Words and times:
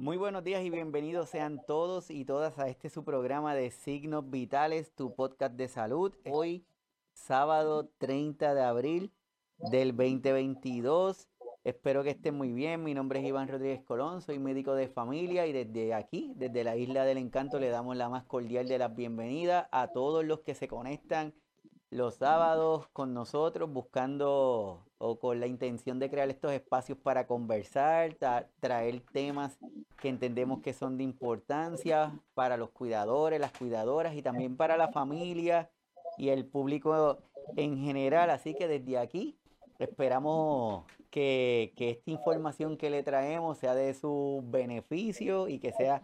Muy 0.00 0.16
buenos 0.16 0.42
días 0.42 0.64
y 0.64 0.70
bienvenidos 0.70 1.28
sean 1.28 1.60
todos 1.66 2.10
y 2.10 2.24
todas 2.24 2.58
a 2.58 2.68
este 2.68 2.88
su 2.88 3.04
programa 3.04 3.54
de 3.54 3.70
Signos 3.70 4.30
Vitales, 4.30 4.94
tu 4.94 5.14
podcast 5.14 5.52
de 5.56 5.68
salud. 5.68 6.14
Hoy, 6.24 6.64
sábado 7.12 7.90
30 7.98 8.54
de 8.54 8.62
abril 8.62 9.12
del 9.58 9.94
2022. 9.94 11.28
Espero 11.64 12.02
que 12.02 12.08
estén 12.08 12.34
muy 12.34 12.50
bien. 12.50 12.82
Mi 12.82 12.94
nombre 12.94 13.20
es 13.20 13.26
Iván 13.26 13.48
Rodríguez 13.48 13.82
Colón, 13.82 14.22
soy 14.22 14.38
médico 14.38 14.74
de 14.74 14.88
familia 14.88 15.46
y 15.46 15.52
desde 15.52 15.92
aquí, 15.92 16.32
desde 16.34 16.64
la 16.64 16.78
Isla 16.78 17.04
del 17.04 17.18
Encanto, 17.18 17.58
le 17.58 17.68
damos 17.68 17.94
la 17.94 18.08
más 18.08 18.24
cordial 18.24 18.66
de 18.68 18.78
las 18.78 18.96
bienvenidas 18.96 19.68
a 19.70 19.88
todos 19.88 20.24
los 20.24 20.40
que 20.40 20.54
se 20.54 20.66
conectan 20.66 21.34
los 21.90 22.14
sábados 22.14 22.86
con 22.92 23.12
nosotros 23.14 23.72
buscando 23.72 24.86
o 24.98 25.18
con 25.18 25.40
la 25.40 25.46
intención 25.46 25.98
de 25.98 26.08
crear 26.08 26.30
estos 26.30 26.52
espacios 26.52 26.96
para 26.98 27.26
conversar, 27.26 28.16
traer 28.60 29.00
temas 29.12 29.58
que 30.00 30.08
entendemos 30.08 30.60
que 30.60 30.72
son 30.72 30.98
de 30.98 31.04
importancia 31.04 32.12
para 32.34 32.56
los 32.56 32.70
cuidadores, 32.70 33.40
las 33.40 33.52
cuidadoras 33.52 34.14
y 34.14 34.22
también 34.22 34.56
para 34.56 34.76
la 34.76 34.88
familia 34.88 35.70
y 36.16 36.28
el 36.28 36.46
público 36.46 37.18
en 37.56 37.78
general. 37.78 38.30
Así 38.30 38.54
que 38.54 38.68
desde 38.68 38.98
aquí 38.98 39.39
esperamos 39.80 40.84
que, 41.10 41.72
esta 41.76 42.10
información 42.10 42.76
que 42.76 42.90
le 42.90 43.02
traemos 43.02 43.58
sea 43.58 43.74
de 43.74 43.94
su 43.94 44.44
beneficio 44.46 45.48
y 45.48 45.58
que 45.58 45.72
sea 45.72 46.02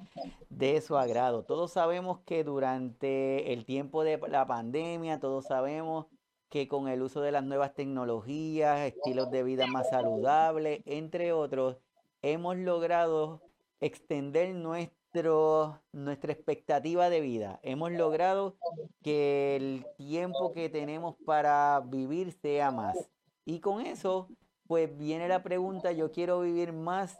de 0.50 0.80
su 0.80 0.96
agrado. 0.96 1.44
Todos 1.44 1.72
sabemos 1.72 2.20
que 2.26 2.42
durante 2.42 3.52
el 3.52 3.64
tiempo 3.64 4.02
de 4.02 4.18
la 4.28 4.46
pandemia, 4.46 5.20
todos 5.20 5.46
sabemos 5.46 6.06
que 6.48 6.68
con 6.68 6.88
el 6.88 7.02
uso 7.02 7.20
de 7.20 7.32
las 7.32 7.44
nuevas 7.44 7.74
tecnologías, 7.74 8.80
estilos 8.80 9.30
de 9.30 9.42
vida 9.42 9.66
más 9.66 9.90
saludables, 9.90 10.80
entre 10.86 11.32
otros, 11.32 11.76
hemos 12.22 12.56
logrado 12.56 13.42
extender 13.80 14.54
nuestro, 14.54 15.80
nuestra 15.92 16.32
expectativa 16.32 17.10
de 17.10 17.20
vida. 17.20 17.60
Hemos 17.62 17.92
logrado 17.92 18.56
que 19.02 19.56
el 19.56 19.86
tiempo 19.96 20.52
que 20.52 20.68
tenemos 20.68 21.16
para 21.24 21.82
vivir 21.84 22.32
sea 22.32 22.70
más. 22.70 22.96
Y 23.46 23.60
con 23.60 23.80
eso 23.80 24.28
pues 24.66 24.98
viene 24.98 25.28
la 25.28 25.42
pregunta, 25.42 25.92
yo 25.92 26.10
quiero 26.10 26.40
vivir 26.40 26.72
más 26.72 27.16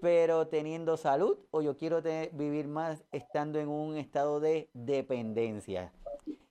pero 0.00 0.46
teniendo 0.46 0.96
salud 0.96 1.38
o 1.50 1.62
yo 1.62 1.76
quiero 1.76 2.02
vivir 2.32 2.68
más 2.68 3.04
estando 3.12 3.58
en 3.58 3.68
un 3.68 3.96
estado 3.96 4.40
de 4.40 4.68
dependencia. 4.72 5.92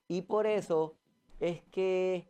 Y 0.08 0.22
por 0.22 0.46
eso 0.46 0.96
es 1.40 1.62
que 1.70 2.28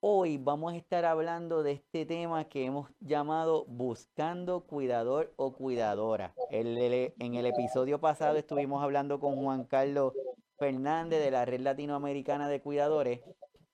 hoy 0.00 0.38
vamos 0.38 0.72
a 0.72 0.76
estar 0.76 1.04
hablando 1.04 1.62
de 1.62 1.72
este 1.72 2.06
tema 2.06 2.44
que 2.48 2.64
hemos 2.64 2.90
llamado 3.00 3.64
buscando 3.66 4.60
cuidador 4.60 5.32
o 5.36 5.52
cuidadora. 5.52 6.34
en 6.50 7.34
el 7.34 7.46
episodio 7.46 8.00
pasado 8.00 8.36
estuvimos 8.36 8.82
hablando 8.82 9.20
con 9.20 9.36
Juan 9.36 9.64
Carlos 9.64 10.12
Fernández 10.58 11.22
de 11.22 11.30
la 11.30 11.44
Red 11.44 11.60
Latinoamericana 11.60 12.48
de 12.48 12.60
Cuidadores 12.60 13.20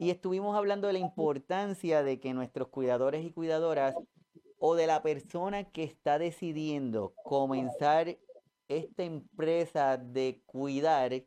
y 0.00 0.08
estuvimos 0.08 0.56
hablando 0.56 0.86
de 0.86 0.94
la 0.94 0.98
importancia 0.98 2.02
de 2.02 2.18
que 2.20 2.32
nuestros 2.32 2.68
cuidadores 2.68 3.22
y 3.22 3.32
cuidadoras 3.32 3.94
o 4.58 4.74
de 4.74 4.86
la 4.86 5.02
persona 5.02 5.64
que 5.64 5.82
está 5.82 6.18
decidiendo 6.18 7.12
comenzar 7.22 8.16
esta 8.68 9.02
empresa 9.02 9.98
de 9.98 10.40
cuidar, 10.46 11.24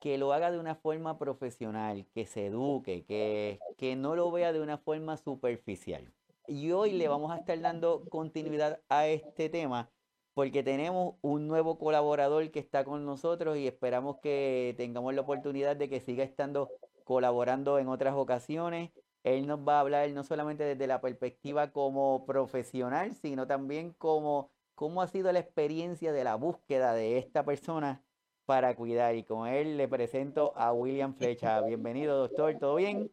que 0.00 0.16
lo 0.16 0.32
haga 0.32 0.50
de 0.50 0.58
una 0.58 0.76
forma 0.76 1.18
profesional, 1.18 2.06
que 2.14 2.24
se 2.24 2.46
eduque, 2.46 3.04
que, 3.04 3.58
que 3.76 3.96
no 3.96 4.16
lo 4.16 4.30
vea 4.30 4.54
de 4.54 4.62
una 4.62 4.78
forma 4.78 5.18
superficial. 5.18 6.10
Y 6.48 6.72
hoy 6.72 6.92
le 6.92 7.08
vamos 7.08 7.30
a 7.32 7.36
estar 7.36 7.60
dando 7.60 8.02
continuidad 8.08 8.80
a 8.88 9.08
este 9.08 9.50
tema 9.50 9.90
porque 10.32 10.62
tenemos 10.62 11.16
un 11.22 11.48
nuevo 11.48 11.78
colaborador 11.78 12.50
que 12.50 12.60
está 12.60 12.84
con 12.84 13.04
nosotros 13.04 13.58
y 13.58 13.66
esperamos 13.66 14.18
que 14.22 14.74
tengamos 14.78 15.14
la 15.14 15.22
oportunidad 15.22 15.76
de 15.76 15.90
que 15.90 16.00
siga 16.00 16.24
estando 16.24 16.70
colaborando 17.06 17.78
en 17.78 17.86
otras 17.86 18.14
ocasiones. 18.16 18.90
Él 19.22 19.46
nos 19.46 19.60
va 19.60 19.76
a 19.76 19.80
hablar 19.80 20.10
no 20.10 20.24
solamente 20.24 20.64
desde 20.64 20.88
la 20.88 21.00
perspectiva 21.00 21.70
como 21.70 22.26
profesional, 22.26 23.14
sino 23.14 23.46
también 23.46 23.92
como 23.92 24.50
cómo 24.74 25.02
ha 25.02 25.08
sido 25.08 25.30
la 25.32 25.38
experiencia 25.38 26.12
de 26.12 26.24
la 26.24 26.34
búsqueda 26.34 26.94
de 26.94 27.18
esta 27.18 27.44
persona 27.44 28.02
para 28.44 28.74
cuidar. 28.74 29.14
Y 29.14 29.22
con 29.22 29.46
él 29.46 29.76
le 29.76 29.86
presento 29.86 30.52
a 30.56 30.72
William 30.72 31.14
Flecha. 31.14 31.60
Bienvenido, 31.60 32.18
doctor. 32.18 32.58
¿Todo 32.58 32.74
bien? 32.74 33.08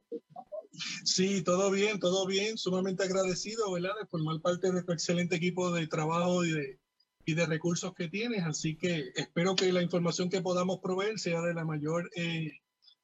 Sí, 1.05 1.43
todo 1.43 1.69
bien, 1.69 1.99
todo 1.99 2.25
bien. 2.25 2.57
Sumamente 2.57 3.03
agradecido, 3.03 3.71
¿verdad? 3.71 3.93
De 3.99 4.07
formar 4.07 4.41
parte 4.41 4.71
de 4.71 4.83
tu 4.83 4.91
excelente 4.91 5.35
equipo 5.35 5.71
de 5.71 5.85
trabajo 5.85 6.43
y 6.43 6.51
de, 6.51 6.79
y 7.25 7.35
de 7.35 7.45
recursos 7.45 7.93
que 7.93 8.07
tienes. 8.07 8.43
Así 8.43 8.75
que 8.75 9.11
espero 9.15 9.55
que 9.55 9.71
la 9.71 9.83
información 9.83 10.31
que 10.31 10.41
podamos 10.41 10.79
proveer 10.79 11.19
sea 11.19 11.41
de 11.41 11.53
la 11.53 11.63
mayor 11.63 12.09
eh, 12.15 12.62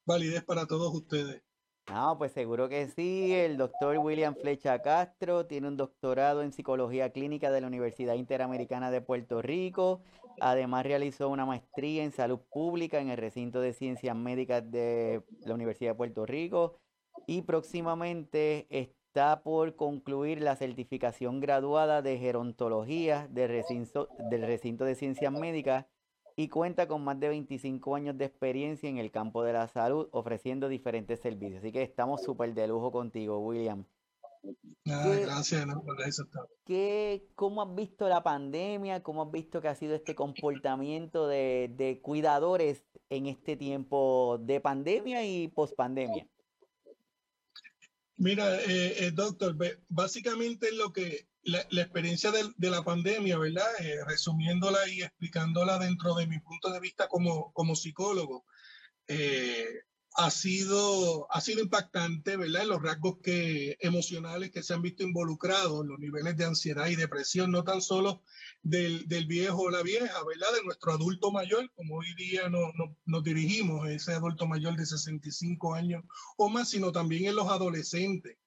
validez 0.09 0.43
para 0.43 0.65
todos 0.65 0.93
ustedes. 0.93 1.43
No, 1.87 2.17
pues 2.17 2.31
seguro 2.33 2.67
que 2.67 2.87
sí. 2.87 3.33
El 3.33 3.57
doctor 3.57 3.97
William 3.97 4.35
Flecha 4.35 4.81
Castro 4.81 5.45
tiene 5.45 5.67
un 5.67 5.77
doctorado 5.77 6.43
en 6.43 6.51
psicología 6.51 7.11
clínica 7.11 7.51
de 7.51 7.61
la 7.61 7.67
Universidad 7.67 8.15
Interamericana 8.15 8.91
de 8.91 9.01
Puerto 9.01 9.41
Rico. 9.41 10.01
Además 10.39 10.83
realizó 10.83 11.29
una 11.29 11.45
maestría 11.45 12.03
en 12.03 12.11
salud 12.11 12.39
pública 12.51 12.99
en 12.99 13.09
el 13.09 13.17
recinto 13.17 13.61
de 13.61 13.73
ciencias 13.73 14.15
médicas 14.15 14.69
de 14.69 15.23
la 15.45 15.55
Universidad 15.55 15.91
de 15.91 15.97
Puerto 15.97 16.25
Rico. 16.25 16.75
Y 17.25 17.41
próximamente 17.41 18.67
está 18.69 19.41
por 19.43 19.75
concluir 19.75 20.41
la 20.41 20.55
certificación 20.55 21.39
graduada 21.39 22.01
de 22.01 22.17
gerontología 22.17 23.27
del 23.31 23.49
recinto, 23.49 24.09
del 24.29 24.41
recinto 24.43 24.85
de 24.85 24.95
ciencias 24.95 25.33
médicas 25.33 25.85
y 26.39 26.47
cuenta 26.47 26.87
con 26.87 27.03
más 27.03 27.19
de 27.19 27.27
25 27.27 27.97
años 27.97 28.17
de 28.17 28.23
experiencia 28.23 28.87
en 28.89 28.97
el 28.97 29.11
campo 29.11 29.43
de 29.43 29.51
la 29.51 29.67
salud 29.67 30.07
ofreciendo 30.13 30.69
diferentes 30.69 31.19
servicios. 31.19 31.59
Así 31.59 31.73
que 31.73 31.83
estamos 31.83 32.23
súper 32.23 32.53
de 32.53 32.65
lujo 32.65 32.93
contigo, 32.93 33.39
William. 33.39 33.83
gracias, 34.85 35.65
por 35.85 36.01
eso 36.01 36.23
¿Cómo 37.35 37.61
has 37.61 37.75
visto 37.75 38.07
la 38.07 38.23
pandemia? 38.23 39.03
¿Cómo 39.03 39.23
has 39.23 39.31
visto 39.31 39.59
que 39.59 39.67
ha 39.67 39.75
sido 39.75 39.95
este 39.95 40.15
comportamiento 40.15 41.27
de, 41.27 41.99
cuidadores 42.01 42.85
en 43.09 43.25
este 43.25 43.57
tiempo 43.57 44.37
de 44.39 44.61
pandemia 44.61 45.25
y 45.25 45.49
pospandemia? 45.49 46.25
Mira, 48.19 48.53
eh, 48.63 49.05
eh, 49.05 49.11
doctor, 49.11 49.55
básicamente 49.87 50.73
lo 50.73 50.91
que 50.91 51.29
la, 51.43 51.61
experiencia 51.81 52.31
de, 52.31 52.69
la 52.69 52.83
pandemia, 52.83 53.37
¿verdad? 53.37 53.65
Eh, 53.79 53.95
resumiéndola 54.05 54.77
y 54.89 55.03
explicándola 55.03 55.79
dentro 55.79 56.13
de 56.15 56.27
mi 56.27 56.37
punto 56.39 56.69
de 56.69 56.81
vista 56.81 57.07
como, 57.07 57.53
como 57.53 57.77
psicólogo, 57.77 58.45
eh, 59.07 59.83
ha, 60.15 60.31
sido, 60.31 61.27
ha 61.31 61.41
sido 61.41 61.61
impactante, 61.61 62.35
¿verdad? 62.37 62.65
Los 62.65 62.81
rasgos 62.81 63.17
que, 63.23 63.77
emocionales 63.79 64.51
que 64.51 64.63
se 64.63 64.73
han 64.73 64.81
visto 64.81 65.03
involucrados, 65.03 65.85
los 65.85 65.99
niveles 65.99 66.35
de 66.37 66.45
ansiedad 66.45 66.87
y 66.87 66.95
depresión, 66.95 67.51
no 67.51 67.63
tan 67.63 67.81
solo 67.81 68.23
del, 68.61 69.07
del 69.07 69.27
viejo 69.27 69.63
o 69.63 69.69
la 69.69 69.83
vieja, 69.83 70.23
¿verdad? 70.25 70.53
De 70.55 70.63
nuestro 70.63 70.93
adulto 70.93 71.31
mayor, 71.31 71.71
como 71.75 71.97
hoy 71.97 72.13
día 72.15 72.49
no, 72.49 72.71
no, 72.75 72.97
nos 73.05 73.23
dirigimos, 73.23 73.87
ese 73.89 74.13
adulto 74.13 74.47
mayor 74.47 74.75
de 74.75 74.85
65 74.85 75.73
años 75.73 76.03
o 76.37 76.49
más, 76.49 76.69
sino 76.69 76.91
también 76.91 77.25
en 77.25 77.35
los 77.35 77.47
adolescentes 77.47 78.37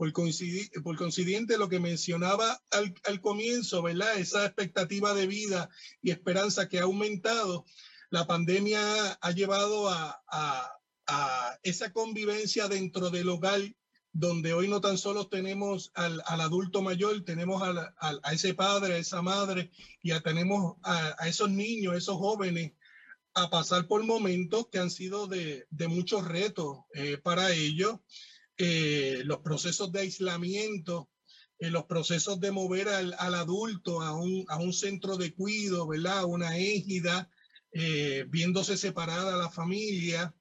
por, 0.00 0.12
coincidir, 0.14 0.70
por 0.82 0.96
coincidente 0.96 1.58
lo 1.58 1.68
que 1.68 1.78
mencionaba 1.78 2.62
al, 2.70 2.94
al, 3.04 3.20
comienzo, 3.20 3.82
¿verdad? 3.82 4.16
Esa 4.16 4.46
expectativa 4.46 5.12
de 5.12 5.26
vida 5.26 5.68
y 6.00 6.10
esperanza 6.10 6.70
que 6.70 6.78
ha 6.78 6.84
aumentado, 6.84 7.66
la 8.08 8.26
pandemia 8.26 9.12
ha 9.12 9.30
llevado 9.32 9.90
a, 9.90 10.22
a, 10.26 10.79
a 11.10 11.58
esa 11.62 11.92
convivencia 11.92 12.68
dentro 12.68 13.10
del 13.10 13.28
hogar 13.28 13.60
donde 14.12 14.52
hoy 14.52 14.68
no 14.68 14.80
tan 14.80 14.98
solo 14.98 15.28
tenemos 15.28 15.92
al, 15.94 16.22
al 16.26 16.40
adulto 16.40 16.82
mayor, 16.82 17.22
tenemos 17.24 17.62
a, 17.62 17.94
a, 18.00 18.32
ese 18.32 18.54
padre, 18.54 18.94
a 18.94 18.98
esa 18.98 19.22
madre, 19.22 19.70
y 20.02 20.08
ya 20.08 20.20
tenemos 20.20 20.76
a, 20.82 21.28
esos 21.28 21.50
niños, 21.50 21.96
esos 21.96 22.16
jóvenes, 22.16 22.72
a 23.34 23.48
pasar 23.48 23.86
por 23.86 24.04
momentos 24.04 24.66
que 24.70 24.78
han 24.78 24.90
sido 24.90 25.28
de, 25.28 25.66
de 25.70 25.88
muchos 25.88 26.26
retos 26.26 26.78
eh, 26.94 27.18
para 27.18 27.52
ellos. 27.52 28.00
Eh, 28.56 29.22
los 29.24 29.38
procesos 29.38 29.92
de 29.92 30.00
aislamiento, 30.00 31.08
eh, 31.60 31.70
los 31.70 31.84
procesos 31.84 32.40
de 32.40 32.50
mover 32.50 32.88
al, 32.88 33.14
adulto 33.34 34.02
a 34.02 34.14
un, 34.14 34.44
a 34.48 34.58
un, 34.58 34.72
centro 34.72 35.16
de 35.16 35.34
cuidado, 35.34 35.86
¿verdad? 35.86 36.24
Una 36.24 36.58
égida, 36.58 37.30
eh, 37.72 38.26
viéndose 38.28 38.76
separada 38.76 39.36
la 39.36 39.48
familia, 39.48 40.34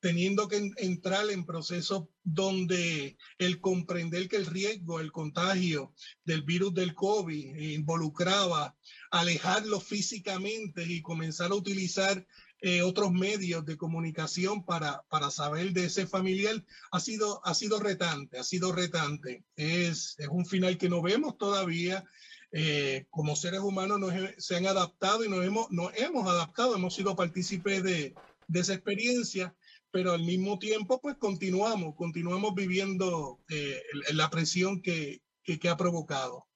teniendo 0.00 0.46
que 0.46 0.70
entrar 0.76 1.28
en 1.30 1.44
procesos 1.44 2.04
donde 2.22 3.16
el 3.38 3.60
comprender 3.60 4.28
que 4.28 4.36
el 4.36 4.46
riesgo, 4.46 5.00
el 5.00 5.10
contagio 5.10 5.92
del 6.24 6.42
virus 6.42 6.72
del 6.72 6.94
COVID 6.94 7.56
involucraba 7.56 8.76
alejarlo 9.10 9.80
físicamente 9.80 10.84
y 10.84 11.02
comenzar 11.02 11.50
a 11.50 11.56
utilizar 11.56 12.24
eh, 12.66 12.80
otros 12.80 13.12
medios 13.12 13.66
de 13.66 13.76
comunicación 13.76 14.64
para, 14.64 15.02
para 15.10 15.30
saber 15.30 15.72
de 15.72 15.84
ese 15.84 16.06
familiar, 16.06 16.64
ha 16.92 16.98
sido, 16.98 17.44
ha 17.44 17.52
sido 17.52 17.78
retante, 17.78 18.38
ha 18.38 18.42
sido 18.42 18.72
retante. 18.72 19.44
Es, 19.54 20.14
es 20.18 20.28
un 20.28 20.46
final 20.46 20.78
que 20.78 20.88
no 20.88 21.02
vemos 21.02 21.36
todavía. 21.36 22.04
eh, 22.52 23.06
como 23.10 23.36
seres 23.36 23.60
humanos 23.60 23.98
nos, 23.98 24.14
se 24.38 24.56
han 24.56 24.66
adaptado 24.66 25.24
y 25.24 25.28
nos 25.28 25.44
hemos, 25.44 25.70
nos 25.72 25.92
hemos 25.96 26.26
adaptado, 26.26 26.76
hemos 26.76 26.94
sido 26.94 27.16
partícipes 27.16 27.82
de, 27.82 28.14
de 28.48 28.60
esa 28.60 28.74
experiencia, 28.74 29.54
pero 29.90 30.12
al 30.12 30.24
mismo 30.24 30.58
tiempo 30.58 31.00
pues 31.00 31.16
continuamos, 31.16 31.94
continuamos 31.94 32.54
viviendo 32.54 33.40
eh, 33.48 33.80
la 34.12 34.30
presión 34.30 34.82
que, 34.82 35.22
que, 35.42 35.68
ha 35.68 35.76
provocado. 35.76 36.46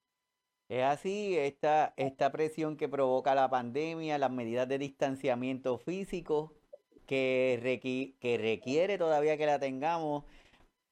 Es 0.68 0.82
así, 0.82 1.36
esta, 1.36 1.94
esta 1.96 2.30
presión 2.32 2.76
que 2.76 2.88
provoca 2.88 3.34
la 3.34 3.48
pandemia, 3.48 4.18
las 4.18 4.30
medidas 4.30 4.68
de 4.68 4.78
distanciamiento 4.78 5.78
físico 5.78 6.54
que, 7.06 8.14
que 8.20 8.38
requiere 8.38 8.98
todavía 8.98 9.38
que 9.38 9.46
la 9.46 9.58
tengamos, 9.58 10.24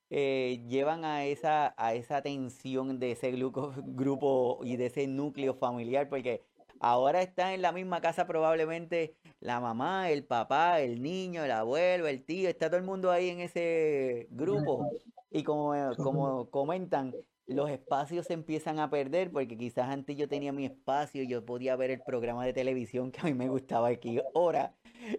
eh, 0.08 0.64
llevan 0.68 1.04
a 1.04 1.26
esa, 1.26 1.74
a 1.76 1.94
esa 1.94 2.22
tensión 2.22 3.00
de 3.00 3.12
ese 3.12 3.32
grupo 3.32 4.60
y 4.62 4.76
de 4.76 4.86
ese 4.86 5.08
núcleo 5.08 5.54
familiar, 5.54 6.08
porque 6.08 6.44
ahora 6.80 7.22
está 7.22 7.54
en 7.54 7.62
la 7.62 7.72
misma 7.72 8.00
casa 8.00 8.26
probablemente 8.26 9.16
la 9.40 9.60
mamá, 9.60 10.10
el 10.10 10.24
papá, 10.24 10.80
el 10.80 11.02
niño, 11.02 11.44
el 11.44 11.50
abuelo, 11.50 12.06
el 12.06 12.24
tío, 12.24 12.48
está 12.48 12.68
todo 12.68 12.78
el 12.78 12.84
mundo 12.84 13.10
ahí 13.10 13.28
en 13.28 13.40
ese 13.40 14.28
grupo. 14.30 14.90
Y 15.30 15.42
como, 15.42 15.74
como 15.96 16.50
comentan, 16.50 17.14
los 17.46 17.70
espacios 17.70 18.26
se 18.26 18.32
empiezan 18.32 18.78
a 18.78 18.90
perder 18.90 19.30
porque 19.30 19.56
quizás 19.56 19.88
antes 19.88 20.16
yo 20.16 20.28
tenía 20.28 20.52
mi 20.52 20.64
espacio, 20.64 21.22
yo 21.22 21.44
podía 21.44 21.76
ver 21.76 21.90
el 21.90 22.00
programa 22.00 22.44
de 22.44 22.52
televisión 22.52 23.12
que 23.12 23.20
a 23.20 23.24
mí 23.24 23.34
me 23.34 23.48
gustaba 23.48 23.88
aquí 23.88 24.20
ahora 24.34 24.74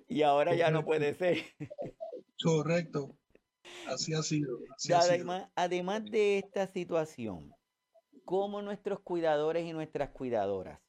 y 0.08 0.24
ahora 0.24 0.56
ya 0.56 0.72
no 0.72 0.84
puede 0.84 1.14
ser. 1.14 1.38
Correcto. 2.44 3.16
Así 3.88 4.14
ha 4.14 4.24
sido. 4.24 4.60
además, 4.96 5.50
además 5.56 6.06
de 6.06 6.40
esta 6.40 6.68
situación, 6.68 7.54
¿cómo 8.26 8.62
nuestros 8.62 9.00
cuidadores 9.00 9.66
y 9.66 9.74
nuestras 9.74 10.10
cuidadoras 10.10 10.80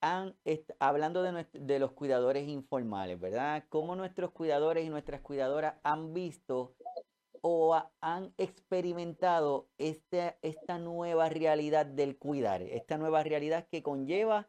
han, 0.00 0.34
hablando 0.78 1.22
de, 1.22 1.78
los 1.78 1.92
cuidadores 1.92 2.48
informales, 2.48 3.20
¿verdad? 3.20 3.64
¿Cómo 3.68 3.96
nuestros 3.96 4.30
cuidadores 4.30 4.84
y 4.84 4.88
nuestras 4.88 5.20
cuidadoras 5.20 5.74
han 5.82 6.14
visto 6.14 6.74
o 7.42 7.80
han 8.00 8.34
experimentado 8.38 9.68
esta, 9.78 10.36
esta 10.42 10.78
nueva 10.78 11.28
realidad 11.28 11.86
del 11.86 12.16
cuidar, 12.18 12.62
esta 12.62 12.98
nueva 12.98 13.22
realidad 13.22 13.66
que 13.70 13.82
conlleva 13.82 14.48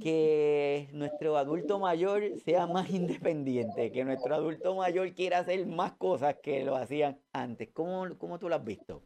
que 0.00 0.88
nuestro 0.92 1.36
adulto 1.36 1.78
mayor 1.78 2.22
sea 2.44 2.66
más 2.66 2.90
independiente, 2.90 3.92
que 3.92 4.04
nuestro 4.04 4.34
adulto 4.34 4.74
mayor 4.74 5.14
quiera 5.14 5.38
hacer 5.38 5.66
más 5.66 5.92
cosas 5.92 6.36
que 6.42 6.64
lo 6.64 6.76
hacían 6.76 7.18
antes. 7.32 7.70
¿Cómo, 7.72 8.06
cómo 8.18 8.38
tú 8.38 8.48
lo 8.48 8.56
has 8.56 8.64
visto? 8.64 9.02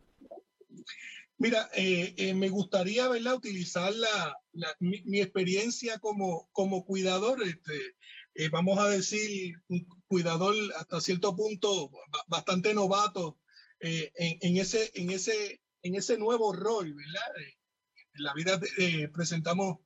Mira, 1.38 1.68
eh, 1.74 2.14
eh, 2.16 2.34
me 2.34 2.48
gustaría 2.48 3.08
¿verdad? 3.08 3.34
utilizar 3.34 3.92
la, 3.92 4.38
mi, 4.78 5.20
experiencia 5.20 5.98
como, 5.98 6.48
como 6.52 6.84
cuidador, 6.84 7.42
este, 7.42 7.96
eh, 8.34 8.48
vamos 8.50 8.78
a 8.78 8.88
decir, 8.88 9.56
un 9.68 9.84
cuidador 10.06 10.54
hasta 10.76 11.00
cierto 11.00 11.34
punto 11.34 11.90
bastante 12.28 12.72
novato 12.72 13.40
en, 13.80 14.38
en, 14.40 14.56
ese, 14.56 14.92
en, 14.94 15.10
ese, 15.10 15.60
en 15.82 15.96
ese 15.96 16.16
nuevo 16.18 16.52
rol, 16.52 16.94
¿verdad? 16.94 17.32
En 18.14 18.22
la 18.22 18.32
vida 18.32 18.60
presentamos 19.12 19.78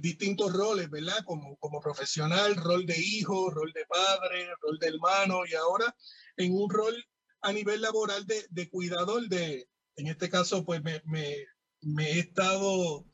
distintos 0.00 0.52
roles, 0.52 0.90
¿verdad? 0.90 1.24
Como, 1.24 1.56
como 1.56 1.80
profesional, 1.80 2.56
rol 2.56 2.86
de 2.86 2.98
hijo, 2.98 3.50
rol 3.50 3.72
de 3.72 3.86
padre, 3.86 4.48
rol 4.60 4.78
de 4.78 4.88
hermano 4.88 5.46
y 5.46 5.54
ahora 5.54 5.94
en 6.36 6.52
un 6.52 6.68
rol 6.68 6.94
a 7.42 7.52
nivel 7.52 7.80
laboral 7.80 8.26
de, 8.26 8.46
de 8.50 8.68
cuidador 8.68 9.28
de, 9.28 9.68
en 9.96 10.08
este 10.08 10.28
caso, 10.28 10.64
pues 10.64 10.82
me, 10.82 11.02
me, 11.06 12.10
he 12.10 12.18
estado 12.18 13.04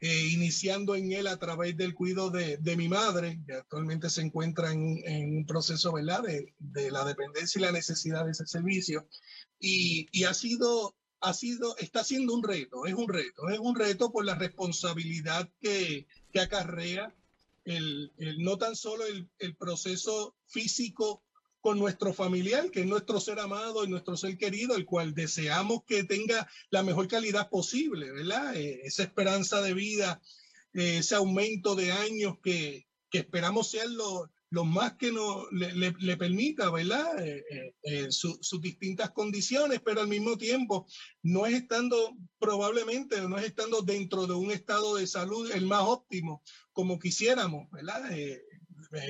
eh, 0.00 0.28
iniciando 0.32 0.94
en 0.96 1.12
él 1.12 1.26
a 1.26 1.38
través 1.38 1.76
del 1.76 1.94
cuidado 1.94 2.30
de, 2.30 2.56
de, 2.56 2.76
mi 2.76 2.88
madre, 2.88 3.40
que 3.46 3.54
actualmente 3.54 4.10
se 4.10 4.22
encuentra 4.22 4.72
en, 4.72 4.98
en 5.06 5.36
un 5.36 5.46
proceso, 5.46 5.92
¿verdad?, 5.92 6.22
de, 6.22 6.54
de, 6.58 6.90
la 6.90 7.04
dependencia 7.04 7.58
y 7.58 7.62
la 7.62 7.72
necesidad 7.72 8.24
de 8.24 8.32
ese 8.32 8.46
servicio. 8.46 9.08
Y, 9.60 10.08
y, 10.10 10.24
ha 10.24 10.34
sido, 10.34 10.96
ha 11.20 11.32
sido, 11.32 11.76
está 11.78 12.02
siendo 12.02 12.34
un 12.34 12.42
reto, 12.42 12.86
es 12.86 12.94
un 12.94 13.08
reto, 13.08 13.48
es 13.48 13.60
un 13.60 13.76
reto 13.76 14.10
por 14.10 14.24
la 14.24 14.34
responsabilidad 14.34 15.48
que, 15.60 16.06
que 16.32 16.40
acarrea 16.40 17.14
el, 17.64 18.12
el, 18.18 18.42
no 18.42 18.58
tan 18.58 18.74
solo 18.74 19.06
el, 19.06 19.28
el 19.38 19.54
proceso 19.54 20.34
físico 20.46 21.22
con 21.62 21.78
nuestro 21.78 22.12
familiar, 22.12 22.72
que 22.72 22.80
es 22.80 22.86
nuestro 22.86 23.20
ser 23.20 23.38
amado 23.38 23.84
y 23.84 23.88
nuestro 23.88 24.16
ser 24.16 24.36
querido, 24.36 24.74
el 24.74 24.84
cual 24.84 25.14
deseamos 25.14 25.84
que 25.84 26.02
tenga 26.02 26.48
la 26.70 26.82
mejor 26.82 27.06
calidad 27.06 27.48
posible, 27.48 28.10
¿verdad? 28.10 28.56
Eh, 28.56 28.80
esa 28.82 29.04
esperanza 29.04 29.62
de 29.62 29.72
vida, 29.72 30.20
eh, 30.74 30.98
ese 30.98 31.14
aumento 31.14 31.76
de 31.76 31.92
años 31.92 32.34
que, 32.42 32.88
que 33.08 33.18
esperamos 33.18 33.70
sean 33.70 33.96
lo, 33.96 34.28
lo, 34.50 34.64
más 34.64 34.94
que 34.94 35.12
nos, 35.12 35.46
le, 35.52 35.94
le, 35.96 36.16
permita, 36.16 36.68
¿verdad? 36.68 37.06
Eh, 37.24 38.08
sus 38.10 38.60
distintas 38.60 39.12
condiciones, 39.12 39.80
pero 39.84 40.00
al 40.00 40.08
mismo 40.08 40.36
tiempo 40.36 40.88
no 41.22 41.46
es 41.46 41.54
estando 41.54 42.16
probablemente, 42.40 43.20
no 43.20 43.38
es 43.38 43.44
estando 43.44 43.82
dentro 43.82 44.26
de 44.26 44.34
un 44.34 44.50
estado 44.50 44.96
de 44.96 45.06
salud 45.06 45.48
el 45.52 45.66
más 45.66 45.82
óptimo 45.84 46.42
como 46.72 46.98
quisiéramos, 46.98 47.70
¿verdad? 47.70 48.10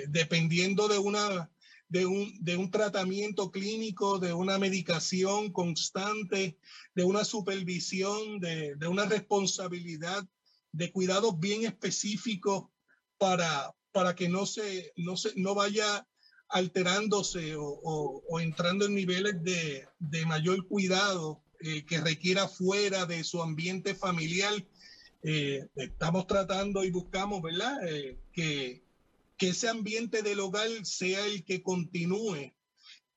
dependiendo 0.09 0.87
de 0.87 0.99
una 0.99 1.52
de 1.93 2.07
un, 2.07 2.33
de 2.41 2.57
un 2.57 2.71
tratamiento 2.71 3.51
clínico, 3.51 4.19
de 4.19 4.33
una 4.33 4.59
medicación 4.59 5.53
constante, 5.53 6.57
de 6.95 7.05
una 7.05 7.23
supervisión, 7.23 8.41
de, 8.41 8.77
de 8.77 8.89
una 8.89 9.05
responsabilidad, 9.05 10.27
de 10.73 10.91
cuidados 10.91 11.39
bien 11.39 11.67
específicos 11.67 12.65
para, 13.19 13.75
para 13.93 14.15
que 14.15 14.31
no, 14.31 14.47
se, 14.47 14.95
no, 14.97 15.19
se, 15.19 15.35
no 15.37 15.55
vaya 15.55 16.09
alterándose 16.49 17.57
o, 17.57 17.67
o, 17.67 18.41
entrando 18.41 18.87
en 18.87 18.95
niveles 18.95 19.43
de, 19.43 19.87
de 19.99 20.25
mayor 20.25 20.67
cuidado 20.67 21.43
eh, 21.61 21.85
que 21.85 22.01
requiera 22.01 22.49
fuera 22.49 23.05
de 23.05 23.23
su 23.23 23.43
ambiente 23.43 23.95
familiar. 23.95 24.55
Eh, 25.23 25.67
estamos 25.77 26.27
tratando 26.27 26.85
y 26.85 26.91
buscamos, 26.91 27.43
¿verdad? 27.43 27.87
Eh, 27.87 28.19
que, 28.33 28.83
que 29.43 29.49
ese 29.49 29.69
ambiente 29.69 30.23
del 30.23 30.39
hogar 30.39 30.69
sea 30.85 31.27
el 31.27 31.45
que 31.45 31.65
continúe 31.65 32.55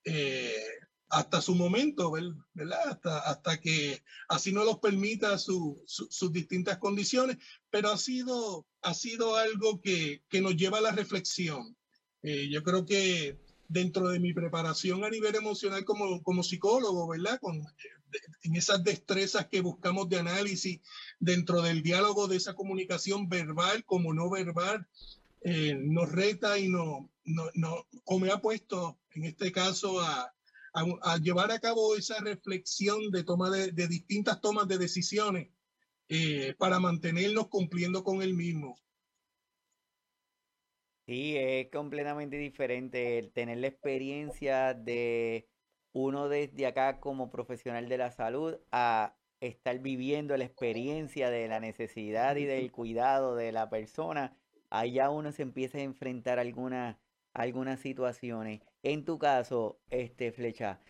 eh, 0.04 0.66
hasta 1.08 1.40
su 1.40 1.54
momento, 1.54 2.10
¿verdad? 2.52 2.80
Hasta, 2.84 3.18
hasta 3.20 3.60
que 3.60 4.02
así 4.28 4.50
no 4.50 4.64
los 4.64 4.80
permita 4.80 5.38
su, 5.38 5.80
sus 5.86 6.32
distintas 6.32 6.78
condiciones, 6.78 7.36
pero 7.70 7.90
ha 7.90 7.96
sido, 7.96 8.66
ha 8.82 8.92
sido 8.92 9.36
algo 9.36 9.80
que, 9.80 10.24
que 10.28 10.40
nos 10.40 10.56
lleva 10.56 10.78
a 10.78 10.80
la 10.80 10.90
reflexión. 10.90 11.76
Eh, 12.24 12.48
yo 12.50 12.64
creo 12.64 12.84
que 12.84 13.38
dentro 13.68 14.08
de 14.08 14.18
mi 14.18 14.32
preparación 14.32 15.04
a 15.04 15.10
nivel 15.10 15.36
emocional 15.36 15.84
como, 15.84 16.24
como 16.24 16.42
psicólogo, 16.42 17.06
¿verdad? 17.06 17.38
Con, 17.40 17.62
en 18.42 18.56
esas 18.56 18.82
destrezas 18.82 19.46
que 19.46 19.60
buscamos 19.60 20.08
de 20.08 20.18
análisis 20.18 20.80
dentro 21.20 21.62
del 21.62 21.84
diálogo 21.84 22.26
de 22.26 22.38
esa 22.38 22.54
comunicación 22.54 23.28
verbal 23.28 23.84
como 23.84 24.12
no 24.12 24.28
verbal, 24.28 24.88
eh, 25.48 25.76
nos 25.80 26.10
reta 26.10 26.58
y 26.58 26.66
no, 26.66 27.08
no, 27.24 27.44
no, 27.54 27.86
o 28.04 28.18
me 28.18 28.32
ha 28.32 28.38
puesto 28.38 28.98
en 29.12 29.26
este 29.26 29.52
caso 29.52 30.00
a, 30.00 30.34
a, 30.72 31.18
llevar 31.18 31.52
a 31.52 31.60
cabo 31.60 31.94
esa 31.94 32.18
reflexión 32.18 33.12
de 33.12 33.22
toma 33.22 33.48
de, 33.50 33.70
de 33.70 33.86
distintas 33.86 34.40
tomas 34.40 34.66
de 34.66 34.76
decisiones 34.76 35.50
eh, 36.08 36.56
para 36.58 36.80
mantenernos 36.80 37.46
cumpliendo 37.46 38.02
con 38.02 38.22
el 38.22 38.34
mismo. 38.34 38.76
Sí, 41.06 41.36
es 41.36 41.70
completamente 41.70 42.38
diferente 42.38 43.16
el 43.20 43.30
tener 43.30 43.58
la 43.58 43.68
experiencia 43.68 44.74
de 44.74 45.48
uno 45.92 46.28
desde 46.28 46.66
acá 46.66 46.98
como 46.98 47.30
profesional 47.30 47.88
de 47.88 47.98
la 47.98 48.10
salud 48.10 48.58
a 48.72 49.16
estar 49.38 49.78
viviendo 49.78 50.36
la 50.36 50.44
experiencia 50.44 51.30
de 51.30 51.46
la 51.46 51.60
necesidad 51.60 52.34
y 52.34 52.46
del 52.46 52.72
cuidado 52.72 53.36
de 53.36 53.52
la 53.52 53.70
persona 53.70 54.36
allá 54.78 55.10
uno 55.10 55.32
se 55.32 55.42
empieza 55.42 55.78
a 55.78 55.82
enfrentar 55.82 56.38
algunas 56.38 56.96
algunas 57.36 57.80
situaciones. 57.80 58.62
En 58.82 59.04
tu 59.04 59.18
caso, 59.18 59.78
este 59.90 60.32
Flecha, 60.32 60.80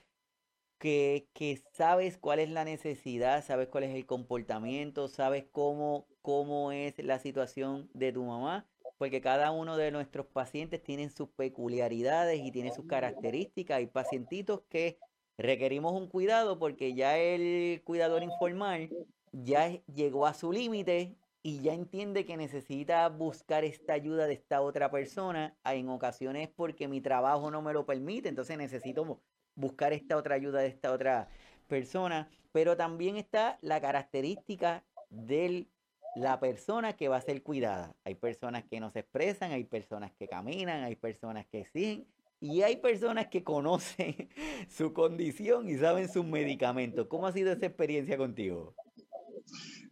que, 0.79 1.29
que, 1.33 1.63
sabes 1.73 2.19
cuál 2.19 2.39
es 2.39 2.51
la 2.51 2.65
necesidad, 2.65 3.45
sabes 3.45 3.69
cuál 3.69 3.85
es 3.85 3.95
el 3.95 4.07
comportamiento, 4.07 5.09
sabes 5.09 5.45
cómo, 5.51 6.07
cómo 6.23 6.73
es 6.73 6.95
la 6.99 7.19
situación 7.19 7.91
de 7.95 8.13
tu 8.13 8.25
mamá, 8.25 8.67
porque 8.99 9.21
cada 9.21 9.51
uno 9.51 9.77
de 9.77 9.91
nuestros 9.91 10.27
pacientes 10.27 10.83
tiene 10.83 11.11
sus 11.11 11.29
peculiaridades 11.31 12.41
y 12.41 12.53
tiene 12.53 12.73
sus 12.73 12.87
características. 12.87 13.79
Hay 13.79 13.87
pacientitos 13.87 14.63
que 14.69 14.99
requerimos 15.37 15.93
un 15.93 16.09
cuidado 16.09 16.59
porque 16.59 16.95
ya 16.95 17.19
el 17.19 17.83
cuidador 17.85 18.23
informal 18.23 18.91
ya 19.33 19.69
llegó 19.87 20.27
a 20.27 20.35
su 20.35 20.53
límite 20.53 21.17
y 21.47 21.61
ya 21.61 21.75
entiende 21.75 22.25
que 22.25 22.37
necesita 22.37 23.09
buscar 23.09 23.65
esta 23.65 23.93
ayuda 23.93 24.27
de 24.27 24.33
esta 24.33 24.63
otra 24.63 24.91
persona, 24.91 25.57
en 25.65 25.89
ocasiones 25.89 26.49
porque 26.49 26.89
mi 26.89 27.01
trabajo 27.01 27.53
no 27.53 27.63
me 27.63 27.73
lo 27.73 27.87
permite, 27.87 28.29
entonces 28.29 28.59
necesito 28.59 29.21
buscar 29.55 29.93
esta 29.93 30.17
otra 30.17 30.35
ayuda 30.35 30.59
de 30.59 30.67
esta 30.67 30.91
otra 30.91 31.29
persona, 31.69 32.29
pero 32.51 32.77
también 32.77 33.17
está 33.17 33.61
la 33.63 33.81
característica 33.81 34.83
del 35.09 35.69
la 36.17 36.41
persona 36.41 36.97
que 36.97 37.07
va 37.07 37.19
a 37.19 37.21
ser 37.21 37.41
cuidada. 37.45 37.95
Hay 38.03 38.17
personas 38.17 38.65
que 38.65 38.81
no 38.81 38.91
se 38.91 39.01
expresan, 39.01 39.53
hay 39.53 39.63
personas 39.63 40.11
que 40.19 40.27
caminan, 40.27 40.83
hay 40.83 40.97
personas 40.97 41.47
que 41.47 41.65
siguen 41.67 42.09
y 42.41 42.63
hay 42.63 42.79
personas 42.79 43.29
que 43.29 43.45
conocen 43.45 44.31
su 44.69 44.93
condición 44.93 45.69
y 45.69 45.77
saben 45.77 46.09
sus 46.09 46.25
medicamentos. 46.25 47.07
¿Cómo 47.07 47.29
ha 47.29 47.33
sido 47.33 47.53
esa 47.53 47.67
experiencia 47.67 48.17
contigo? 48.17 48.75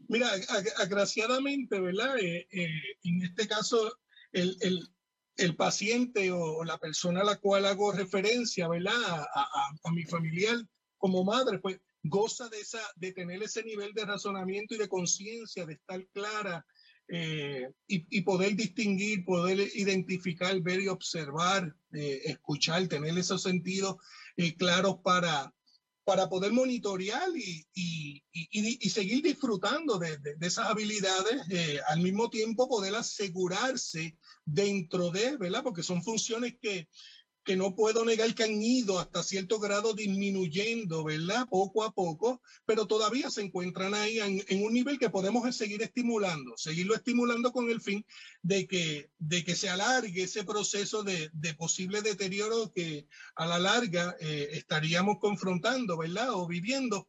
Mira, 0.08 0.30
agraciadamente, 0.78 1.80
¿verdad? 1.80 2.18
Eh, 2.18 2.46
eh, 2.50 2.68
en 3.04 3.22
este 3.22 3.46
caso, 3.48 3.98
el, 4.32 4.56
el, 5.36 5.56
paciente 5.56 6.30
o 6.30 6.64
la 6.64 6.78
persona 6.78 7.20
a 7.20 7.24
la 7.24 7.36
cual 7.36 7.66
hago 7.66 7.92
referencia, 7.92 8.68
¿verdad? 8.68 8.94
A, 9.34 9.70
a, 9.84 9.92
mi 9.92 10.04
familiar 10.04 10.56
como 10.96 11.24
madre, 11.24 11.58
pues 11.58 11.80
goza 12.02 12.48
de, 12.48 12.60
esa, 12.60 12.80
de 12.96 13.12
tener 13.12 13.42
ese 13.42 13.62
nivel 13.62 13.92
de 13.94 14.04
razonamiento 14.04 14.74
y 14.74 14.78
de 14.78 14.88
conciencia, 14.88 15.66
de 15.66 15.74
estar 15.74 16.06
clara 16.08 16.64
eh, 17.08 17.68
y, 17.86 18.06
y, 18.18 18.22
poder 18.22 18.56
distinguir, 18.56 19.24
poder 19.24 19.68
identificar, 19.74 20.60
ver 20.60 20.80
y 20.80 20.88
observar, 20.88 21.74
escuchar, 21.92 22.86
tener 22.88 23.16
esos 23.18 23.42
sentidos 23.42 23.96
claros 24.58 24.96
para, 25.02 25.52
para 26.04 26.28
poder 26.28 26.52
monitorear 26.52 27.28
y, 27.34 27.66
y, 27.74 28.22
y, 28.30 28.90
seguir 28.90 29.22
disfrutando 29.22 29.98
de, 29.98 30.18
de, 30.18 30.46
esas 30.46 30.68
habilidades, 30.68 31.42
eh, 31.50 31.80
al 31.88 32.00
mismo 32.00 32.28
tiempo 32.28 32.68
poder 32.68 32.94
asegurarse 32.94 34.18
dentro 34.44 35.10
de, 35.10 35.38
¿verdad? 35.38 35.62
Porque 35.62 35.82
son 35.82 36.02
funciones 36.02 36.56
que, 36.60 36.88
que 37.44 37.56
no 37.56 37.74
puedo 37.74 38.04
negar 38.04 38.34
que 38.34 38.44
han 38.44 38.62
ido 38.62 38.98
hasta 38.98 39.22
cierto 39.22 39.60
grado 39.60 39.92
disminuyendo, 39.92 41.04
¿verdad? 41.04 41.46
Poco 41.48 41.84
a 41.84 41.92
poco, 41.92 42.40
pero 42.64 42.86
todavía 42.86 43.30
se 43.30 43.42
encuentran 43.42 43.94
ahí 43.94 44.18
en, 44.18 44.64
un 44.64 44.72
nivel 44.72 44.98
que 44.98 45.10
podemos 45.10 45.54
seguir 45.54 45.82
estimulando, 45.82 46.54
seguirlo 46.56 46.94
estimulando 46.94 47.52
con 47.52 47.70
el 47.70 47.80
fin 47.80 48.04
de 48.42 48.66
que, 48.66 49.10
de 49.18 49.44
que 49.44 49.54
se 49.54 49.68
alargue 49.68 50.22
ese 50.22 50.44
proceso 50.44 51.02
de, 51.02 51.30
de 51.32 51.54
posible 51.54 52.00
deterioro 52.00 52.72
que 52.72 53.06
a 53.36 53.46
la 53.46 53.58
larga 53.58 54.16
eh, 54.20 54.48
estaríamos 54.52 55.18
confrontando, 55.20 55.98
¿verdad? 55.98 56.30
O 56.32 56.46
viviendo, 56.46 57.08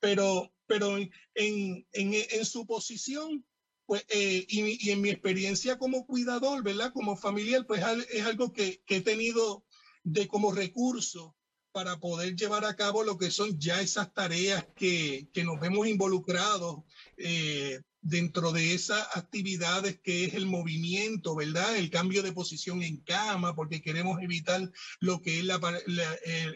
pero, 0.00 0.52
pero 0.66 0.96
en, 0.96 1.10
en, 1.34 1.86
en 1.92 2.44
su 2.46 2.66
posición 2.66 3.44
pues, 3.86 4.04
eh, 4.08 4.46
y, 4.48 4.88
y, 4.88 4.90
en 4.92 5.00
mi 5.02 5.10
experiencia 5.10 5.78
como 5.78 6.06
cuidador, 6.06 6.62
¿verdad? 6.62 6.92
Como 6.92 7.16
familiar, 7.16 7.66
pues 7.66 7.82
es 8.10 8.24
algo 8.24 8.52
que, 8.52 8.82
que, 8.86 8.96
he 8.96 9.00
tenido 9.02 9.64
de 10.04 10.28
como 10.28 10.52
recurso 10.52 11.34
para 11.72 11.98
poder 11.98 12.36
llevar 12.36 12.64
a 12.64 12.76
cabo 12.76 13.02
lo 13.02 13.18
que 13.18 13.32
son 13.32 13.58
ya 13.58 13.80
esas 13.80 14.14
tareas 14.14 14.64
que, 14.76 15.28
que 15.32 15.42
nos 15.42 15.58
vemos 15.58 15.88
involucrados 15.88 16.84
eh, 17.16 17.80
dentro 18.00 18.52
de 18.52 18.74
esas 18.74 19.04
actividades 19.16 19.98
que 20.00 20.26
es 20.26 20.34
el 20.34 20.46
movimiento, 20.46 21.34
¿verdad? 21.34 21.76
El 21.76 21.90
cambio 21.90 22.22
de 22.22 22.32
posición 22.32 22.82
en 22.82 22.98
cama, 22.98 23.56
porque 23.56 23.80
queremos 23.80 24.22
evitar 24.22 24.70
lo 25.00 25.22
que 25.22 25.40
es 25.40 25.46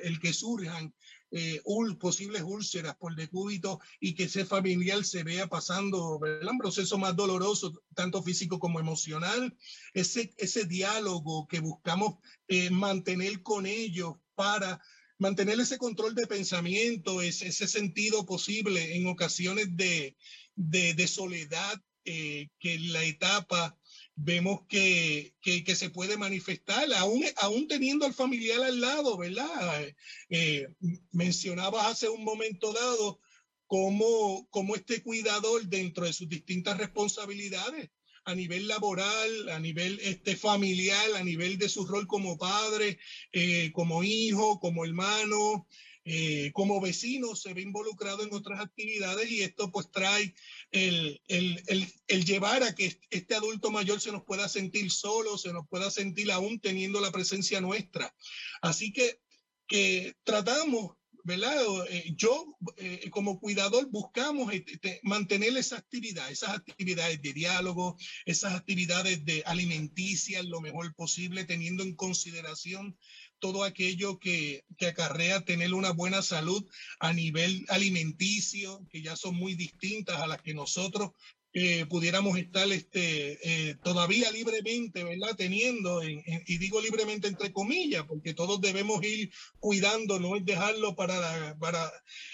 el, 0.02 0.20
que 0.20 0.32
surjan 0.34 0.94
eh, 1.30 1.60
posibles 1.98 2.42
úlceras 2.42 2.96
por 2.96 3.14
decúbito 3.14 3.80
y 4.00 4.14
que 4.14 4.24
ese 4.24 4.44
familiar 4.44 5.04
se 5.04 5.22
vea 5.24 5.46
pasando 5.46 6.18
¿verdad? 6.18 6.52
un 6.52 6.58
proceso 6.58 6.98
más 6.98 7.14
doloroso, 7.16 7.82
tanto 7.94 8.22
físico 8.22 8.58
como 8.58 8.80
emocional. 8.80 9.56
Ese, 9.94 10.32
ese 10.38 10.64
diálogo 10.64 11.46
que 11.46 11.60
buscamos 11.60 12.16
eh, 12.48 12.70
mantener 12.70 13.42
con 13.42 13.66
ellos 13.66 14.14
para 14.34 14.80
mantener 15.18 15.58
ese 15.60 15.78
control 15.78 16.14
de 16.14 16.26
pensamiento, 16.26 17.20
ese, 17.20 17.52
sentido 17.52 18.24
posible 18.24 18.96
en 18.96 19.06
ocasiones 19.08 19.76
de, 19.76 20.16
de, 20.54 20.94
de 20.94 21.08
soledad, 21.08 21.82
eh, 22.04 22.48
que 22.58 22.78
la 22.78 23.02
etapa 23.04 23.77
vemos 24.20 24.62
que, 24.68 25.34
que, 25.40 25.76
se 25.76 25.90
puede 25.90 26.16
manifestar, 26.16 26.92
aún, 26.94 27.24
aún 27.36 27.68
teniendo 27.68 28.04
al 28.04 28.12
familiar 28.12 28.60
al 28.62 28.80
lado, 28.80 29.16
¿verdad? 29.16 29.94
Eh, 30.28 30.66
mencionabas 31.12 31.86
hace 31.86 32.08
un 32.08 32.24
momento 32.24 32.72
dado 32.72 33.20
cómo, 33.68 34.48
cómo 34.50 34.74
este 34.74 35.02
cuidador 35.02 35.66
dentro 35.66 36.04
de 36.04 36.12
sus 36.12 36.28
distintas 36.28 36.78
responsabilidades 36.78 37.90
a 38.24 38.34
nivel 38.34 38.66
laboral, 38.66 39.48
a 39.50 39.60
nivel 39.60 40.00
este, 40.02 40.36
familiar, 40.36 41.14
a 41.14 41.22
nivel 41.22 41.56
de 41.56 41.68
su 41.68 41.86
rol 41.86 42.06
como 42.08 42.36
padre, 42.36 42.98
eh, 43.32 43.70
como 43.72 44.02
hijo, 44.02 44.58
como 44.58 44.84
hermano, 44.84 45.66
eh, 46.10 46.52
como 46.54 46.80
vecino 46.80 47.36
se 47.36 47.52
ve 47.52 47.60
involucrado 47.60 48.22
en 48.22 48.32
otras 48.32 48.60
actividades 48.60 49.30
y 49.30 49.42
esto 49.42 49.70
pues 49.70 49.90
trae 49.90 50.34
el, 50.70 51.20
el, 51.28 51.62
el, 51.66 51.92
el, 52.06 52.24
llevar 52.24 52.62
a 52.62 52.74
que 52.74 52.98
este 53.10 53.34
adulto 53.34 53.70
mayor 53.70 54.00
se 54.00 54.10
nos 54.10 54.24
pueda 54.24 54.48
sentir 54.48 54.90
solo, 54.90 55.36
se 55.36 55.52
nos 55.52 55.68
pueda 55.68 55.90
sentir 55.90 56.32
aún 56.32 56.60
teniendo 56.60 56.98
la 57.02 57.12
presencia 57.12 57.60
nuestra. 57.60 58.14
Así 58.62 58.90
que, 58.90 59.20
que 59.66 60.16
tratamos 60.24 60.92
¿verdad? 61.28 61.58
Eh, 61.90 62.14
yo 62.16 62.56
eh, 62.78 63.10
como 63.10 63.38
cuidador 63.38 63.90
buscamos 63.90 64.50
este, 64.50 64.98
mantener 65.02 65.54
esa 65.58 65.76
actividad, 65.76 66.30
esas 66.30 66.50
actividades 66.50 67.20
de 67.20 67.34
diálogo, 67.34 67.98
esas 68.24 68.54
actividades 68.54 69.26
de 69.26 69.42
alimenticia 69.44 70.42
lo 70.42 70.62
mejor 70.62 70.94
posible, 70.94 71.44
teniendo 71.44 71.82
en 71.82 71.94
consideración 71.96 72.96
todo 73.38 73.64
aquello 73.64 74.18
que, 74.18 74.64
que, 74.76 74.86
acarrea 74.86 75.44
tener 75.44 75.74
una 75.74 75.90
buena 75.90 76.22
salud 76.22 76.64
a 77.00 77.12
nivel 77.12 77.64
alimenticio, 77.68 78.86
que 78.90 79.02
ya 79.02 79.16
son 79.16 79.34
muy 79.36 79.54
distintas 79.54 80.20
a 80.20 80.26
las 80.26 80.42
que 80.42 80.54
nosotros 80.54 81.12
eh, 81.54 81.86
pudiéramos 81.86 82.38
estar 82.38 82.70
este, 82.70 83.38
eh, 83.42 83.74
todavía 83.82 84.30
libremente, 84.30 85.02
¿verdad? 85.02 85.34
Teniendo, 85.36 86.02
y 86.04 86.58
digo 86.58 86.80
libremente 86.80 87.26
entre 87.26 87.52
comillas, 87.52 88.04
porque 88.06 88.34
todos 88.34 88.60
debemos 88.60 89.02
ir 89.02 89.32
cuidando, 89.58 90.20
no 90.20 90.36
es 90.36 90.44
dejarlo 90.44 90.94
para, 90.94 91.56
para 91.58 91.90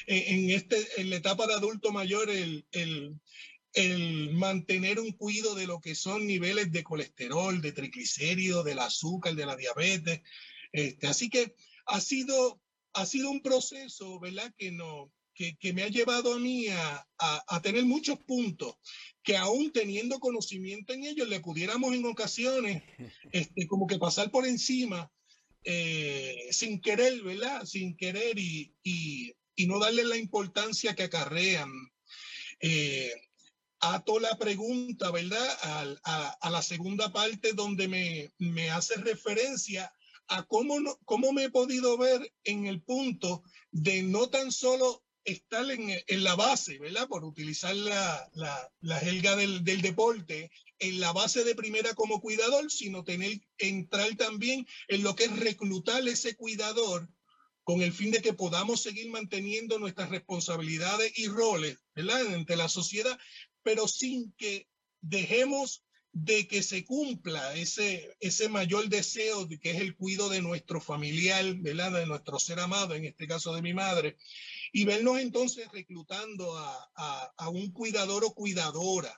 en, 0.06 0.50
este, 0.50 0.76
en 0.96 1.10
la 1.10 1.16
etapa 1.16 1.46
de 1.46 1.54
adulto 1.54 1.92
mayor, 1.92 2.28
el, 2.28 2.66
el, 2.72 3.14
el 3.74 4.32
mantener 4.34 4.98
un 4.98 5.12
cuidado 5.12 5.54
de 5.54 5.66
lo 5.66 5.80
que 5.80 5.94
son 5.94 6.26
niveles 6.26 6.72
de 6.72 6.82
colesterol, 6.82 7.60
de 7.60 7.72
triglicéridos, 7.72 8.64
del 8.64 8.80
azúcar, 8.80 9.34
de 9.34 9.46
la 9.46 9.56
diabetes, 9.56 10.22
este, 10.74 11.06
así 11.06 11.30
que 11.30 11.54
ha 11.86 12.00
sido, 12.00 12.60
ha 12.94 13.06
sido 13.06 13.30
un 13.30 13.40
proceso, 13.40 14.18
¿verdad? 14.18 14.52
Que, 14.58 14.72
no, 14.72 15.12
que, 15.32 15.56
que 15.56 15.72
me 15.72 15.84
ha 15.84 15.88
llevado 15.88 16.34
a 16.34 16.38
mí 16.40 16.66
a, 16.66 17.06
a, 17.16 17.62
tener 17.62 17.84
muchos 17.84 18.18
puntos 18.18 18.74
que 19.22 19.36
aún 19.36 19.70
teniendo 19.70 20.18
conocimiento 20.18 20.92
en 20.92 21.04
ellos 21.04 21.28
le 21.28 21.38
pudiéramos 21.38 21.94
en 21.94 22.04
ocasiones 22.04 22.82
este, 23.32 23.68
como 23.68 23.86
que 23.86 23.98
pasar 23.98 24.32
por 24.32 24.48
encima 24.48 25.08
eh, 25.62 26.48
sin 26.50 26.80
querer, 26.80 27.22
¿verdad? 27.22 27.64
Sin 27.66 27.96
querer 27.96 28.36
y, 28.36 28.74
y, 28.82 29.32
y, 29.54 29.66
no 29.68 29.78
darle 29.78 30.02
la 30.04 30.16
importancia 30.16 30.96
que 30.96 31.04
acarrean. 31.04 31.70
Eh, 32.60 33.12
ato 33.78 34.18
la 34.18 34.36
pregunta, 34.36 35.12
¿verdad? 35.12 35.48
A, 35.62 35.94
a, 36.02 36.28
a, 36.40 36.50
la 36.50 36.62
segunda 36.62 37.12
parte 37.12 37.52
donde 37.52 37.86
me, 37.86 38.32
me 38.38 38.70
hace 38.70 38.96
referencia 38.96 39.92
a 40.28 40.44
cómo, 40.44 40.80
no, 40.80 40.98
cómo 41.04 41.32
me 41.32 41.44
he 41.44 41.50
podido 41.50 41.96
ver 41.98 42.32
en 42.44 42.66
el 42.66 42.82
punto 42.82 43.42
de 43.70 44.02
no 44.02 44.28
tan 44.28 44.52
solo 44.52 45.04
estar 45.24 45.70
en, 45.70 45.90
en 46.06 46.24
la 46.24 46.34
base, 46.34 46.78
¿verdad? 46.78 47.08
Por 47.08 47.24
utilizar 47.24 47.74
la, 47.74 48.30
la, 48.34 48.72
la 48.80 48.98
helga 48.98 49.36
del, 49.36 49.64
del, 49.64 49.80
deporte, 49.80 50.50
en 50.78 51.00
la 51.00 51.12
base 51.12 51.44
de 51.44 51.54
primera 51.54 51.94
como 51.94 52.20
cuidador, 52.20 52.70
sino 52.70 53.04
tener, 53.04 53.40
entrar 53.58 54.14
también 54.16 54.66
en 54.88 55.02
lo 55.02 55.14
que 55.14 55.24
es 55.24 55.38
reclutar 55.38 56.06
ese 56.06 56.36
cuidador 56.36 57.08
con 57.62 57.80
el 57.80 57.92
fin 57.92 58.10
de 58.10 58.20
que 58.20 58.34
podamos 58.34 58.82
seguir 58.82 59.10
manteniendo 59.10 59.78
nuestras 59.78 60.10
responsabilidades 60.10 61.18
y 61.18 61.28
roles, 61.28 61.78
¿verdad? 61.94 62.34
Ante 62.34 62.56
la 62.56 62.68
sociedad, 62.68 63.18
pero 63.62 63.88
sin 63.88 64.32
que 64.32 64.68
dejemos 65.00 65.83
de 66.14 66.46
que 66.46 66.62
se 66.62 66.84
cumpla 66.84 67.56
ese, 67.56 68.16
ese 68.20 68.48
mayor 68.48 68.88
deseo 68.88 69.46
de 69.46 69.58
que 69.58 69.72
es 69.72 69.80
el 69.80 69.96
cuidado 69.96 70.28
de 70.28 70.40
nuestro 70.40 70.80
familiar, 70.80 71.44
¿verdad? 71.56 71.90
de 71.90 72.06
nuestro 72.06 72.38
ser 72.38 72.60
amado, 72.60 72.94
en 72.94 73.04
este 73.04 73.26
caso 73.26 73.52
de 73.52 73.62
mi 73.62 73.74
madre, 73.74 74.16
y 74.72 74.84
vernos 74.84 75.18
entonces 75.18 75.66
reclutando 75.72 76.56
a, 76.56 77.32
a, 77.36 77.48
un 77.48 77.72
cuidador 77.72 78.24
o 78.24 78.32
cuidadora. 78.32 79.12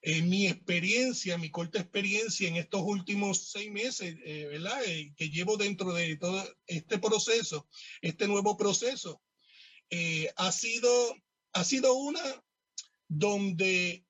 En 0.00 0.30
mi 0.30 0.46
experiencia, 0.46 1.36
mi 1.36 1.50
corta 1.50 1.78
experiencia 1.78 2.48
en 2.48 2.56
estos 2.56 2.80
últimos 2.84 3.50
seis 3.50 3.70
meses, 3.70 4.16
eh, 4.24 4.46
¿verdad? 4.46 4.82
Eh, 4.86 5.12
que 5.14 5.28
llevo 5.28 5.58
dentro 5.58 5.92
de 5.92 6.16
todo 6.16 6.42
este 6.66 6.98
proceso, 6.98 7.68
este 8.00 8.26
nuevo 8.26 8.56
proceso, 8.56 9.20
eh, 9.90 10.32
ha, 10.36 10.52
sido, 10.52 11.14
ha 11.52 11.64
sido 11.64 11.92
una 11.92 12.22
donde 13.08 14.06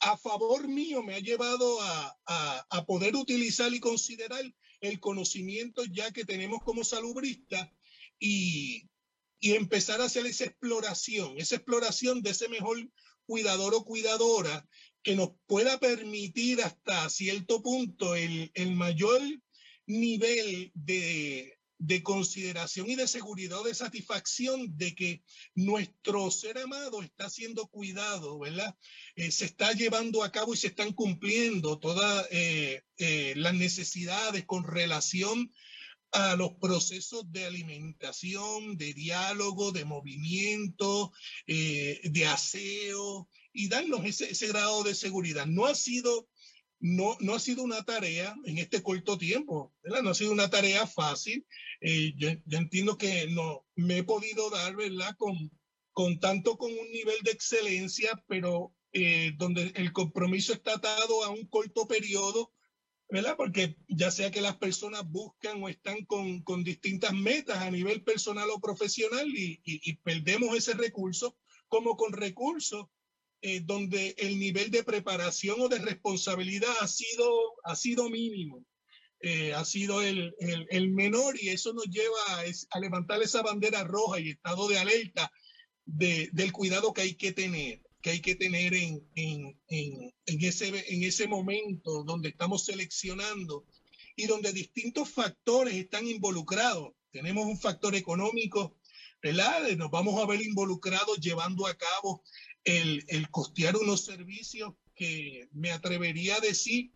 a 0.00 0.16
favor 0.16 0.68
mío 0.68 1.02
me 1.02 1.14
ha 1.14 1.18
llevado 1.18 1.80
a, 1.80 2.66
a, 2.70 2.86
poder 2.86 3.16
utilizar 3.16 3.72
y 3.74 3.80
considerar 3.80 4.44
el 4.80 5.00
conocimiento 5.00 5.84
ya 5.84 6.12
que 6.12 6.24
tenemos 6.24 6.62
como 6.62 6.84
salubrista 6.84 7.72
y, 8.18 8.88
y 9.40 9.54
empezar 9.54 10.00
a 10.00 10.04
hacer 10.04 10.26
esa 10.26 10.44
exploración, 10.44 11.34
esa 11.38 11.56
exploración 11.56 12.22
de 12.22 12.30
ese 12.30 12.48
mejor 12.48 12.88
cuidador 13.26 13.74
o 13.74 13.84
cuidadora 13.84 14.66
que 15.02 15.16
nos 15.16 15.30
pueda 15.46 15.78
permitir 15.78 16.62
hasta 16.62 17.08
cierto 17.10 17.62
punto 17.62 18.14
el, 18.14 18.50
el 18.54 18.74
mayor 18.74 19.20
nivel 19.86 20.70
de, 20.74 21.57
de 21.78 22.02
consideración 22.02 22.90
y 22.90 22.96
de 22.96 23.06
seguridad 23.06 23.62
de 23.62 23.74
satisfacción 23.74 24.76
de 24.76 24.94
que 24.94 25.22
nuestro 25.54 26.30
ser 26.30 26.58
amado 26.58 27.02
está 27.02 27.30
siendo 27.30 27.68
cuidado, 27.68 28.38
¿verdad? 28.38 28.76
Eh, 29.14 29.30
se 29.30 29.44
está 29.44 29.72
llevando 29.72 30.24
a 30.24 30.32
cabo 30.32 30.54
y 30.54 30.56
se 30.56 30.68
están 30.68 30.92
cumpliendo 30.92 31.78
todas 31.78 32.26
eh, 32.32 32.82
eh, 32.96 33.34
las 33.36 33.54
necesidades 33.54 34.44
con 34.44 34.64
relación 34.64 35.52
a 36.10 36.36
los 36.36 36.54
procesos 36.54 37.30
de 37.30 37.44
alimentación, 37.44 38.76
de 38.76 38.94
diálogo, 38.94 39.72
de 39.72 39.84
movimiento, 39.84 41.12
de 41.46 42.26
aseo 42.26 43.28
y 43.52 43.68
darnos 43.68 44.06
ese 44.06 44.46
grado 44.46 44.84
de 44.84 44.94
seguridad. 44.94 45.44
No 45.44 45.66
ha 45.66 45.74
sido 45.74 46.26
no, 46.80 47.16
no 47.20 47.34
ha 47.34 47.40
sido 47.40 47.62
una 47.62 47.82
tarea 47.82 48.34
en 48.44 48.58
este 48.58 48.82
corto 48.82 49.18
tiempo. 49.18 49.74
No 49.82 50.10
ha 50.10 50.14
sido 50.14 50.32
una 50.32 50.50
tarea 50.50 50.86
fácil. 50.86 51.46
Eh, 51.80 52.14
yo, 52.16 52.28
entiendo 52.50 52.96
que 52.96 53.26
no 53.28 53.66
me 53.74 53.98
he 53.98 54.04
podido 54.04 54.50
dar, 54.50 54.76
¿verdad? 54.76 55.16
Con, 55.16 55.50
con 55.92 56.20
tanto 56.20 56.56
con 56.56 56.70
un 56.70 56.90
nivel 56.92 57.16
de 57.22 57.32
excelencia, 57.32 58.22
pero 58.28 58.72
eh, 58.92 59.32
donde 59.36 59.72
el 59.74 59.92
compromiso 59.92 60.52
está 60.52 60.74
atado 60.74 61.24
a 61.24 61.30
un 61.30 61.46
corto 61.46 61.88
periodo, 61.88 62.52
¿verdad? 63.10 63.36
Porque 63.36 63.76
ya 63.88 64.10
sea 64.10 64.30
que 64.30 64.40
las 64.40 64.56
personas 64.56 65.02
buscan 65.08 65.62
o 65.62 65.68
están 65.68 66.04
con, 66.04 66.42
con 66.42 66.62
distintas 66.62 67.12
metas 67.12 67.58
a 67.58 67.70
nivel 67.70 68.04
personal 68.04 68.48
o 68.50 68.60
profesional 68.60 69.26
y, 69.28 69.60
y 69.64 69.96
perdemos 69.96 70.56
ese 70.56 70.74
recurso, 70.74 71.36
como 71.68 71.96
con 71.96 72.12
recursos 72.12 72.86
eh, 73.42 73.60
donde 73.60 74.14
el 74.18 74.38
nivel 74.38 74.70
de 74.70 74.82
preparación 74.82 75.60
o 75.60 75.68
de 75.68 75.78
responsabilidad 75.78 76.74
ha 76.80 76.88
sido, 76.88 77.30
ha 77.64 77.76
sido 77.76 78.10
mínimo, 78.10 78.64
eh, 79.20 79.52
ha 79.52 79.64
sido 79.64 80.02
el, 80.02 80.34
el, 80.40 80.66
el, 80.70 80.90
menor 80.90 81.36
y 81.40 81.48
eso 81.48 81.72
nos 81.72 81.86
lleva 81.86 82.18
a, 82.28 82.42
a, 82.70 82.80
levantar 82.80 83.22
esa 83.22 83.42
bandera 83.42 83.84
roja 83.84 84.20
y 84.20 84.30
estado 84.30 84.68
de 84.68 84.78
alerta 84.78 85.32
de, 85.84 86.28
del 86.32 86.52
cuidado 86.52 86.92
que 86.92 87.02
hay 87.02 87.14
que 87.14 87.32
tener 87.32 87.80
que 88.00 88.10
hay 88.10 88.20
que 88.20 88.36
tener 88.36 88.74
en, 88.74 89.04
en, 89.16 89.58
en, 89.68 90.14
en, 90.26 90.44
ese, 90.44 90.68
en 90.68 91.02
ese 91.02 91.26
momento 91.26 92.04
donde 92.04 92.28
estamos 92.28 92.64
seleccionando 92.64 93.66
y 94.16 94.26
donde 94.26 94.52
distintos 94.52 95.10
factores 95.10 95.74
están 95.74 96.06
involucrados. 96.06 96.92
Tenemos 97.10 97.46
un 97.46 97.58
factor 97.58 97.94
económico, 97.94 98.76
¿verdad? 99.22 99.68
Nos 99.76 99.90
vamos 99.90 100.20
a 100.20 100.26
ver 100.26 100.40
involucrados 100.40 101.18
llevando 101.20 101.66
a 101.66 101.76
cabo 101.76 102.22
el, 102.64 103.04
el 103.08 103.30
costear 103.30 103.76
unos 103.76 104.04
servicios 104.04 104.74
que 104.94 105.48
me 105.52 105.70
atrevería 105.70 106.36
a 106.36 106.40
decir 106.40 106.92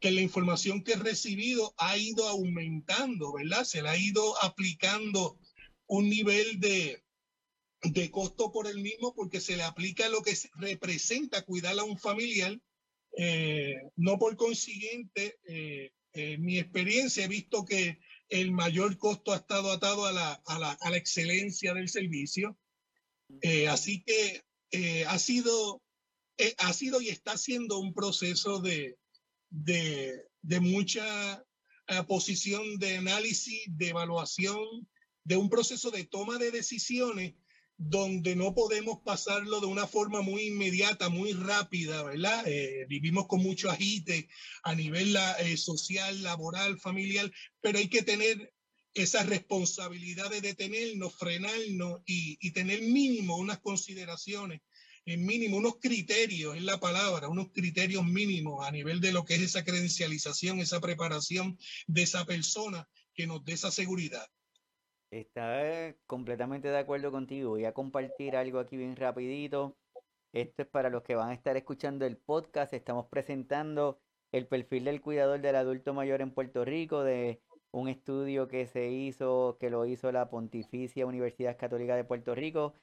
que 0.00 0.10
la 0.10 0.22
información 0.22 0.82
que 0.82 0.92
he 0.92 0.96
recibido 0.96 1.74
ha 1.76 1.96
ido 1.96 2.26
aumentando, 2.28 3.34
¿verdad? 3.34 3.64
Se 3.64 3.82
le 3.82 3.90
ha 3.90 3.96
ido 3.96 4.42
aplicando 4.42 5.38
un 5.86 6.08
nivel 6.08 6.58
de, 6.58 7.02
de 7.82 8.10
costo 8.10 8.50
por 8.50 8.66
el 8.66 8.80
mismo 8.80 9.14
porque 9.14 9.40
se 9.40 9.56
le 9.56 9.62
aplica 9.62 10.08
lo 10.08 10.22
que 10.22 10.36
representa 10.54 11.44
cuidar 11.44 11.78
a 11.78 11.84
un 11.84 11.98
familiar. 11.98 12.58
Eh, 13.16 13.74
no 13.96 14.18
por 14.18 14.36
consiguiente, 14.36 15.38
eh, 15.48 15.92
en 16.12 16.32
eh, 16.32 16.38
mi 16.38 16.58
experiencia 16.58 17.24
he 17.24 17.28
visto 17.28 17.64
que 17.64 17.98
el 18.30 18.52
mayor 18.52 18.96
costo 18.96 19.32
ha 19.32 19.36
estado 19.36 19.72
atado 19.72 20.06
a 20.06 20.12
la, 20.12 20.32
a 20.46 20.58
la, 20.58 20.72
a 20.72 20.90
la 20.90 20.96
excelencia 20.96 21.74
del 21.74 21.88
servicio. 21.88 22.56
Eh, 23.42 23.68
así 23.68 24.02
que 24.04 24.42
eh, 24.70 25.04
ha, 25.06 25.18
sido, 25.18 25.82
eh, 26.38 26.54
ha 26.58 26.72
sido 26.72 27.00
y 27.00 27.08
está 27.08 27.36
siendo 27.36 27.78
un 27.78 27.92
proceso 27.92 28.60
de, 28.60 28.98
de, 29.50 30.24
de 30.42 30.60
mucha 30.60 31.44
posición 32.06 32.78
de 32.78 32.98
análisis, 32.98 33.64
de 33.66 33.88
evaluación, 33.88 34.88
de 35.24 35.36
un 35.36 35.50
proceso 35.50 35.90
de 35.90 36.04
toma 36.04 36.38
de 36.38 36.52
decisiones 36.52 37.34
donde 37.82 38.36
no 38.36 38.54
podemos 38.54 38.98
pasarlo 39.02 39.58
de 39.58 39.66
una 39.66 39.86
forma 39.86 40.20
muy 40.20 40.48
inmediata, 40.48 41.08
muy 41.08 41.32
rápida, 41.32 42.02
¿verdad? 42.02 42.46
Eh, 42.46 42.84
vivimos 42.86 43.26
con 43.26 43.42
mucho 43.42 43.70
agite 43.70 44.28
a 44.62 44.74
nivel 44.74 45.16
eh, 45.38 45.56
social, 45.56 46.22
laboral, 46.22 46.78
familiar, 46.78 47.32
pero 47.62 47.78
hay 47.78 47.88
que 47.88 48.02
tener 48.02 48.52
esa 48.92 49.22
responsabilidad 49.22 50.28
de 50.28 50.42
detenernos, 50.42 51.16
frenarnos 51.16 52.02
y, 52.04 52.50
tener 52.50 52.82
mínimo 52.82 53.38
unas 53.38 53.60
consideraciones, 53.60 54.60
en 55.06 55.24
mínimo 55.24 55.56
unos 55.56 55.76
criterios, 55.80 56.56
es 56.56 56.62
la 56.62 56.78
palabra, 56.80 57.30
unos 57.30 57.50
criterios 57.50 58.04
mínimos 58.04 58.62
a 58.66 58.70
nivel 58.70 59.00
de 59.00 59.12
lo 59.12 59.24
que 59.24 59.36
es 59.36 59.40
esa 59.40 59.64
credencialización, 59.64 60.60
esa 60.60 60.80
preparación 60.80 61.58
de 61.86 62.02
esa 62.02 62.26
persona 62.26 62.86
que 63.14 63.26
nos 63.26 63.42
dé 63.42 63.54
esa 63.54 63.70
seguridad. 63.70 64.26
Está 65.10 65.94
completamente 66.06 66.68
de 66.68 66.78
acuerdo 66.78 67.10
contigo. 67.10 67.50
Voy 67.50 67.64
a 67.64 67.72
compartir 67.74 68.36
algo 68.36 68.60
aquí 68.60 68.76
bien 68.76 68.94
rapidito. 68.96 69.76
Esto 70.32 70.62
es 70.62 70.68
para 70.68 70.88
los 70.90 71.02
que 71.02 71.16
van 71.16 71.30
a 71.30 71.34
estar 71.34 71.56
escuchando 71.56 72.06
el 72.06 72.16
podcast. 72.16 72.72
Estamos 72.72 73.06
presentando 73.06 73.98
el 74.30 74.46
perfil 74.46 74.84
del 74.84 75.00
cuidador 75.00 75.40
del 75.40 75.56
adulto 75.56 75.94
mayor 75.94 76.20
en 76.20 76.32
Puerto 76.32 76.64
Rico 76.64 77.02
de 77.02 77.40
un 77.72 77.88
estudio 77.88 78.46
que 78.46 78.66
se 78.66 78.90
hizo, 78.90 79.56
que 79.58 79.70
lo 79.70 79.84
hizo 79.84 80.12
la 80.12 80.30
Pontificia 80.30 81.06
Universidad 81.06 81.56
Católica 81.58 81.96
de 81.96 82.04
Puerto 82.04 82.34
Rico. 82.36 82.74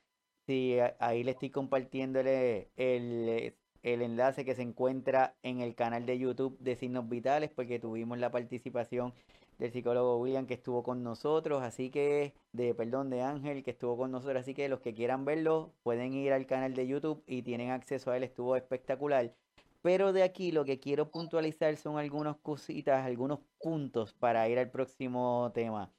Ahí 0.99 1.23
le 1.23 1.31
estoy 1.31 1.49
compartiéndole 1.49 2.71
el, 2.75 3.55
el 3.93 4.01
enlace 4.01 4.43
que 4.43 4.53
se 4.53 4.63
encuentra 4.63 5.35
en 5.43 5.61
el 5.61 5.73
canal 5.73 6.05
de 6.05 6.19
YouTube 6.19 6.57
de 6.59 6.75
Signos 6.75 7.07
Vitales, 7.07 7.51
porque 7.51 7.79
tuvimos 7.79 8.17
la 8.17 8.31
participación 8.31 9.13
del 9.59 9.71
psicólogo 9.71 10.17
William 10.17 10.45
que 10.45 10.55
estuvo 10.55 10.83
con 10.83 11.03
nosotros, 11.03 11.63
así 11.63 11.89
que, 11.89 12.33
de 12.51 12.75
perdón, 12.75 13.09
de 13.09 13.21
Ángel 13.21 13.63
que 13.63 13.71
estuvo 13.71 13.95
con 13.95 14.11
nosotros, 14.11 14.41
así 14.41 14.53
que 14.53 14.67
los 14.67 14.81
que 14.81 14.93
quieran 14.93 15.23
verlo 15.23 15.71
pueden 15.83 16.13
ir 16.13 16.33
al 16.33 16.45
canal 16.45 16.73
de 16.73 16.85
YouTube 16.85 17.23
y 17.27 17.43
tienen 17.43 17.71
acceso 17.71 18.11
a 18.11 18.17
él, 18.17 18.23
estuvo 18.23 18.57
espectacular. 18.57 19.33
Pero 19.81 20.11
de 20.11 20.23
aquí 20.23 20.51
lo 20.51 20.65
que 20.65 20.79
quiero 20.79 21.09
puntualizar 21.09 21.77
son 21.77 21.97
algunas 21.97 22.35
cositas, 22.37 23.05
algunos 23.05 23.39
puntos 23.61 24.13
para 24.13 24.49
ir 24.49 24.59
al 24.59 24.69
próximo 24.69 25.51
tema. 25.53 25.91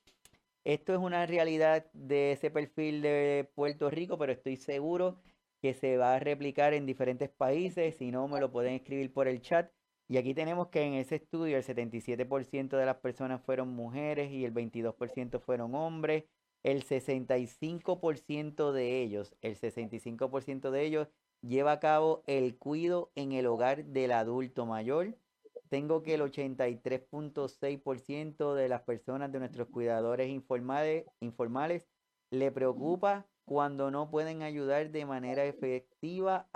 Esto 0.64 0.92
es 0.92 0.98
una 0.98 1.24
realidad 1.24 1.87
de 1.94 2.33
ese 2.33 2.51
perfil 2.51 3.01
de 3.01 3.48
Puerto 3.55 3.88
Rico, 3.88 4.18
pero 4.18 4.33
estoy 4.33 4.57
seguro 4.57 5.16
que 5.61 5.75
se 5.75 5.97
va 5.97 6.14
a 6.14 6.18
replicar 6.18 6.75
en 6.75 6.87
diferentes 6.87 7.31
países. 7.31 7.97
Si 7.97 8.11
no, 8.11 8.27
me 8.29 8.40
lo 8.40 8.51
pueden 8.51 8.75
escribir 8.75 9.12
por 9.12 9.29
el 9.29 9.40
chat. 9.40 9.71
Y 10.09 10.16
aquí 10.16 10.35
tenemos 10.35 10.68
que 10.68 10.83
en 10.83 10.94
ese 10.94 11.16
estudio 11.16 11.57
el 11.57 11.64
77% 11.64 12.77
de 12.77 12.87
las 12.87 12.97
personas 12.97 13.42
fueron 13.42 13.68
mujeres 13.68 14.33
y 14.33 14.44
el 14.44 14.55
22% 14.55 15.40
fueron 15.40 15.75
hombres. 15.75 16.25
El 16.62 16.85
65% 16.85 18.73
de 18.73 19.03
ellos, 19.03 19.35
el 19.42 19.57
65% 19.57 20.71
de 20.71 20.83
ellos 20.83 21.09
lleva 21.42 21.73
a 21.73 21.81
cabo 21.81 22.23
el 22.27 22.57
cuido 22.57 23.12
en 23.14 23.33
el 23.33 23.47
hogar 23.47 23.85
del 23.85 24.12
adulto 24.12 24.66
mayor. 24.66 25.16
Tengo 25.68 26.03
que 26.03 26.14
el 26.14 26.23
83.6% 26.23 28.55
de 28.55 28.68
las 28.68 28.83
personas 28.83 29.31
de 29.31 29.38
nuestros 29.38 29.68
cuidadores 29.68 30.31
informales, 30.31 31.05
informales 31.21 31.87
le 32.31 32.51
preocupa 32.51 33.27
cuando 33.48 33.90
no 33.90 34.11
pueden 34.11 34.42
ayudar 34.42 34.90
de 34.90 35.06
manera 35.06 35.46
efectiva 35.46 36.46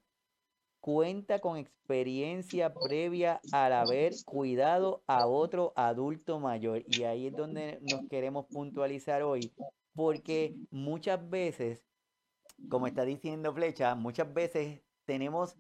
cuenta 0.81 1.41
con 1.41 1.59
experiencia 1.59 2.73
previa 2.73 3.43
al 3.53 3.75
haber 3.75 4.15
cuidado 4.25 5.03
a 5.07 5.27
otro 5.27 5.75
adulto 5.77 6.41
mayor. 6.41 6.83
Y 6.87 7.03
ahí 7.03 7.27
es 7.27 7.37
donde 7.37 7.81
nos 7.83 8.09
queremos 8.09 8.47
puntualizar 8.47 9.23
hoy, 9.23 9.53
porque 9.95 10.57
muchas 10.71 11.29
veces, 11.29 11.85
como 12.71 12.87
está 12.87 13.05
diciendo 13.05 13.53
Flecha, 13.53 13.95
muchas 13.95 14.33
veces 14.33 14.81
tenemos 15.05 15.55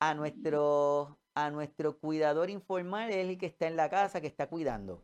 a 0.00 0.14
nuestro, 0.14 1.18
a 1.34 1.50
nuestro 1.50 1.98
cuidador 1.98 2.50
informal, 2.50 3.10
es 3.10 3.28
el 3.28 3.38
que 3.38 3.46
está 3.46 3.66
en 3.68 3.76
la 3.76 3.88
casa, 3.88 4.20
que 4.20 4.26
está 4.26 4.48
cuidando. 4.48 5.02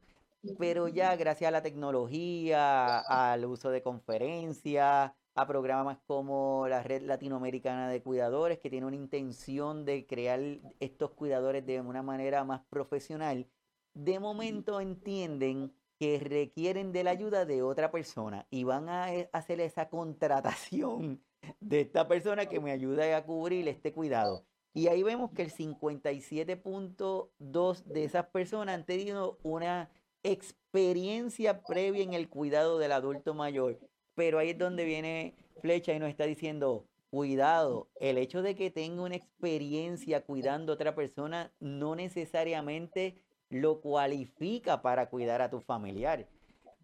Pero 0.58 0.88
ya 0.88 1.16
gracias 1.16 1.48
a 1.48 1.52
la 1.52 1.62
tecnología, 1.62 2.98
al 3.00 3.44
uso 3.44 3.70
de 3.70 3.82
conferencias, 3.82 5.12
a 5.34 5.46
programas 5.46 5.98
como 6.06 6.66
la 6.68 6.82
Red 6.82 7.02
Latinoamericana 7.02 7.90
de 7.90 8.02
Cuidadores, 8.02 8.58
que 8.58 8.70
tiene 8.70 8.86
una 8.86 8.96
intención 8.96 9.84
de 9.84 10.06
crear 10.06 10.40
estos 10.80 11.10
cuidadores 11.10 11.66
de 11.66 11.80
una 11.80 12.02
manera 12.02 12.44
más 12.44 12.62
profesional, 12.70 13.46
de 13.92 14.18
momento 14.18 14.80
entienden 14.80 15.74
que 15.98 16.18
requieren 16.20 16.92
de 16.92 17.04
la 17.04 17.10
ayuda 17.10 17.44
de 17.44 17.62
otra 17.62 17.90
persona 17.90 18.46
y 18.50 18.64
van 18.64 18.88
a 18.88 19.14
eh, 19.14 19.28
hacer 19.32 19.60
esa 19.60 19.88
contratación 19.88 21.22
de 21.60 21.80
esta 21.82 22.06
persona 22.08 22.46
que 22.46 22.60
me 22.60 22.72
ayuda 22.72 23.16
a 23.16 23.24
cubrir 23.24 23.68
este 23.68 23.92
cuidado. 23.92 24.46
Y 24.76 24.86
ahí 24.88 25.02
vemos 25.02 25.32
que 25.32 25.40
el 25.40 25.50
57.2 25.50 27.84
de 27.84 28.04
esas 28.04 28.26
personas 28.26 28.74
han 28.74 28.84
tenido 28.84 29.38
una 29.42 29.88
experiencia 30.22 31.62
previa 31.62 32.02
en 32.02 32.12
el 32.12 32.28
cuidado 32.28 32.76
del 32.76 32.92
adulto 32.92 33.32
mayor. 33.32 33.80
Pero 34.14 34.38
ahí 34.38 34.50
es 34.50 34.58
donde 34.58 34.84
viene 34.84 35.34
Flecha 35.62 35.94
y 35.94 35.98
nos 35.98 36.10
está 36.10 36.26
diciendo, 36.26 36.86
cuidado, 37.08 37.88
el 38.00 38.18
hecho 38.18 38.42
de 38.42 38.54
que 38.54 38.70
tenga 38.70 39.00
una 39.00 39.16
experiencia 39.16 40.26
cuidando 40.26 40.72
a 40.72 40.74
otra 40.74 40.94
persona 40.94 41.54
no 41.58 41.96
necesariamente 41.96 43.22
lo 43.48 43.80
cualifica 43.80 44.82
para 44.82 45.08
cuidar 45.08 45.40
a 45.40 45.48
tu 45.48 45.62
familiar. 45.62 46.28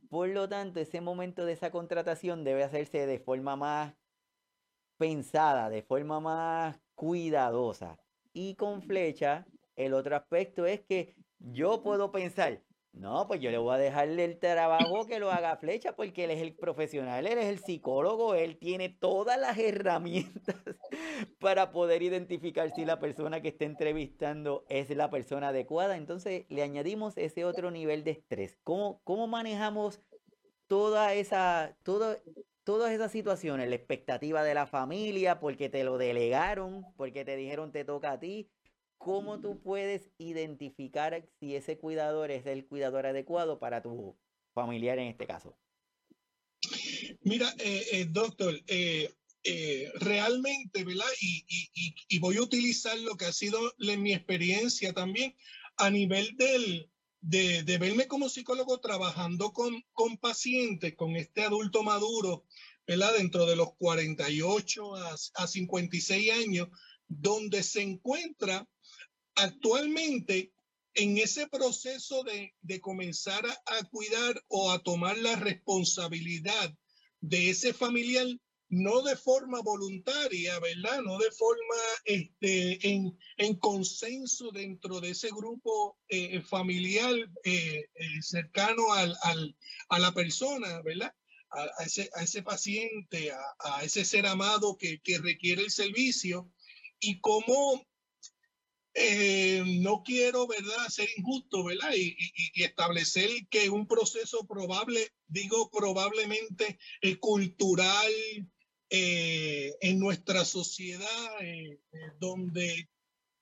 Por 0.08 0.30
lo 0.30 0.48
tanto, 0.48 0.80
ese 0.80 1.02
momento 1.02 1.44
de 1.44 1.52
esa 1.52 1.70
contratación 1.70 2.42
debe 2.42 2.64
hacerse 2.64 3.04
de 3.04 3.18
forma 3.18 3.54
más 3.54 3.92
pensada, 4.96 5.68
de 5.68 5.82
forma 5.82 6.20
más 6.20 6.80
cuidadosa. 6.94 7.98
Y 8.32 8.54
con 8.54 8.82
flecha, 8.82 9.46
el 9.76 9.94
otro 9.94 10.16
aspecto 10.16 10.66
es 10.66 10.80
que 10.80 11.14
yo 11.38 11.82
puedo 11.82 12.12
pensar, 12.12 12.62
no, 12.92 13.26
pues 13.26 13.40
yo 13.40 13.50
le 13.50 13.56
voy 13.56 13.74
a 13.74 13.78
dejarle 13.78 14.24
el 14.24 14.38
trabajo 14.38 15.06
que 15.06 15.18
lo 15.18 15.30
haga 15.30 15.56
Flecha 15.56 15.96
porque 15.96 16.24
él 16.24 16.30
es 16.30 16.42
el 16.42 16.54
profesional, 16.54 17.26
él 17.26 17.38
es 17.38 17.46
el 17.46 17.58
psicólogo, 17.58 18.34
él 18.34 18.58
tiene 18.58 18.90
todas 18.90 19.40
las 19.40 19.56
herramientas 19.58 20.56
para 21.40 21.72
poder 21.72 22.02
identificar 22.02 22.70
si 22.74 22.84
la 22.84 23.00
persona 23.00 23.40
que 23.40 23.48
está 23.48 23.64
entrevistando 23.64 24.66
es 24.68 24.90
la 24.90 25.08
persona 25.08 25.48
adecuada. 25.48 25.96
Entonces 25.96 26.44
le 26.50 26.62
añadimos 26.62 27.16
ese 27.16 27.46
otro 27.46 27.70
nivel 27.70 28.04
de 28.04 28.10
estrés. 28.10 28.58
¿Cómo, 28.62 29.00
cómo 29.04 29.26
manejamos 29.26 30.02
toda 30.66 31.14
esa, 31.14 31.74
todas 32.64 32.92
esas 32.92 33.12
situaciones? 33.12 33.68
La 33.68 33.76
expectativa 33.76 34.42
de 34.42 34.54
la 34.54 34.66
familia 34.66 35.40
porque 35.40 35.68
te 35.68 35.84
lo 35.84 35.98
delegaron, 35.98 36.84
porque 36.96 37.24
te 37.24 37.36
dijeron 37.36 37.72
te 37.72 37.84
toca 37.84 38.12
a 38.12 38.20
ti 38.20 38.50
¿cómo 39.02 39.40
tú 39.40 39.60
puedes 39.60 40.10
identificar 40.18 41.28
si 41.40 41.56
ese 41.56 41.76
cuidador 41.76 42.30
es 42.30 42.46
el 42.46 42.66
cuidador 42.66 43.06
adecuado 43.06 43.58
para 43.58 43.82
tu 43.82 44.16
familiar 44.54 44.98
en 44.98 45.08
este 45.08 45.26
caso? 45.26 45.56
Mira, 47.22 47.52
eh, 47.58 47.84
eh, 47.92 48.06
doctor, 48.08 48.54
eh, 48.68 49.10
realmente, 49.96 50.84
¿verdad? 50.84 51.04
Y, 51.20 52.18
voy 52.20 52.36
a 52.36 52.42
utilizar 52.42 52.96
lo 53.00 53.16
que 53.16 53.24
ha 53.24 53.32
sido 53.32 53.58
mi 53.98 54.12
experiencia 54.12 54.92
también 54.92 55.34
a 55.76 55.90
nivel 55.90 56.36
del, 56.36 56.88
de, 57.22 57.62
verme 57.78 58.06
como 58.06 58.28
psicólogo 58.28 58.80
trabajando 58.80 59.52
con, 59.52 59.82
con 59.92 60.18
pacientes, 60.18 60.94
con 60.94 61.16
este 61.16 61.42
adulto 61.42 61.82
maduro, 61.82 62.44
¿verdad? 62.86 63.14
Dentro 63.16 63.46
de 63.46 63.56
los 63.56 63.74
48 63.76 64.96
a, 64.96 65.14
a 65.34 65.46
56 65.46 66.32
años, 66.32 66.68
donde 67.08 67.62
se 67.62 67.80
encuentra 67.80 68.68
actualmente 69.34 70.52
en 70.94 71.18
ese 71.18 71.46
proceso 71.48 72.22
de, 72.24 72.80
comenzar 72.80 73.44
a, 73.46 73.84
cuidar 73.84 74.42
o 74.48 74.70
a 74.70 74.82
tomar 74.82 75.16
la 75.18 75.36
responsabilidad 75.36 76.74
de 77.20 77.50
ese 77.50 77.72
familiar, 77.72 78.26
no 78.72 79.02
de 79.02 79.16
forma 79.16 79.60
voluntaria, 79.60 80.58
¿verdad? 80.58 81.02
No 81.02 81.18
de 81.18 81.30
forma 81.30 81.76
este, 82.06 82.88
en, 82.88 83.18
en 83.36 83.56
consenso 83.56 84.50
dentro 84.50 84.98
de 84.98 85.10
ese 85.10 85.28
grupo 85.28 85.98
eh, 86.08 86.40
familiar 86.40 87.14
eh, 87.44 87.84
eh, 87.94 88.22
cercano 88.22 88.94
al, 88.94 89.14
al, 89.24 89.54
a 89.90 89.98
la 89.98 90.14
persona, 90.14 90.80
¿verdad? 90.80 91.14
A, 91.50 91.84
ese, 91.84 92.08
a 92.14 92.22
ese, 92.22 92.42
paciente, 92.42 93.30
a, 93.30 93.42
a, 93.58 93.84
ese 93.84 94.06
ser 94.06 94.26
amado 94.26 94.78
que, 94.78 95.02
que 95.02 95.18
requiere 95.18 95.60
el 95.60 95.70
servicio 95.70 96.50
y 96.98 97.20
cómo 97.20 97.86
no 99.64 100.02
quiero, 100.02 100.46
¿verdad?, 100.46 100.88
ser 100.88 101.08
injusto, 101.16 101.64
¿verdad? 101.64 101.92
Y, 101.94 102.16
establecer 102.62 103.28
que 103.50 103.70
un 103.70 103.86
proceso 103.86 104.46
probable, 104.46 105.12
digo 105.28 105.70
probablemente 105.70 106.78
cultural 107.20 108.12
eh, 108.94 109.74
en 109.80 109.98
nuestra 109.98 110.44
sociedad, 110.44 111.30
donde 112.20 112.88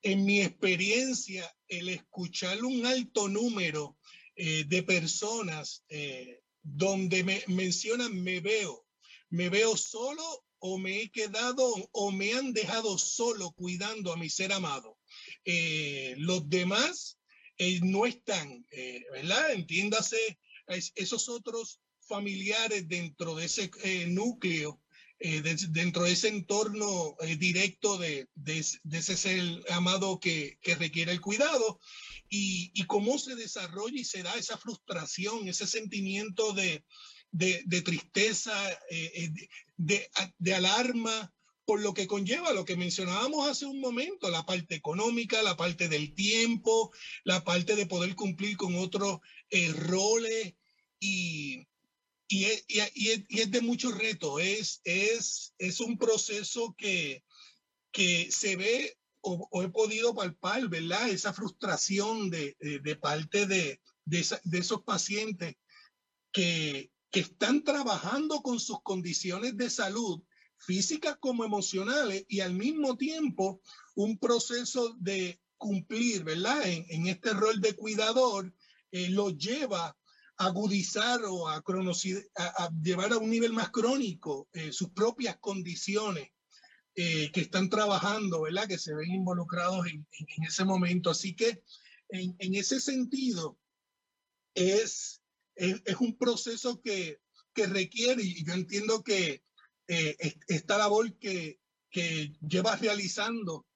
en 0.03 0.25
mi 0.25 0.41
experiencia 0.41 1.53
el 1.69 1.89
escuchar 1.89 2.65
un 2.65 2.87
alto 2.87 3.29
número 3.29 3.99
de 4.37 4.83
personas 4.85 5.85
donde 6.63 7.25
me 7.25 7.43
mencionan 7.49 8.23
me 8.23 8.41
veo, 8.41 8.87
me 9.29 9.51
veo 9.51 9.77
solo 9.77 10.23
o 10.61 10.79
me 10.79 11.03
he 11.03 11.11
quedado 11.11 11.67
o 11.93 12.13
me 12.13 12.33
han 12.33 12.53
dejado 12.53 12.97
solo 12.97 13.51
cuidando 13.51 14.13
a 14.13 14.17
mi 14.17 14.31
ser 14.31 14.53
amado 14.53 15.01
eh, 15.45 16.15
los 16.19 16.49
demás 16.49 17.19
eh, 17.59 17.81
no 17.83 18.07
están, 18.07 18.67
eh, 18.71 19.05
¿verdad? 19.13 19.53
Entiéndase 19.53 20.39
esos 20.95 21.29
otros 21.29 21.81
familiares 22.01 22.89
dentro 22.89 23.35
de 23.35 23.47
ese 23.47 23.71
núcleo, 24.07 24.81
dentro 25.21 26.05
de 26.05 26.13
ese 26.13 26.29
entorno 26.29 27.17
directo 27.39 27.99
de, 27.99 28.29
de, 28.35 28.59
ese 28.59 29.17
ser 29.17 29.43
amado 29.71 30.19
que, 30.19 30.59
que 30.63 30.75
requiere 30.75 31.13
el 31.13 31.21
cuidado. 31.21 31.79
Y, 32.33 32.71
y, 32.75 32.85
cómo 32.85 33.19
se 33.19 33.35
desarrolla 33.35 34.01
y 34.01 34.05
se 34.05 34.23
da 34.23 34.33
esa 34.37 34.57
frustración, 34.57 35.49
ese 35.49 35.67
sentimiento 35.67 36.53
de, 36.53 36.85
de, 37.33 37.63
de 37.67 37.83
tristeza, 37.83 38.55
de, 39.77 40.09
de, 40.39 40.55
alarma, 40.55 41.33
por 41.65 41.81
lo 41.81 41.95
que 41.95 42.07
conlleva 42.07 42.53
lo 42.53 42.65
que 42.65 42.77
mencionábamos 42.77 43.49
hace 43.49 43.65
un 43.65 43.81
momento, 43.81 44.29
la 44.29 44.45
parte 44.45 44.75
económica, 44.75 45.43
la 45.43 45.57
parte 45.57 45.89
del 45.89 46.15
tiempo, 46.15 46.93
la 47.25 47.45
parte 47.45 47.77
de 47.77 47.87
poder 47.87 48.15
cumplir 48.17 48.57
con 48.57 48.75
otros 48.77 49.21
eh, 49.51 49.73
roles 49.73 50.55
y, 50.99 51.67
y, 52.31 52.45
es, 52.45 53.51
de 53.51 53.61
mucho 53.61 53.91
reto. 53.91 54.39
Es, 54.39 54.81
es, 54.85 55.53
es 55.59 55.81
un 55.81 55.99
proceso 55.99 56.75
que, 56.79 57.25
que 57.91 58.31
se 58.31 58.55
ve 58.55 58.97
o, 59.21 59.63
he 59.63 59.69
podido 59.69 60.15
palpar, 60.15 60.69
¿verdad? 60.69 61.09
Esa 61.09 61.33
frustración 61.33 62.31
de, 62.31 62.57
de, 62.61 62.97
parte 62.97 63.47
de, 63.47 63.81
de, 64.05 64.59
esos 64.59 64.83
pacientes 64.85 65.57
que, 66.33 66.91
que 67.11 67.21
están 67.21 67.65
trabajando 67.65 68.41
con 68.43 68.61
sus 68.61 68.81
condiciones 68.83 69.57
de 69.57 69.69
salud 69.69 70.23
físicas 70.57 71.17
como 71.19 71.45
emocionales 71.45 72.25
y 72.29 72.41
al 72.41 72.55
mismo 72.55 72.97
tiempo 72.97 73.61
un 73.97 74.19
proceso 74.19 74.95
de 75.01 75.41
cumplir, 75.57 76.23
¿verdad? 76.23 76.63
En, 76.65 77.07
este 77.09 77.33
rol 77.33 77.61
de 77.61 77.75
cuidador 77.75 78.55
eh, 78.93 79.09
lo 79.11 79.31
lleva 79.31 79.97
agudizar 80.41 81.21
o 81.27 81.49
a, 81.49 81.63
llevar 82.83 83.13
a 83.13 83.19
un 83.19 83.29
nivel 83.29 83.53
más 83.53 83.71
crónico 83.71 84.49
eh, 84.55 84.73
sus 84.73 84.89
propias 84.91 85.37
condiciones 85.39 86.31
eh, 86.95 87.31
que 87.31 87.43
están 87.43 87.69
trabajando, 87.69 88.43
¿verdad? 88.43 88.67
Que 88.67 88.79
se 88.79 88.95
ven 88.95 89.11
involucrados 89.11 89.87
en, 89.87 90.07
ese 90.47 90.65
momento. 90.65 91.11
Así 91.11 91.37
que 91.37 91.63
en, 92.09 92.55
ese 92.55 92.81
sentido 92.81 93.59
es, 94.55 95.23
es, 95.55 95.83
es, 95.85 95.97
un 96.01 96.17
proceso 96.17 96.81
que, 96.81 97.21
que 97.53 97.67
requiere, 97.67 98.23
y 98.23 98.43
yo 98.43 98.55
entiendo 98.55 99.05
que 99.05 99.45
eh, 99.89 100.17
esta 100.49 100.79
labor 100.79 101.19
que, 101.19 101.61
que 101.91 102.33
llevas 102.41 102.81
realizando, 102.81 103.67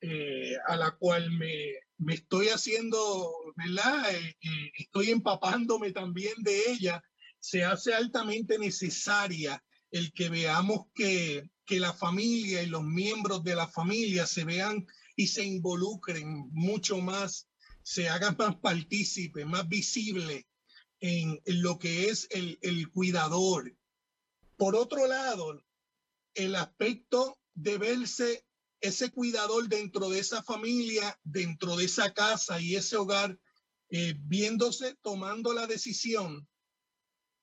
eh, 0.00 0.56
a 0.66 0.76
la 0.76 0.92
cual 0.92 1.30
me, 1.32 1.83
me 2.04 2.14
estoy 2.14 2.48
haciendo, 2.48 3.32
¿verdad? 3.56 4.14
Eh, 4.14 4.36
estoy 4.76 5.10
empapándome 5.10 5.92
también 5.92 6.34
de 6.38 6.70
ella, 6.70 7.02
se 7.40 7.64
hace 7.64 7.94
altamente 7.94 8.58
necesaria 8.58 9.62
el 9.90 10.12
que 10.12 10.28
veamos 10.28 10.86
que, 10.94 11.50
que 11.64 11.80
la 11.80 11.92
familia 11.92 12.62
y 12.62 12.66
los 12.66 12.82
miembros 12.82 13.42
de 13.44 13.54
la 13.54 13.68
familia 13.68 14.26
se 14.26 14.44
vean 14.44 14.86
y 15.16 15.28
se 15.28 15.44
involucren 15.44 16.48
mucho 16.52 16.98
más, 16.98 17.48
se 17.82 18.08
hagan 18.08 18.36
más 18.38 18.56
partícipes, 18.56 19.46
más 19.46 19.68
visibles 19.68 20.44
en, 21.00 21.40
en, 21.44 21.62
lo 21.62 21.78
que 21.78 22.08
es 22.08 22.26
el, 22.30 22.58
el 22.62 22.90
cuidador, 22.90 23.74
por 24.56 24.76
otro 24.76 25.06
lado, 25.06 25.62
el 26.34 26.54
aspecto 26.56 27.38
de 27.54 27.78
verse 27.78 28.44
ese 28.84 29.10
cuidador 29.10 29.68
dentro 29.68 30.10
de 30.10 30.18
esa 30.20 30.42
familia, 30.42 31.18
dentro 31.24 31.76
de 31.76 31.86
esa 31.86 32.12
casa 32.12 32.60
y 32.60 32.76
ese 32.76 32.96
hogar, 32.96 33.38
eh, 33.88 34.14
viéndose 34.18 34.94
tomando 35.02 35.52
la 35.54 35.66
decisión 35.66 36.46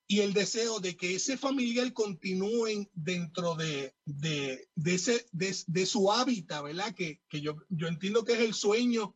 y 0.07 0.19
el 0.19 0.33
deseo 0.33 0.79
de 0.79 0.95
que 0.97 1.15
ese 1.15 1.37
familiar 1.37 1.93
continúe 1.93 2.87
dentro 2.93 3.55
de, 3.55 3.95
de, 4.05 4.67
ese, 4.85 5.25
de, 5.31 5.85
su 5.85 6.11
hábitat, 6.11 6.63
¿verdad? 6.63 6.93
Que, 6.93 7.21
que 7.29 7.41
yo, 7.41 7.55
yo 7.69 7.87
entiendo 7.87 8.23
que 8.23 8.33
es 8.33 8.39
el 8.39 8.53
sueño 8.53 9.15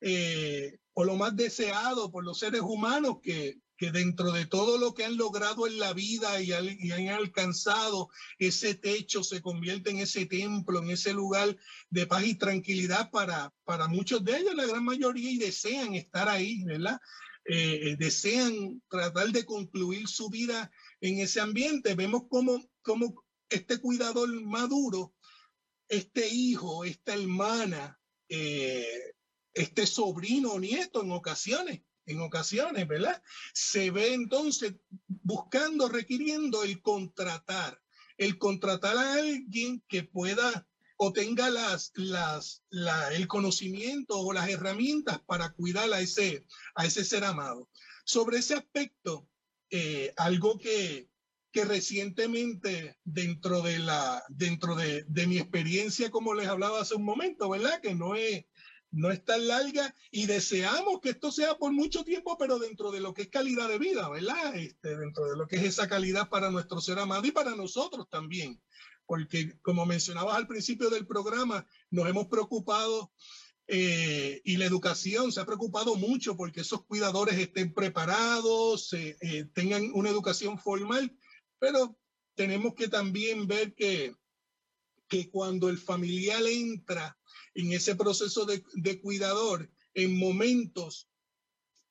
eh, 0.00 0.78
o 0.94 1.04
lo 1.04 1.16
más 1.16 1.34
deseado 1.34 2.10
por 2.10 2.24
los 2.24 2.38
seres 2.38 2.62
humanos, 2.62 3.16
que, 3.22 3.58
que 3.76 3.90
dentro 3.90 4.32
de 4.32 4.46
todo 4.46 4.78
lo 4.78 4.94
que 4.94 5.04
han 5.04 5.16
logrado 5.16 5.66
en 5.66 5.78
la 5.78 5.92
vida 5.92 6.40
y, 6.40 6.52
han 6.52 7.08
alcanzado, 7.08 8.08
ese 8.38 8.74
techo 8.74 9.22
se 9.22 9.42
convierte 9.42 9.90
en 9.90 9.98
ese 9.98 10.26
templo, 10.26 10.82
en 10.82 10.90
ese 10.90 11.12
lugar 11.12 11.56
de 11.90 12.06
paz 12.06 12.24
y 12.24 12.34
tranquilidad 12.34 13.10
para, 13.10 13.52
para 13.64 13.88
muchos 13.88 14.24
de 14.24 14.38
ellos, 14.38 14.54
la 14.54 14.66
gran 14.66 14.84
mayoría, 14.84 15.30
y 15.30 15.38
desean 15.38 15.94
estar 15.94 16.28
ahí, 16.28 16.64
¿verdad? 16.64 17.00
eh, 17.48 17.96
desean 17.98 18.82
tratar 18.88 19.28
de 19.28 19.44
concluir 19.44 20.08
su 20.08 20.28
vida 20.28 20.70
en 21.00 21.20
ese 21.20 21.40
ambiente. 21.40 21.94
Vemos 21.94 22.24
cómo, 22.28 22.60
cómo 22.82 23.24
este 23.48 23.78
cuidador 23.78 24.28
maduro, 24.42 25.14
este 25.88 26.28
hijo, 26.28 26.84
esta 26.84 27.14
hermana, 27.14 27.98
eh, 28.28 29.14
este 29.54 29.86
sobrino 29.86 30.52
o 30.52 30.60
nieto 30.60 31.02
en 31.02 31.12
ocasiones, 31.12 31.82
en 32.06 32.20
ocasiones, 32.20 32.86
¿verdad? 32.86 33.22
Se 33.52 33.90
ve 33.90 34.14
entonces 34.14 34.74
buscando, 35.06 35.88
requiriendo 35.88 36.62
el 36.62 36.80
contratar, 36.80 37.80
el 38.16 38.38
contratar 38.38 38.96
a 38.96 39.14
alguien 39.14 39.82
que 39.88 40.04
pueda 40.04 40.66
o 40.98 41.12
tenga 41.12 41.50
las, 41.50 41.92
las, 41.94 42.62
la, 42.70 43.12
el 43.12 43.26
conocimiento 43.28 44.18
o 44.18 44.32
las 44.32 44.48
herramientas 44.48 45.20
para 45.26 45.52
cuidar 45.52 45.92
a 45.92 46.00
ese, 46.00 46.46
a 46.74 46.86
ese 46.86 47.04
ser 47.04 47.24
amado. 47.24 47.68
Sobre 48.04 48.38
ese 48.38 48.54
aspecto, 48.54 49.28
eh, 49.70 50.14
algo 50.16 50.58
que, 50.58 51.10
que 51.52 51.64
recientemente 51.64 52.98
dentro 53.04 53.62
de 53.62 53.78
la 53.78 54.22
dentro 54.28 54.74
de, 54.74 55.04
de, 55.08 55.26
mi 55.26 55.38
experiencia 55.38 56.10
como 56.10 56.34
les 56.34 56.46
hablaba 56.48 56.80
hace 56.80 56.94
un 56.94 57.04
momento 57.04 57.48
verdad 57.48 57.80
que 57.80 57.94
no 57.94 58.14
es 58.14 58.44
no 58.96 59.10
es 59.10 59.22
tan 59.24 59.46
larga 59.46 59.94
y 60.10 60.24
deseamos 60.24 61.00
que 61.02 61.10
esto 61.10 61.30
sea 61.30 61.58
por 61.58 61.70
mucho 61.70 62.02
tiempo, 62.02 62.36
pero 62.38 62.58
dentro 62.58 62.90
de 62.90 63.00
lo 63.00 63.12
que 63.12 63.22
es 63.22 63.28
calidad 63.28 63.68
de 63.68 63.78
vida, 63.78 64.08
¿verdad? 64.08 64.56
Este, 64.56 64.96
dentro 64.96 65.26
de 65.26 65.36
lo 65.36 65.46
que 65.46 65.56
es 65.56 65.64
esa 65.64 65.86
calidad 65.86 66.30
para 66.30 66.50
nuestro 66.50 66.80
ser 66.80 66.98
amado 66.98 67.26
y 67.26 67.30
para 67.30 67.54
nosotros 67.54 68.08
también. 68.08 68.60
Porque 69.04 69.58
como 69.60 69.84
mencionabas 69.84 70.36
al 70.36 70.46
principio 70.46 70.88
del 70.88 71.06
programa, 71.06 71.66
nos 71.90 72.08
hemos 72.08 72.26
preocupado 72.28 73.12
eh, 73.66 74.40
y 74.44 74.56
la 74.56 74.64
educación 74.64 75.30
se 75.30 75.40
ha 75.40 75.46
preocupado 75.46 75.96
mucho 75.96 76.34
porque 76.34 76.62
esos 76.62 76.84
cuidadores 76.86 77.38
estén 77.38 77.74
preparados, 77.74 78.94
eh, 78.94 79.44
tengan 79.52 79.90
una 79.92 80.08
educación 80.08 80.58
formal, 80.58 81.14
pero 81.58 81.98
tenemos 82.34 82.74
que 82.74 82.88
también 82.88 83.46
ver 83.46 83.74
que, 83.74 84.16
que 85.06 85.28
cuando 85.30 85.68
el 85.68 85.76
familiar 85.76 86.42
entra 86.46 87.18
en 87.56 87.72
ese 87.72 87.96
proceso 87.96 88.44
de, 88.44 88.62
de 88.74 89.00
cuidador, 89.00 89.70
en 89.94 90.18
momentos, 90.18 91.08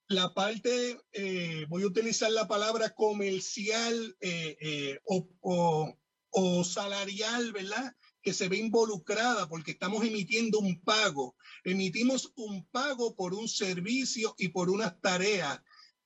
la 0.08 0.32
parte, 0.36 0.99
eh, 1.12 1.65
voy 1.67 1.82
a 1.84 1.88
utilizar 1.88 2.32
la 2.32 2.47
palabra 2.47 2.93
comercial 2.93 4.15
eh, 4.21 4.56
eh, 4.62 4.99
o, 5.06 5.28
o, 5.41 5.97
o, 6.30 6.63
salarial, 6.63 7.51
¿verdad? 7.51 7.95
Que 8.21 8.32
se 8.32 8.47
ve 8.47 8.58
involucrada 8.58 9.49
porque 9.49 9.71
estamos 9.71 10.06
emitiendo 10.06 10.60
un 10.60 10.80
pago. 10.82 11.36
Emitimos 11.63 12.32
un 12.36 12.67
pago 12.67 13.15
por 13.15 13.34
un 13.34 13.47
servicio 13.47 14.36
y 14.38 14.49
por 14.49 14.69
unas 14.69 15.01
tareas 15.01 15.60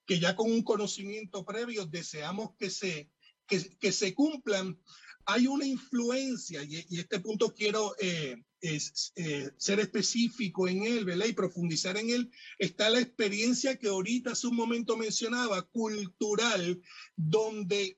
que 0.06 0.20
ya 0.20 0.38
con 0.38 0.50
un 0.50 0.64
conocimiento 0.64 1.44
previo 1.44 1.86
deseamos 1.86 2.52
que 2.58 2.70
se, 2.70 3.12
que, 3.46 3.78
que 3.78 3.92
se 3.92 4.14
cumplan. 4.14 4.80
Hay 5.26 5.48
una 5.48 5.66
influencia, 5.66 6.64
y, 6.64 6.86
y 6.90 7.00
este 7.00 7.20
punto 7.20 7.54
quiero 7.54 7.94
es, 8.62 9.12
eh, 9.16 9.50
ser 9.58 9.80
específico 9.80 10.68
en 10.68 10.84
él, 10.84 11.06
¿verdad? 11.06 11.28
Y 11.28 11.34
profundizar 11.34 11.98
en 11.98 12.10
él, 12.10 12.32
está 12.58 12.90
la 12.90 13.00
experiencia 13.00 13.78
que 13.78 13.88
ahorita 13.88 14.32
hace 14.32 14.48
un 14.48 14.56
momento 14.56 14.98
mencionaba, 14.98 15.62
cultural, 15.64 16.82
donde 17.16 17.98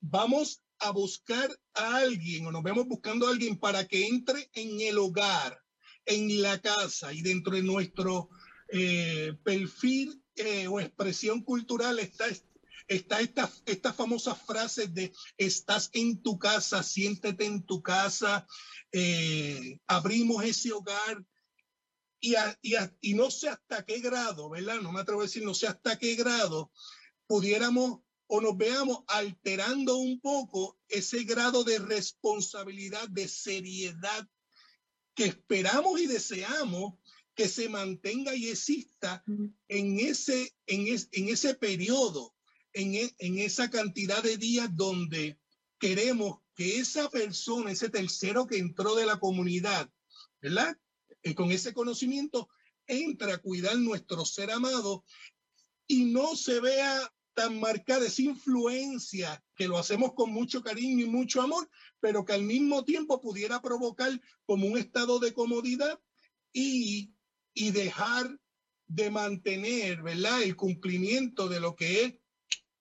vamos 0.00 0.62
a 0.78 0.90
buscar 0.90 1.50
a 1.74 1.96
alguien 1.96 2.46
o 2.46 2.52
nos 2.52 2.62
vemos 2.62 2.86
buscando 2.86 3.26
a 3.26 3.30
alguien 3.30 3.58
para 3.58 3.86
que 3.86 4.06
entre 4.06 4.50
en 4.54 4.80
el 4.80 4.98
hogar, 4.98 5.60
en 6.06 6.40
la 6.40 6.60
casa 6.60 7.12
y 7.12 7.22
dentro 7.22 7.54
de 7.54 7.62
nuestro 7.62 8.30
eh, 8.70 9.34
perfil 9.42 10.22
eh, 10.36 10.68
o 10.68 10.78
expresión 10.78 11.42
cultural 11.42 11.98
está 11.98 12.26
está 12.88 13.20
esta, 13.20 13.50
esta 13.66 13.92
famosa 13.92 14.34
frase 14.34 14.88
de 14.88 15.12
estás 15.36 15.90
en 15.92 16.22
tu 16.22 16.38
casa, 16.38 16.82
siéntete 16.82 17.44
en 17.44 17.64
tu 17.64 17.82
casa, 17.82 18.46
eh, 18.90 19.78
abrimos 19.86 20.42
ese 20.42 20.72
hogar 20.72 21.24
y, 22.20 22.34
y, 22.62 22.74
y 23.00 23.14
no 23.14 23.30
sé 23.30 23.48
hasta 23.48 23.84
qué 23.84 24.00
grado, 24.00 24.50
¿verdad? 24.50 24.80
No 24.80 24.90
me 24.90 25.00
atrevo 25.00 25.20
a 25.20 25.24
decir, 25.24 25.44
no 25.44 25.54
sé 25.54 25.66
hasta 25.66 25.98
qué 25.98 26.16
grado 26.16 26.72
pudiéramos 27.26 28.00
o 28.26 28.40
nos 28.40 28.56
veamos 28.56 29.04
alterando 29.06 29.96
un 29.96 30.20
poco 30.20 30.78
ese 30.88 31.24
grado 31.24 31.64
de 31.64 31.78
responsabilidad, 31.78 33.08
de 33.08 33.28
seriedad 33.28 34.28
que 35.14 35.26
esperamos 35.26 36.00
y 36.00 36.06
deseamos 36.06 36.94
que 37.34 37.48
se 37.48 37.68
mantenga 37.68 38.34
y 38.34 38.48
exista 38.48 39.22
en 39.68 40.00
ese, 40.00 40.54
en, 40.66 40.86
en 40.88 41.28
ese 41.28 41.54
periodo, 41.54 42.34
en, 42.78 43.10
en 43.18 43.38
esa 43.38 43.70
cantidad 43.70 44.22
de 44.22 44.36
días 44.36 44.68
donde 44.72 45.38
queremos 45.78 46.38
que 46.54 46.78
esa 46.78 47.10
persona, 47.10 47.72
ese 47.72 47.88
tercero 47.88 48.46
que 48.46 48.58
entró 48.58 48.94
de 48.94 49.06
la 49.06 49.18
comunidad, 49.18 49.90
¿verdad? 50.40 50.76
Y 51.22 51.34
con 51.34 51.50
ese 51.50 51.72
conocimiento 51.72 52.48
entra 52.86 53.34
a 53.34 53.38
cuidar 53.38 53.76
nuestro 53.78 54.24
ser 54.24 54.50
amado 54.52 55.04
y 55.86 56.04
no 56.04 56.36
se 56.36 56.60
vea 56.60 57.12
tan 57.34 57.58
marcada 57.60 58.06
esa 58.06 58.22
influencia 58.22 59.44
que 59.56 59.68
lo 59.68 59.78
hacemos 59.78 60.14
con 60.14 60.30
mucho 60.30 60.62
cariño 60.62 61.06
y 61.06 61.08
mucho 61.08 61.42
amor, 61.42 61.68
pero 62.00 62.24
que 62.24 62.32
al 62.32 62.42
mismo 62.42 62.84
tiempo 62.84 63.20
pudiera 63.20 63.60
provocar 63.60 64.20
como 64.44 64.66
un 64.66 64.78
estado 64.78 65.18
de 65.18 65.32
comodidad 65.32 66.00
y, 66.52 67.12
y 67.54 67.70
dejar 67.72 68.38
de 68.86 69.10
mantener, 69.10 70.02
¿verdad? 70.02 70.42
El 70.42 70.56
cumplimiento 70.56 71.48
de 71.48 71.60
lo 71.60 71.74
que 71.76 72.04
es 72.04 72.14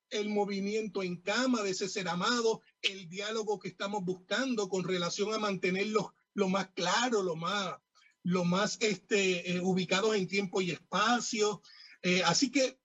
el 0.10 0.30
movimiento 0.30 1.04
en 1.04 1.18
cama 1.18 1.64
de 1.64 1.72
ese 1.72 1.90
ser 1.90 2.08
amado, 2.08 2.62
el 2.82 3.10
diálogo 3.10 3.60
que 3.60 3.68
estamos 3.68 4.04
buscando 4.04 4.70
con 4.70 4.84
relación 4.84 5.34
a 5.34 5.40
mantenerlo 5.40 6.14
lo 6.34 6.50
más 6.50 6.70
claro, 6.74 7.24
lo 7.24 7.36
más, 7.36 7.76
lo 8.24 8.46
más 8.46 8.78
este, 8.82 9.52
eh, 9.52 9.62
ubicados 9.62 10.16
en 10.16 10.28
tiempo 10.28 10.62
y 10.62 10.72
espacio. 10.72 11.62
Eh, 12.04 12.22
así 12.24 12.52
que 12.52 12.80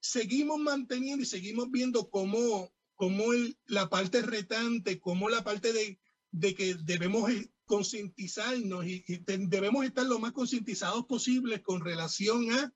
seguimos 0.00 0.58
manteniendo 0.58 1.22
y 1.22 1.26
seguimos 1.26 1.70
viendo 1.70 2.08
cómo, 2.08 2.72
cómo 2.94 3.32
el, 3.32 3.58
la 3.66 3.90
parte 3.90 4.22
retante, 4.22 5.00
cómo 5.00 5.28
la 5.28 5.44
parte 5.44 5.72
de, 5.72 6.00
de 6.30 6.54
que 6.54 6.74
debemos 6.74 7.30
concientizarnos 7.66 8.86
y, 8.86 9.04
y 9.06 9.18
debemos 9.46 9.84
estar 9.84 10.06
lo 10.06 10.18
más 10.18 10.32
concientizados 10.32 11.04
posibles 11.06 11.60
con 11.60 11.82
relación 11.82 12.52
a 12.52 12.72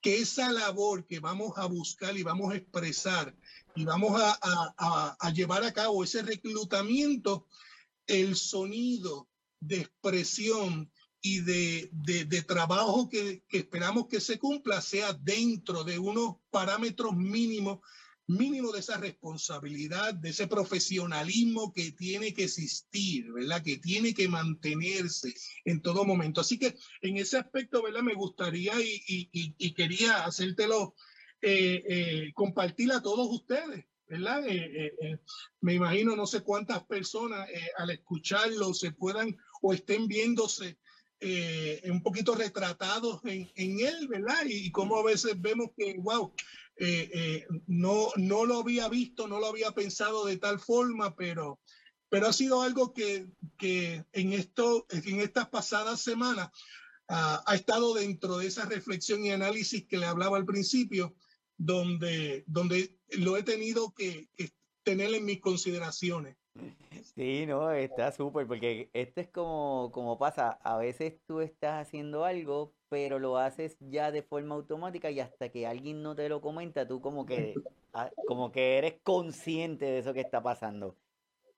que 0.00 0.18
esa 0.18 0.50
labor 0.52 1.06
que 1.06 1.20
vamos 1.20 1.56
a 1.56 1.66
buscar 1.66 2.16
y 2.16 2.22
vamos 2.22 2.52
a 2.52 2.56
expresar 2.56 3.34
y 3.74 3.84
vamos 3.84 4.20
a, 4.20 4.38
a, 4.40 5.16
a, 5.18 5.32
llevar 5.32 5.64
a 5.64 5.72
cabo 5.72 6.04
ese 6.04 6.22
reclutamiento, 6.22 7.46
el 8.06 8.36
sonido 8.36 9.28
de 9.60 9.80
expresión 9.80 10.90
y 11.20 11.40
de, 11.40 11.90
de, 11.92 12.24
de 12.24 12.42
trabajo 12.42 13.08
que, 13.08 13.42
que, 13.48 13.58
esperamos 13.58 14.06
que 14.06 14.20
se 14.20 14.38
cumpla 14.38 14.80
sea 14.80 15.12
dentro 15.12 15.84
de 15.84 15.98
unos 15.98 16.36
parámetros 16.50 17.16
mínimos 17.16 17.80
mínimo 18.28 18.72
de 18.72 18.80
esa 18.80 18.98
responsabilidad, 18.98 20.14
de 20.14 20.30
ese 20.30 20.46
profesionalismo 20.46 21.72
que 21.72 21.92
tiene 21.92 22.32
que 22.32 22.44
existir, 22.44 23.32
¿verdad? 23.32 23.62
Que 23.62 23.78
tiene 23.78 24.14
que 24.14 24.28
mantenerse 24.28 25.34
en 25.64 25.80
todo 25.82 26.04
momento. 26.04 26.42
Así 26.42 26.58
que 26.58 26.76
en 27.02 27.16
ese 27.16 27.38
aspecto, 27.38 27.82
¿verdad? 27.82 28.02
Me 28.02 28.14
gustaría 28.14 28.74
y, 28.80 29.02
y, 29.32 29.54
y 29.58 29.74
quería 29.74 30.24
hacértelo, 30.24 30.94
eh, 31.40 31.84
eh, 31.88 32.32
compartir 32.34 32.90
a 32.90 33.00
todos 33.00 33.28
ustedes, 33.30 33.84
¿verdad? 34.08 34.44
Eh, 34.48 34.92
eh 35.00 35.18
me 35.60 35.74
imagino 35.74 36.16
no 36.16 36.26
sé 36.26 36.40
cuántas 36.40 36.84
personas 36.84 37.48
eh, 37.48 37.70
al 37.76 37.90
escucharlo 37.90 38.74
se 38.74 38.90
puedan 38.90 39.36
o 39.62 39.72
estén 39.72 40.08
viéndose 40.08 40.78
un 41.90 42.00
poquito 42.00 42.36
retratados 42.36 43.20
en, 43.24 43.50
en 43.56 43.80
él, 43.80 44.06
¿verdad? 44.06 44.44
Y, 44.46 44.66
y 44.66 44.70
como 44.70 44.96
a 44.96 45.02
veces 45.02 45.40
vemos 45.40 45.70
que, 45.76 45.96
wow, 45.98 46.32
eh, 46.78 47.10
eh, 47.12 47.46
no, 47.66 48.08
no 48.16 48.44
lo 48.44 48.60
había 48.60 48.88
visto, 48.88 49.26
no 49.26 49.40
lo 49.40 49.46
había 49.46 49.72
pensado 49.72 50.24
de 50.24 50.36
tal 50.36 50.60
forma, 50.60 51.14
pero, 51.16 51.60
pero 52.08 52.28
ha 52.28 52.32
sido 52.32 52.62
algo 52.62 52.92
que, 52.92 53.26
que 53.58 54.04
en, 54.12 54.32
esto, 54.32 54.86
en 54.90 55.20
estas 55.20 55.48
pasadas 55.48 56.00
semanas 56.00 56.50
ha 57.10 57.54
estado 57.54 57.94
dentro 57.94 58.36
de 58.36 58.48
esa 58.48 58.66
reflexión 58.66 59.24
y 59.24 59.30
análisis 59.30 59.86
que 59.86 59.96
le 59.96 60.04
hablaba 60.04 60.36
al 60.36 60.44
principio, 60.44 61.14
donde, 61.56 62.44
donde 62.46 62.98
lo 63.12 63.38
he 63.38 63.42
tenido 63.42 63.94
que, 63.94 64.28
que 64.36 64.52
tener 64.82 65.14
en 65.14 65.24
mis 65.24 65.40
consideraciones. 65.40 66.36
Sí, 67.14 67.46
no, 67.46 67.70
está 67.70 68.12
súper, 68.12 68.46
porque 68.46 68.90
esto 68.92 69.20
es 69.20 69.28
como, 69.28 69.90
como 69.92 70.18
pasa, 70.18 70.50
a 70.62 70.76
veces 70.76 71.14
tú 71.26 71.40
estás 71.40 71.86
haciendo 71.86 72.24
algo, 72.24 72.74
pero 72.88 73.18
lo 73.18 73.36
haces 73.38 73.76
ya 73.80 74.10
de 74.10 74.22
forma 74.22 74.54
automática 74.54 75.10
y 75.10 75.20
hasta 75.20 75.48
que 75.50 75.66
alguien 75.66 76.02
no 76.02 76.14
te 76.14 76.28
lo 76.28 76.40
comenta, 76.40 76.86
tú 76.86 77.00
como 77.00 77.26
que, 77.26 77.54
ah, 77.92 78.10
como 78.26 78.50
que 78.52 78.78
eres 78.78 78.94
consciente 79.02 79.84
de 79.84 79.98
eso 79.98 80.14
que 80.14 80.20
está 80.20 80.42
pasando. 80.42 80.96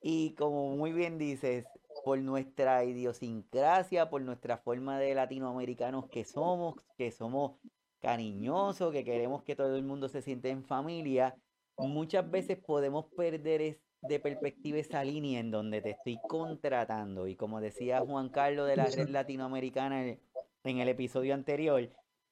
Y 0.02 0.34
como 0.34 0.76
muy 0.76 0.92
bien 0.92 1.18
dices, 1.18 1.66
por 2.04 2.18
nuestra 2.18 2.84
idiosincrasia, 2.84 4.08
por 4.08 4.22
nuestra 4.22 4.58
forma 4.58 4.98
de 4.98 5.14
latinoamericanos 5.14 6.08
que 6.08 6.24
somos, 6.24 6.74
que 6.96 7.10
somos 7.10 7.58
cariñoso, 8.00 8.90
que 8.90 9.04
queremos 9.04 9.42
que 9.42 9.56
todo 9.56 9.76
el 9.76 9.82
mundo 9.82 10.08
se 10.08 10.22
sienta 10.22 10.48
en 10.48 10.64
familia, 10.64 11.36
muchas 11.76 12.30
veces 12.30 12.58
podemos 12.58 13.06
perder 13.16 13.78
de 14.02 14.18
perspectiva 14.18 14.78
esa 14.78 15.04
línea 15.04 15.40
en 15.40 15.50
donde 15.50 15.82
te 15.82 15.90
estoy 15.90 16.18
contratando. 16.26 17.26
Y 17.26 17.36
como 17.36 17.60
decía 17.60 18.00
Juan 18.00 18.30
Carlos 18.30 18.66
de 18.68 18.76
la 18.76 18.86
Red 18.86 19.10
Latinoamericana 19.10 20.16
en 20.64 20.78
el 20.78 20.88
episodio 20.88 21.34
anterior, 21.34 21.90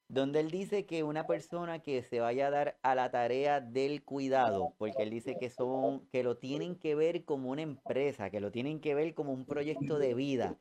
donde 0.09 0.41
él 0.41 0.51
dice 0.51 0.87
que 0.87 1.03
una 1.03 1.27
persona 1.27 1.81
que 1.81 2.03
se 2.03 2.21
vaya 2.21 2.47
a 2.47 2.51
dar 2.51 2.79
a 2.83 2.95
la 2.95 3.11
tarea 3.11 3.61
del 3.61 4.03
cuidado, 4.05 4.75
porque 4.79 5.03
él 5.03 5.11
dice 5.11 5.37
que 5.39 5.51
son, 5.51 6.07
que 6.09 6.23
lo 6.23 6.39
tienen 6.39 6.77
que 6.77 6.95
ver 6.95 7.25
como 7.25 7.51
una 7.51 7.63
empresa, 7.63 8.31
que 8.31 8.41
lo 8.41 8.51
tienen 8.51 8.81
que 8.81 8.95
ver 8.95 9.15
como 9.15 9.33
un 9.33 9.45
proyecto 9.45 9.99
de 9.99 10.15
vida. 10.15 10.59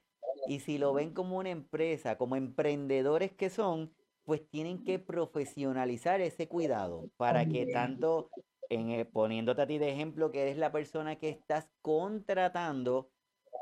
Y 0.47 0.59
si 0.59 0.77
lo 0.77 0.93
ven 0.93 1.13
como 1.13 1.37
una 1.37 1.49
empresa, 1.49 2.17
como 2.17 2.35
emprendedores 2.35 3.31
que 3.33 3.49
son, 3.49 3.93
pues 4.23 4.47
tienen 4.49 4.83
que 4.83 4.99
profesionalizar 4.99 6.19
ese 6.19 6.49
cuidado 6.49 7.09
para 7.15 7.47
que 7.47 7.65
tanto, 7.67 8.29
en 8.69 9.09
poniéndote 9.11 9.61
a 9.61 9.67
ti 9.67 9.77
de 9.77 9.91
ejemplo, 9.91 10.31
que 10.31 10.41
eres 10.41 10.57
la 10.57 10.73
persona 10.73 11.15
que 11.17 11.29
estás 11.29 11.69
contratando, 11.81 13.09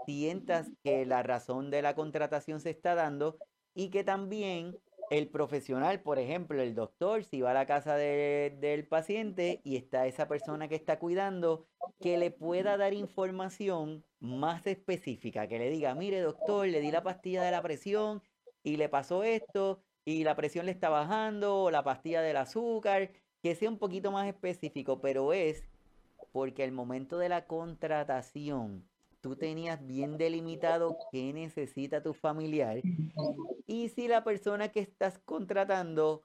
sientas 0.08 0.72
que 0.84 1.06
la 1.06 1.22
razón 1.22 1.70
de 1.70 1.84
la 1.84 1.94
contratación 1.94 2.60
se 2.60 2.72
está 2.72 2.96
dando 2.96 3.38
y 3.76 3.90
que 3.90 4.04
también 4.04 4.80
el 5.12 5.28
profesional, 5.28 6.02
por 6.02 6.18
ejemplo, 6.18 6.62
el 6.62 6.74
doctor, 6.74 7.24
si 7.24 7.42
va 7.42 7.52
a 7.52 7.54
la 7.54 7.68
casa 7.68 7.96
del 7.96 8.88
paciente 8.88 9.62
y 9.64 9.76
está 9.76 10.08
esa 10.08 10.28
persona 10.28 10.68
que 10.68 10.76
está 10.76 10.98
cuidando, 10.98 11.68
que 12.00 12.18
le 12.18 12.32
pueda 12.32 12.78
dar 12.78 12.94
información 12.94 14.04
más 14.20 14.66
específica, 14.66 15.48
que 15.48 15.60
le 15.60 15.70
diga, 15.70 15.94
mire 15.94 16.22
doctor, 16.22 16.68
le 16.68 16.80
di 16.80 16.90
la 16.92 17.04
pastilla 17.04 17.44
de 17.44 17.52
la 17.52 17.62
presión 17.62 18.24
y 18.64 18.78
le 18.78 18.90
pasó 18.90 19.24
esto 19.24 19.84
y 20.06 20.24
la 20.24 20.36
presión 20.36 20.66
le 20.66 20.72
está 20.72 20.90
bajando, 20.90 21.64
o 21.64 21.72
la 21.72 21.84
pastilla 21.84 22.22
del 22.22 22.38
azúcar, 22.38 23.12
que 23.42 23.56
sea 23.56 23.70
un 23.70 23.78
poquito 23.78 24.12
más 24.12 24.28
específico, 24.28 25.02
pero 25.02 25.34
es 25.34 25.68
porque 26.32 26.64
al 26.64 26.72
momento 26.72 27.18
de 27.18 27.30
la 27.30 27.46
contratación 27.46 28.88
tú 29.26 29.36
tenías 29.36 29.84
bien 29.88 30.20
delimitado 30.20 31.00
qué 31.12 31.34
necesita 31.34 32.04
tu 32.04 32.14
familiar 32.14 32.80
y 33.66 33.90
si 33.90 34.08
la 34.08 34.24
persona 34.24 34.70
que 34.70 34.82
estás 34.82 35.18
contratando 35.18 36.22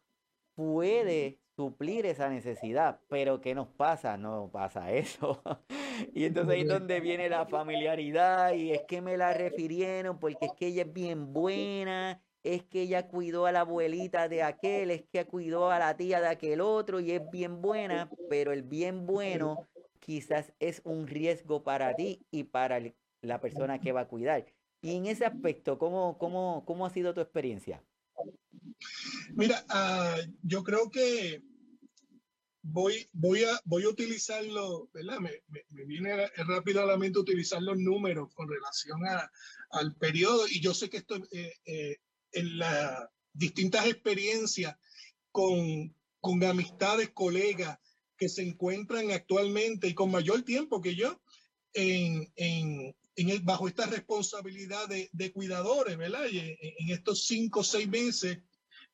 puede 0.54 1.40
suplir 1.56 2.04
esa 2.04 2.28
necesidad. 2.28 3.00
Pero 3.08 3.40
¿qué 3.40 3.54
nos 3.54 3.68
pasa? 3.68 4.18
No 4.18 4.50
pasa 4.52 4.92
eso. 4.92 5.42
y 6.12 6.24
entonces 6.24 6.56
ahí 6.56 6.60
es 6.60 6.68
donde 6.68 7.00
viene 7.00 7.30
la 7.30 7.46
familiaridad 7.46 8.52
y 8.52 8.72
es 8.72 8.82
que 8.86 9.00
me 9.00 9.16
la 9.16 9.32
refirieron 9.32 10.20
porque 10.20 10.44
es 10.44 10.52
que 10.52 10.66
ella 10.66 10.82
es 10.82 10.92
bien 10.92 11.32
buena, 11.32 12.22
es 12.42 12.64
que 12.64 12.82
ella 12.82 13.08
cuidó 13.08 13.46
a 13.46 13.52
la 13.52 13.60
abuelita 13.60 14.28
de 14.28 14.42
aquel, 14.42 14.90
es 14.90 15.04
que 15.10 15.24
cuidó 15.24 15.70
a 15.70 15.78
la 15.78 15.96
tía 15.96 16.20
de 16.20 16.28
aquel 16.28 16.60
otro 16.60 17.00
y 17.00 17.12
es 17.12 17.30
bien 17.30 17.62
buena, 17.62 18.10
pero 18.28 18.52
el 18.52 18.62
bien 18.62 19.06
bueno 19.06 19.69
quizás 20.00 20.52
es 20.58 20.82
un 20.84 21.06
riesgo 21.06 21.62
para 21.62 21.94
ti 21.94 22.26
y 22.30 22.44
para 22.44 22.80
la 23.22 23.40
persona 23.40 23.80
que 23.80 23.92
va 23.92 24.02
a 24.02 24.08
cuidar. 24.08 24.46
Y 24.82 24.96
en 24.96 25.06
ese 25.06 25.26
aspecto, 25.26 25.78
¿cómo, 25.78 26.18
cómo, 26.18 26.64
cómo 26.66 26.86
ha 26.86 26.90
sido 26.90 27.14
tu 27.14 27.20
experiencia? 27.20 27.82
Mira, 29.34 29.64
ah, 29.68 30.16
yo 30.42 30.64
creo 30.64 30.90
que 30.90 31.42
voy, 32.62 33.08
voy, 33.12 33.44
a, 33.44 33.60
voy 33.64 33.84
a 33.84 33.88
utilizarlo, 33.88 34.88
¿verdad? 34.92 35.18
Me, 35.18 35.42
me, 35.48 35.84
viene 35.84 36.28
rápido 36.36 36.82
a 36.82 36.86
la 36.86 36.96
mente 36.96 37.18
utilizar 37.18 37.62
los 37.62 37.78
números 37.78 38.32
con 38.34 38.48
relación 38.48 39.06
a, 39.06 39.30
al 39.70 39.94
periodo 39.96 40.46
y 40.48 40.60
yo 40.60 40.74
sé 40.74 40.88
que 40.88 40.98
esto 40.98 41.16
eh, 41.30 41.52
eh, 41.64 41.98
en 42.32 42.58
las 42.58 43.06
distintas 43.32 43.86
experiencias 43.86 44.76
con, 45.30 45.94
con 46.20 46.42
amistades, 46.42 47.10
colegas 47.10 47.78
que 48.20 48.28
se 48.28 48.42
encuentran 48.42 49.10
actualmente 49.10 49.88
y 49.88 49.94
con 49.94 50.10
mayor 50.10 50.42
tiempo 50.42 50.82
que 50.82 50.94
yo 50.94 51.20
en, 51.72 52.30
en, 52.36 52.94
en 53.16 53.44
bajo 53.46 53.66
esta 53.66 53.86
responsabilidad 53.86 54.86
de, 54.88 55.08
de 55.12 55.32
cuidadores, 55.32 55.96
¿verdad? 55.96 56.26
Y 56.30 56.38
en, 56.38 56.90
estos 56.90 57.26
cinco 57.26 57.60
o 57.60 57.64
seis 57.64 57.88
meses, 57.88 58.38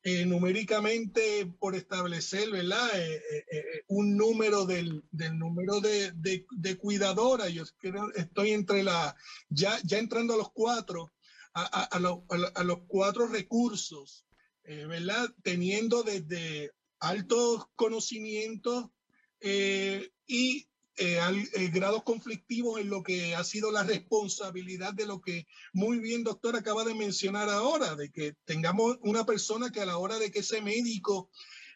eh, 0.05 0.25
numéricamente 0.25 1.45
por 1.59 1.75
establecer, 1.75 2.51
¿verdad? 2.53 2.89
Eh, 2.95 3.21
eh, 3.51 3.65
un 3.89 4.17
número 4.17 4.65
del, 4.65 5.03
del 5.11 5.37
número 5.37 5.81
de, 5.81 6.12
de, 6.12 6.47
de, 6.53 6.77
cuidadoras, 6.79 7.53
yo 7.53 7.65
creo, 7.79 8.12
estoy 8.15 8.53
entre 8.53 8.85
la, 8.85 9.17
ya, 9.49 9.77
ya 9.83 9.99
entrando 9.99 10.35
a 10.35 10.37
los 10.37 10.53
cuatro, 10.53 11.12
a, 11.53 11.65
a, 11.65 11.99
a, 11.99 12.61
a 12.61 12.65
los 12.65 12.79
cuatro 12.87 13.27
recursos, 13.27 14.25
¿verdad? 14.62 15.29
Teniendo 15.43 16.05
desde 16.05 16.71
altos 17.01 17.67
conocimientos 17.75 18.91
y 19.40 20.68
eh, 20.99 21.18
eh, 21.53 21.68
grados 21.68 22.05
conflictivos 22.05 22.81
en 22.81 22.88
lo 22.88 23.03
que 23.03 23.35
ha 23.35 23.44
sido 23.44 23.70
la 23.70 23.83
responsabilidad 23.83 24.94
de 24.94 25.05
lo 25.05 25.20
que 25.20 25.46
muy 25.75 25.99
bien 25.99 26.25
doctor 26.25 26.57
acaba 26.57 26.85
de 26.85 26.94
mencionar 26.94 27.51
ahora, 27.51 27.94
de 27.96 28.11
que 28.11 28.33
tengamos 28.46 28.96
una 29.03 29.27
persona 29.27 29.70
que 29.70 29.83
a 29.83 29.87
la 29.87 29.99
hora 29.99 30.18
de 30.18 30.31
que 30.31 30.38
ese 30.38 30.62
médico 30.62 31.29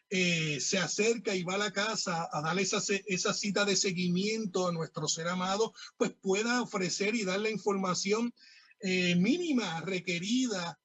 eh, 0.09 0.59
se 0.59 0.79
acerca 0.79 1.35
y 1.35 1.43
va 1.43 1.53
a 1.53 1.59
la 1.59 1.71
casa 1.71 2.27
a 2.31 2.41
darle 2.41 2.63
esa, 2.63 2.81
esa 3.05 3.31
cita 3.31 3.63
de 3.63 3.75
seguimiento 3.75 4.67
a 4.67 4.71
nuestro 4.71 5.07
ser 5.07 5.27
amado, 5.27 5.71
pues 5.97 6.13
pueda 6.19 6.63
ofrecer 6.63 7.13
y 7.13 7.23
dar 7.23 7.39
la 7.41 7.51
información 7.51 8.33
mínima 8.83 9.81
requerida 9.81 10.79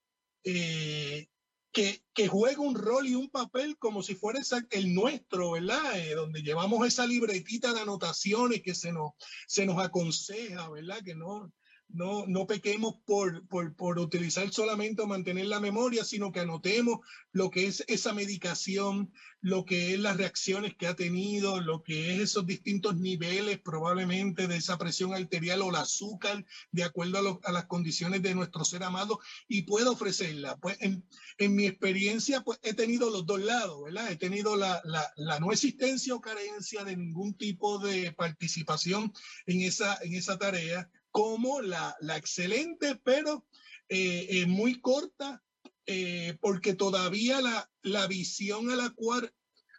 que, 1.76 2.02
que, 2.14 2.26
juega 2.26 2.62
un 2.62 2.74
rol 2.74 3.06
y 3.06 3.14
un 3.14 3.28
papel 3.28 3.76
como 3.76 4.02
si 4.02 4.14
fuera 4.14 4.40
el 4.70 4.94
nuestro, 4.94 5.50
¿verdad? 5.50 5.98
Eh, 5.98 6.14
donde 6.14 6.40
llevamos 6.42 6.86
esa 6.86 7.06
libretita 7.06 7.74
de 7.74 7.80
anotaciones 7.80 8.62
que 8.62 8.74
se 8.74 8.92
nos, 8.92 9.12
se 9.46 9.66
nos 9.66 9.78
aconseja, 9.84 10.70
¿verdad? 10.70 11.02
Que 11.04 11.14
no, 11.14 11.52
no, 11.88 12.26
no 12.26 12.46
pequemos 12.46 12.96
por, 13.06 13.46
por, 13.48 13.74
por, 13.74 13.98
utilizar 13.98 14.52
solamente 14.52 15.02
o 15.02 15.06
mantener 15.06 15.46
la 15.46 15.60
memoria, 15.60 16.04
sino 16.04 16.32
que 16.32 16.40
anotemos 16.40 17.00
lo 17.32 17.50
que 17.50 17.66
es 17.66 17.84
esa 17.86 18.12
medicación, 18.12 19.12
lo 19.40 19.64
que 19.64 19.94
es 19.94 20.00
las 20.00 20.16
reacciones 20.16 20.74
que 20.74 20.88
ha 20.88 20.96
tenido, 20.96 21.60
lo 21.60 21.82
que 21.82 22.14
es 22.14 22.20
esos 22.20 22.46
distintos 22.46 22.96
niveles 22.96 23.60
probablemente 23.60 24.48
de 24.48 24.56
esa 24.56 24.78
presión 24.78 25.14
arterial 25.14 25.62
o 25.62 25.70
el 25.70 25.76
azúcar, 25.76 26.44
de 26.72 26.84
acuerdo 26.84 27.40
a, 27.44 27.52
las 27.52 27.66
condiciones 27.66 28.22
de 28.22 28.34
nuestro 28.34 28.64
ser 28.64 28.82
amado, 28.82 29.20
y 29.46 29.62
puedo 29.62 29.92
ofrecerla. 29.92 30.56
Pues 30.56 30.76
en, 30.80 31.04
en, 31.38 31.54
mi 31.54 31.66
experiencia, 31.66 32.42
pues 32.42 32.58
he 32.62 32.74
tenido 32.74 33.10
los 33.10 33.24
dos 33.26 33.40
lados, 33.40 33.84
¿verdad? 33.84 34.10
He 34.10 34.16
tenido 34.16 34.56
la, 34.56 34.80
la, 34.84 35.12
la 35.16 35.38
no 35.38 35.52
existencia 35.52 36.14
o 36.14 36.20
carencia 36.20 36.84
de 36.84 36.96
ningún 36.96 37.34
tipo 37.34 37.78
de 37.78 38.12
participación 38.12 39.12
en 39.46 39.60
esa, 39.62 39.98
en 40.02 40.14
esa 40.14 40.38
tarea 40.38 40.90
como 41.16 41.62
la, 41.62 41.96
la 42.02 42.18
excelente, 42.18 43.00
pero 43.02 43.46
eh, 43.88 44.26
eh, 44.28 44.44
muy 44.44 44.82
corta, 44.82 45.42
eh, 45.86 46.36
porque 46.42 46.74
todavía 46.74 47.40
la, 47.40 47.70
la 47.80 48.06
visión 48.06 48.68
a 48.68 48.76
la 48.76 48.90
cual 48.90 49.32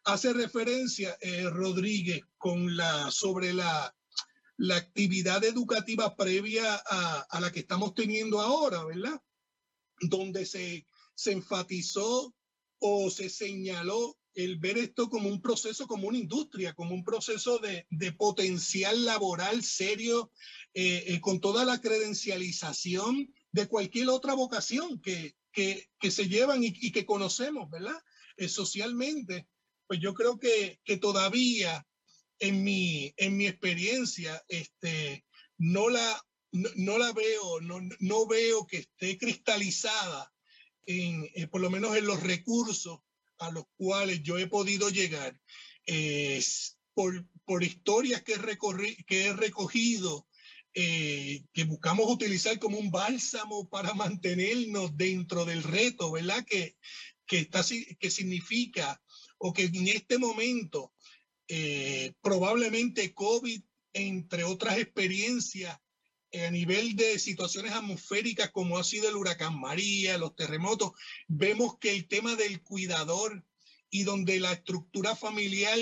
hace 0.06 0.34
referencia 0.34 1.16
Rodríguez 1.52 2.22
con 2.40 2.76
la, 2.76 3.12
sobre 3.12 3.54
la, 3.54 3.96
la 4.58 4.78
actividad 4.78 5.44
educativa 5.44 6.16
previa 6.16 6.82
a, 6.90 7.20
a, 7.30 7.40
la 7.40 7.52
que 7.52 7.60
estamos 7.60 7.94
teniendo 7.94 8.42
ahora, 8.42 8.84
¿verdad? 8.84 9.22
Donde 10.00 10.44
se, 10.44 10.88
se 11.14 11.34
enfatizó 11.34 12.34
o 12.80 13.12
se 13.12 13.30
señaló 13.30 14.17
el 14.38 14.60
ver 14.60 14.78
esto 14.78 15.10
como 15.10 15.30
un 15.30 15.42
proceso, 15.42 15.88
como 15.88 16.08
una 16.08 16.20
industria, 16.20 16.74
como 16.74 16.94
un 16.94 17.04
proceso 17.04 17.58
de, 17.58 17.88
de 17.90 18.12
potencial 18.12 19.04
laboral 19.04 19.64
serio, 19.64 20.32
eh, 20.76 21.06
eh, 21.08 21.22
con 21.22 21.42
toda 21.42 21.66
la 21.66 21.82
credencialización 21.82 23.34
de 23.52 23.68
cualquier 23.68 24.10
otra 24.10 24.36
vocación 24.36 25.02
que, 25.02 25.36
que, 25.52 25.90
que 26.00 26.12
se 26.12 26.28
llevan 26.28 26.64
y, 26.64 26.92
que 26.92 27.04
conocemos, 27.04 27.68
¿verdad? 27.72 28.00
Eh, 28.38 28.48
socialmente, 28.48 29.48
pues 29.88 30.00
yo 30.00 30.14
creo 30.14 30.38
que, 30.38 30.80
que 30.84 30.98
todavía 30.98 31.88
en 32.38 32.64
mi, 32.64 33.12
en 33.18 33.38
mi 33.38 33.48
experiencia, 33.48 34.46
este, 34.50 35.26
no 35.58 35.90
la, 35.90 36.24
no, 36.52 36.70
no 36.76 37.00
la 37.00 37.12
veo, 37.12 37.60
no, 37.62 37.80
no 38.00 38.28
veo 38.28 38.68
que 38.68 38.78
esté 38.78 39.18
cristalizada 39.18 40.32
en, 40.86 41.28
por 41.50 41.60
lo 41.60 41.72
menos 41.72 41.98
en 41.98 42.06
los 42.06 42.22
recursos 42.22 43.00
a 43.40 43.52
los 43.52 43.66
cuales 43.76 44.22
yo 44.24 44.38
he 44.38 44.48
podido 44.48 44.90
llegar 44.90 45.40
eh, 45.86 46.44
por, 46.94 47.26
por, 47.46 47.64
historias 47.64 48.24
que 48.24 48.34
he, 48.34 48.38
recorri, 48.38 48.96
que 49.06 49.28
he 49.28 49.34
recogido, 49.34 50.28
eh, 50.74 51.44
que 51.54 51.64
buscamos 51.64 52.10
utilizar 52.10 52.60
como 52.60 52.78
un 52.78 52.92
bálsamo 52.92 53.70
para 53.70 53.94
mantenernos 53.94 54.96
dentro 54.98 55.46
del 55.46 55.64
reto, 55.64 56.12
¿verdad? 56.12 56.46
Que, 56.46 56.76
que, 57.26 57.40
está, 57.40 57.64
que 58.00 58.12
significa 58.12 59.02
o 59.38 59.54
que 59.54 59.64
en 59.64 59.88
este 59.88 60.18
momento 60.18 60.94
eh, 61.48 62.14
probablemente 62.22 63.14
COVID, 63.14 63.62
entre 63.94 64.44
otras 64.44 64.78
experiencias, 64.78 65.78
a 66.34 66.52
nivel 66.52 66.96
de 66.96 67.20
situaciones 67.20 67.72
atmosféricas 67.72 68.52
como 68.52 68.78
ha 68.78 68.84
sido 68.84 69.10
el 69.10 69.16
huracán 69.16 69.60
María, 69.60 70.18
los 70.18 70.36
terremotos, 70.36 70.92
vemos 71.28 71.78
que 71.80 71.92
el 71.92 72.08
tema 72.08 72.36
del 72.36 72.62
cuidador 72.62 73.46
y 73.90 74.04
donde 74.04 74.40
la 74.40 74.52
estructura 74.52 75.16
familiar 75.16 75.78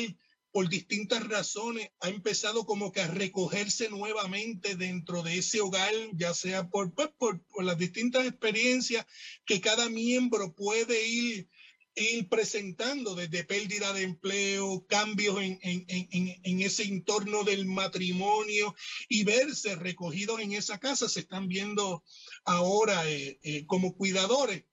por 0.56 0.70
distintas 0.70 1.28
razones 1.28 1.90
ha 2.00 2.08
empezado 2.08 2.66
como 2.66 2.94
que 2.94 3.02
a 3.02 3.08
recogerse 3.08 3.90
nuevamente 3.90 4.78
dentro 4.78 5.22
de 5.22 5.40
ese 5.40 5.60
hogar, 5.60 5.92
ya 6.14 6.34
sea 6.34 6.70
por, 6.70 6.94
pues, 6.94 7.10
por, 7.18 7.42
las 7.62 7.78
distintas 7.78 8.26
experiencias 8.26 9.06
que 9.46 9.60
cada 9.60 9.90
miembro 9.90 10.56
puede 10.56 11.06
ir, 11.06 11.50
ir 11.96 12.28
presentando, 12.28 13.16
desde 13.16 13.44
pérdida 13.44 13.94
de 13.94 14.04
empleo, 14.04 14.86
cambios 14.88 15.42
en, 15.42 15.60
en, 15.62 15.86
en, 15.88 16.36
en, 16.44 16.62
ese 16.62 16.84
entorno 16.84 17.44
del 17.44 17.66
matrimonio 17.66 18.76
y 19.08 19.24
verse 19.24 19.76
recogidos 19.76 20.42
en 20.42 20.54
esa 20.54 20.80
casa, 20.80 21.08
se 21.08 21.22
están 21.22 21.48
viendo 21.48 22.04
ahora 22.44 23.10
eh, 23.10 23.40
eh, 23.44 23.66
como 23.66 23.96
cuidadores. 23.96 24.66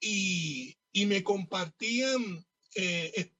Y, 0.00 0.76
y 0.92 1.06
me 1.06 1.22
compartían 1.22 2.46
eh, 2.74 3.32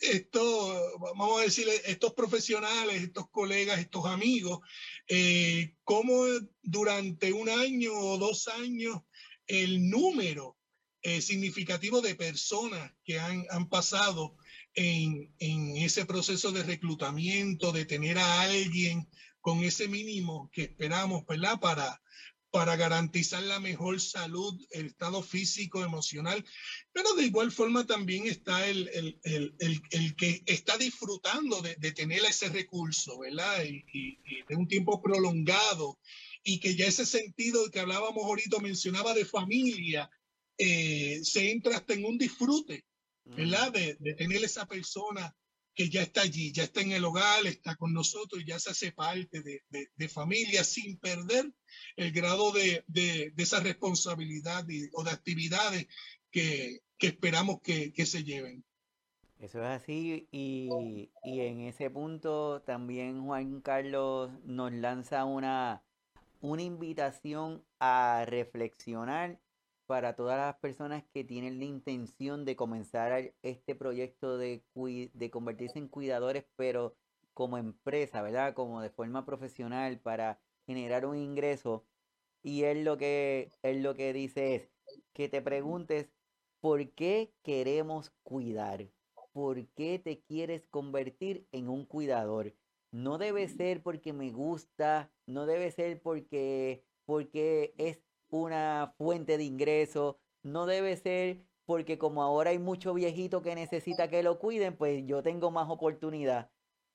esto, 0.00 0.98
vamos 0.98 1.40
a 1.40 1.44
decir, 1.44 1.68
estos 1.84 2.14
profesionales, 2.14 3.02
estos 3.02 3.28
colegas, 3.30 3.78
estos 3.78 4.06
amigos, 4.06 4.60
eh, 5.06 5.74
cómo 5.84 6.24
durante 6.62 7.32
un 7.32 7.48
año 7.48 7.92
o 7.92 8.18
dos 8.18 8.48
años 8.48 9.00
el 9.46 9.90
número 9.90 10.56
eh, 11.02 11.22
significativo 11.22 12.00
de 12.00 12.14
personas 12.14 12.92
que 13.04 13.18
han, 13.18 13.46
han 13.50 13.68
pasado 13.68 14.36
en, 14.74 15.34
en, 15.38 15.76
ese 15.78 16.04
proceso 16.04 16.52
de 16.52 16.62
reclutamiento, 16.62 17.72
de 17.72 17.84
tener 17.84 18.18
a 18.18 18.42
alguien 18.42 19.08
con 19.40 19.64
ese 19.64 19.88
mínimo 19.88 20.50
que 20.52 20.62
esperamos, 20.64 21.24
¿verdad? 21.26 21.58
Para, 21.58 22.00
para 22.50 22.76
garantizar 22.76 23.42
la 23.44 23.60
mejor 23.60 24.00
salud, 24.00 24.60
el 24.70 24.86
estado 24.86 25.22
físico, 25.22 25.84
emocional, 25.84 26.44
pero 26.92 27.14
de 27.14 27.24
igual 27.24 27.52
forma 27.52 27.86
también 27.86 28.26
está 28.26 28.66
el, 28.66 28.88
el, 28.88 29.18
el, 29.22 29.82
el 29.90 30.16
que 30.16 30.42
está 30.46 30.76
disfrutando 30.76 31.62
de, 31.62 31.76
de, 31.76 31.92
tener 31.92 32.24
ese 32.24 32.48
recurso, 32.48 33.18
¿verdad? 33.20 33.64
Y, 33.64 33.84
y, 33.92 34.18
y, 34.24 34.42
de 34.48 34.56
un 34.56 34.66
tiempo 34.66 35.00
prolongado, 35.00 35.98
y 36.42 36.58
que 36.58 36.74
ya 36.74 36.86
ese 36.86 37.06
sentido 37.06 37.70
que 37.70 37.80
hablábamos 37.80 38.24
ahorita, 38.24 38.58
mencionaba 38.58 39.14
de 39.14 39.24
familia, 39.24 40.10
eh, 40.62 41.20
se 41.24 41.50
entra 41.50 41.76
hasta 41.76 41.94
en 41.94 42.04
un 42.04 42.18
disfrute, 42.18 42.84
¿verdad? 43.24 43.72
De, 43.72 43.96
de 43.98 44.14
tener 44.14 44.44
esa 44.44 44.66
persona 44.66 45.34
que 45.74 45.88
ya 45.88 46.02
está 46.02 46.20
allí, 46.20 46.52
ya 46.52 46.64
está 46.64 46.82
en 46.82 46.92
el 46.92 47.04
hogar, 47.04 47.46
está 47.46 47.76
con 47.76 47.94
nosotros, 47.94 48.44
ya 48.46 48.58
se 48.58 48.70
hace 48.70 48.92
parte 48.92 49.40
de, 49.40 49.62
de, 49.70 49.88
de 49.94 50.08
familia 50.08 50.62
sin 50.64 50.98
perder 50.98 51.50
el 51.96 52.12
grado 52.12 52.52
de, 52.52 52.84
de 52.88 53.32
esa 53.38 53.60
responsabilidad 53.60 54.66
o 54.92 55.04
de 55.04 55.10
actividades 55.10 55.86
que, 56.30 56.80
que 56.98 57.06
esperamos 57.06 57.62
que, 57.62 57.92
que, 57.94 58.04
se 58.04 58.22
lleven. 58.24 58.62
Eso 59.38 59.60
es 59.62 59.68
así 59.68 60.28
y, 60.30 61.08
y, 61.24 61.40
en 61.40 61.62
ese 61.62 61.88
punto 61.88 62.60
también 62.60 63.24
Juan 63.24 63.62
Carlos 63.62 64.30
nos 64.44 64.72
lanza 64.72 65.24
una, 65.24 65.82
una 66.42 66.62
invitación 66.62 67.64
a 67.78 68.26
reflexionar 68.26 69.40
para 69.90 70.14
todas 70.14 70.38
las 70.38 70.56
personas 70.60 71.02
que 71.12 71.24
tienen 71.24 71.58
la 71.58 71.64
intención 71.64 72.44
de 72.44 72.54
comenzar 72.54 73.34
este 73.42 73.74
proyecto 73.74 74.38
de, 74.38 74.62
de 75.12 75.30
convertirse 75.32 75.80
en 75.80 75.88
cuidadores, 75.88 76.44
pero 76.54 76.94
como 77.34 77.58
empresa, 77.58 78.22
¿verdad? 78.22 78.54
Como 78.54 78.82
de 78.82 78.90
forma 78.90 79.26
profesional 79.26 79.98
para 79.98 80.40
generar 80.64 81.06
un 81.06 81.16
ingreso. 81.16 81.88
Y 82.40 82.62
él 82.62 82.84
lo 82.84 82.98
que, 82.98 83.50
él 83.64 83.82
lo 83.82 83.96
que 83.96 84.12
dice 84.12 84.54
es 84.54 84.70
que 85.12 85.28
te 85.28 85.42
preguntes 85.42 86.12
por 86.60 86.92
qué 86.92 87.34
queremos 87.42 88.10
cuidar, 88.22 88.86
por 89.32 89.66
qué 89.70 89.98
te 89.98 90.20
quieres 90.20 90.68
convertir 90.68 91.48
en 91.50 91.68
un 91.68 91.84
cuidador. 91.84 92.54
No 92.92 93.18
debe 93.18 93.48
ser 93.48 93.82
porque 93.82 94.12
me 94.12 94.30
gusta, 94.30 95.10
no 95.26 95.46
debe 95.46 95.72
ser 95.72 96.00
porque, 96.00 96.84
porque 97.06 97.74
es 97.76 97.98
una 98.30 98.94
fuente 98.96 99.38
de 99.38 99.44
ingreso, 99.44 100.18
no 100.42 100.66
debe 100.66 100.96
ser 100.96 101.44
porque 101.66 101.98
como 101.98 102.22
ahora 102.22 102.50
hay 102.50 102.58
mucho 102.58 102.94
viejito 102.94 103.42
que 103.42 103.54
necesita 103.54 104.08
que 104.08 104.24
lo 104.24 104.38
cuiden, 104.38 104.76
pues 104.76 105.06
yo 105.06 105.22
tengo 105.22 105.50
más 105.52 105.70
oportunidad, 105.70 106.50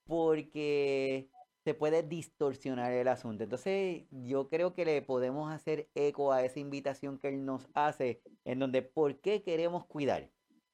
porque 0.05 1.29
se 1.63 1.73
puede 1.73 2.03
distorsionar 2.03 2.91
el 2.91 3.07
asunto. 3.07 3.43
Entonces 3.43 4.03
yo 4.11 4.49
creo 4.49 4.73
que 4.73 4.85
le 4.85 5.01
podemos 5.01 5.51
hacer 5.51 5.89
eco 5.95 6.31
a 6.33 6.43
esa 6.43 6.59
invitación 6.59 7.19
que 7.19 7.29
él 7.29 7.45
nos 7.45 7.67
hace, 7.73 8.21
en 8.43 8.59
donde 8.59 8.81
¿por 8.81 9.19
qué 9.21 9.43
queremos 9.43 9.85
cuidar? 9.85 10.29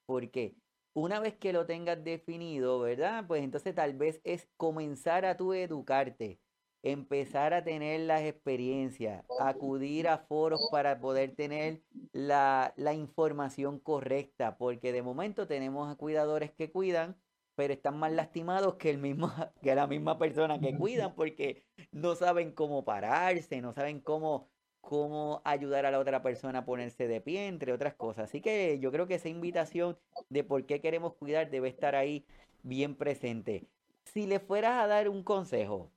Porque 0.05 0.55
una 0.93 1.19
vez 1.19 1.37
que 1.37 1.53
lo 1.53 1.65
tengas 1.65 2.03
definido, 2.03 2.79
¿verdad? 2.79 3.25
Pues 3.27 3.43
entonces 3.43 3.73
tal 3.73 3.93
vez 3.93 4.19
es 4.23 4.49
comenzar 4.57 5.25
a 5.25 5.37
tu 5.37 5.53
educarte, 5.53 6.39
empezar 6.83 7.53
a 7.53 7.63
tener 7.63 8.01
las 8.01 8.23
experiencias, 8.23 9.23
acudir 9.39 10.07
a 10.07 10.17
foros 10.17 10.67
para 10.71 10.99
poder 10.99 11.35
tener 11.35 11.81
la, 12.11 12.73
la, 12.75 12.93
información 12.93 13.79
correcta, 13.79 14.57
porque 14.57 14.91
de 14.91 15.03
momento 15.03 15.47
tenemos 15.47 15.91
a 15.91 15.95
cuidadores 15.95 16.51
que 16.51 16.71
cuidan, 16.71 17.15
pero 17.55 17.73
están 17.73 17.99
más 17.99 18.11
lastimados 18.11 18.75
que, 18.75 18.89
el 18.89 18.97
mismo, 18.97 19.31
que 19.61 19.75
la 19.75 19.87
misma 19.87 20.17
persona 20.17 20.59
que 20.59 20.75
cuidan, 20.77 21.13
porque 21.15 21.63
no 21.91 22.15
saben 22.15 22.51
cómo 22.51 22.83
pararse, 22.83 23.61
no 23.61 23.73
saben 23.73 23.99
cómo, 23.99 24.49
cómo 24.79 25.41
ayudar 25.45 25.85
a 25.85 25.91
la 25.91 25.99
otra 25.99 26.23
persona 26.23 26.59
a 26.59 26.65
ponerse 26.65 27.07
de 27.07 27.21
pie, 27.21 27.47
entre 27.47 27.73
otras 27.73 27.93
cosas. 27.93 28.25
Así 28.25 28.41
que 28.41 28.79
yo 28.79 28.91
creo 28.91 29.07
que 29.07 29.15
esa 29.15 29.29
invitación 29.29 29.99
de 30.29 30.43
por 30.43 30.65
qué 30.65 30.81
queremos 30.81 31.13
cuidar 31.13 31.51
debe 31.51 31.69
estar 31.69 31.95
ahí 31.95 32.25
bien 32.63 32.95
presente. 32.95 33.67
Si 34.05 34.25
le 34.25 34.39
fueras 34.39 34.83
a 34.83 34.87
dar 34.87 35.09
un 35.09 35.23
consejo, 35.23 35.91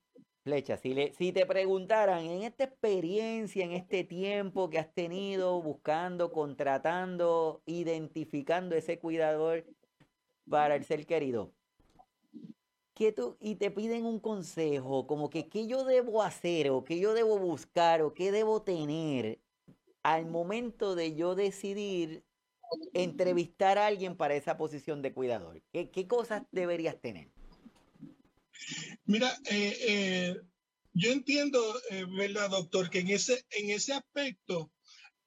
Flecha, 0.44 0.76
si, 0.76 0.92
le, 0.92 1.14
si 1.14 1.32
te 1.32 1.46
preguntaran 1.46 2.26
en 2.26 2.42
esta 2.42 2.64
experiencia, 2.64 3.64
en 3.64 3.72
este 3.72 4.04
tiempo 4.04 4.68
que 4.68 4.78
has 4.78 4.92
tenido 4.92 5.62
buscando, 5.62 6.32
contratando, 6.32 7.62
identificando 7.64 8.76
ese 8.76 8.98
cuidador 8.98 9.64
para 10.46 10.76
el 10.76 10.84
ser 10.84 11.06
querido, 11.06 11.54
que 12.92 13.10
tú, 13.10 13.38
y 13.40 13.54
te 13.56 13.70
piden 13.70 14.04
un 14.04 14.20
consejo, 14.20 15.06
como 15.06 15.30
que 15.30 15.48
qué 15.48 15.66
yo 15.66 15.84
debo 15.84 16.22
hacer 16.22 16.70
o 16.70 16.84
qué 16.84 17.00
yo 17.00 17.14
debo 17.14 17.38
buscar 17.38 18.02
o 18.02 18.12
qué 18.12 18.30
debo 18.30 18.60
tener 18.60 19.40
al 20.02 20.26
momento 20.26 20.94
de 20.94 21.14
yo 21.14 21.34
decidir 21.34 22.22
entrevistar 22.92 23.78
a 23.78 23.86
alguien 23.86 24.14
para 24.14 24.34
esa 24.34 24.58
posición 24.58 25.00
de 25.00 25.14
cuidador. 25.14 25.62
¿Qué, 25.72 25.90
qué 25.90 26.06
cosas 26.06 26.42
deberías 26.52 27.00
tener? 27.00 27.33
Mira, 29.06 29.36
eh, 29.50 29.76
eh, 29.80 30.36
yo 30.94 31.10
entiendo, 31.10 31.60
eh, 31.90 32.04
¿verdad, 32.08 32.50
doctor? 32.50 32.88
Que 32.88 33.00
en 33.00 33.10
ese, 33.10 33.44
en 33.50 33.70
ese 33.70 33.92
aspecto 33.92 34.72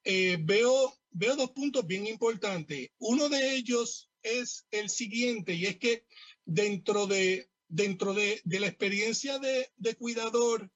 eh, 0.03 0.37
veo, 0.39 0.97
veo 1.11 1.35
dos 1.35 1.51
puntos 1.51 1.85
bien 1.85 2.07
importantes. 2.07 2.89
Uno 2.99 3.27
de 3.27 3.55
ellos 3.55 4.09
es 4.23 4.65
el 4.71 4.89
siguiente, 4.89 5.53
y 5.53 5.65
es 5.65 5.77
que 5.77 6.05
dentro 6.45 7.07
de, 7.07 7.49
dentro 7.67 8.13
de, 8.13 8.41
de 8.45 8.59
la 8.61 8.67
experiencia 8.67 9.39
de, 9.39 9.69
de, 9.75 9.95
cuidador 9.95 10.71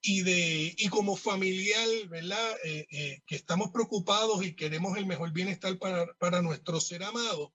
y, 0.00 0.22
de, 0.22 0.74
y 0.78 0.88
como 0.88 1.16
familiar, 1.16 1.86
¿verdad? 2.08 2.56
Eh, 2.64 2.86
eh, 2.90 3.20
que 3.26 3.36
estamos 3.36 3.70
preocupados 3.70 4.42
y 4.44 4.56
queremos 4.56 4.96
el 4.96 5.04
mejor 5.04 5.32
bienestar 5.32 5.78
para, 5.78 6.06
para 6.14 6.40
nuestro 6.40 6.80
ser 6.80 7.02
amado, 7.02 7.52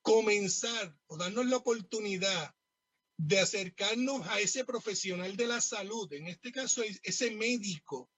comenzar 0.00 0.96
o 1.06 1.18
darnos 1.18 1.44
la 1.46 1.58
oportunidad 1.58 2.54
de 3.24 3.38
acercarnos 3.38 4.26
a 4.26 4.40
ese 4.40 4.64
profesional 4.64 5.36
de 5.36 5.46
la 5.46 5.60
salud, 5.60 6.12
en 6.12 6.26
este 6.26 6.50
caso 6.50 6.82
ese 7.04 7.30
médico 7.30 8.10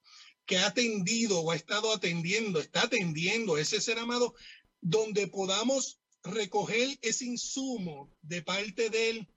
que 0.47 0.57
ha 0.57 0.69
atendido 0.69 1.41
o 1.41 1.51
ha 1.51 1.57
estado 1.57 1.93
atendiendo, 1.93 2.59
está 2.59 2.85
atendiendo 2.85 3.59
ese 3.59 3.83
ser 3.83 3.99
amado, 3.99 4.35
donde 4.81 5.29
podamos 5.29 6.01
recoger 6.23 6.99
ese 7.03 7.27
insumo 7.27 8.11
de 8.23 8.41
parte 8.41 8.89
de 8.89 9.11
él 9.11 9.29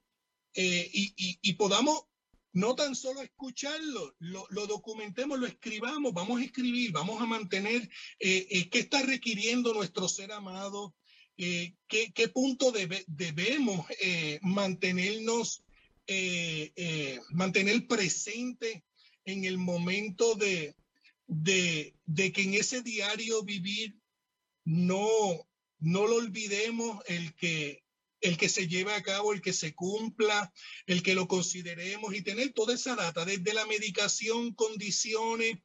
eh, 0.54 0.90
y, 0.90 1.52
podamos 1.54 2.00
no 2.54 2.74
tan 2.74 2.96
solo 2.96 3.20
escucharlo, 3.20 4.14
lo, 4.20 4.46
lo, 4.48 4.66
documentemos, 4.66 5.38
lo 5.38 5.46
escribamos, 5.46 6.14
vamos 6.14 6.40
a 6.40 6.44
escribir, 6.44 6.92
vamos 6.92 7.20
a 7.20 7.26
mantener 7.26 7.82
eh, 8.18 8.46
eh, 8.50 8.70
qué 8.70 8.78
está 8.78 9.02
requiriendo 9.02 9.74
nuestro 9.74 10.08
ser 10.08 10.32
amado, 10.32 10.94
eh, 11.38 11.74
¿qué, 11.86 12.12
¿qué, 12.12 12.28
punto 12.28 12.72
debe, 12.72 13.04
debemos 13.06 13.86
eh, 14.00 14.40
mantenernos, 14.42 15.62
eh, 16.06 16.72
eh, 16.74 17.20
mantener 17.30 17.86
presente 17.86 18.84
en 19.24 19.44
el 19.44 19.56
momento 19.56 20.34
de, 20.34 20.74
de, 21.26 21.94
de, 22.06 22.32
que 22.32 22.42
en 22.42 22.54
ese 22.54 22.82
diario 22.82 23.44
vivir 23.44 23.96
no, 24.64 25.48
no 25.78 26.06
lo 26.06 26.16
olvidemos, 26.16 27.02
el 27.06 27.34
que, 27.36 27.84
el 28.20 28.36
que 28.36 28.48
se 28.48 28.66
lleve 28.66 28.92
a 28.92 29.02
cabo, 29.02 29.32
el 29.32 29.40
que 29.40 29.52
se 29.52 29.74
cumpla, 29.74 30.52
el 30.86 31.04
que 31.04 31.14
lo 31.14 31.28
consideremos 31.28 32.14
y 32.14 32.22
tener 32.22 32.52
toda 32.52 32.74
esa 32.74 32.96
data, 32.96 33.24
desde 33.24 33.54
la 33.54 33.64
medicación, 33.66 34.54
condiciones, 34.54 35.58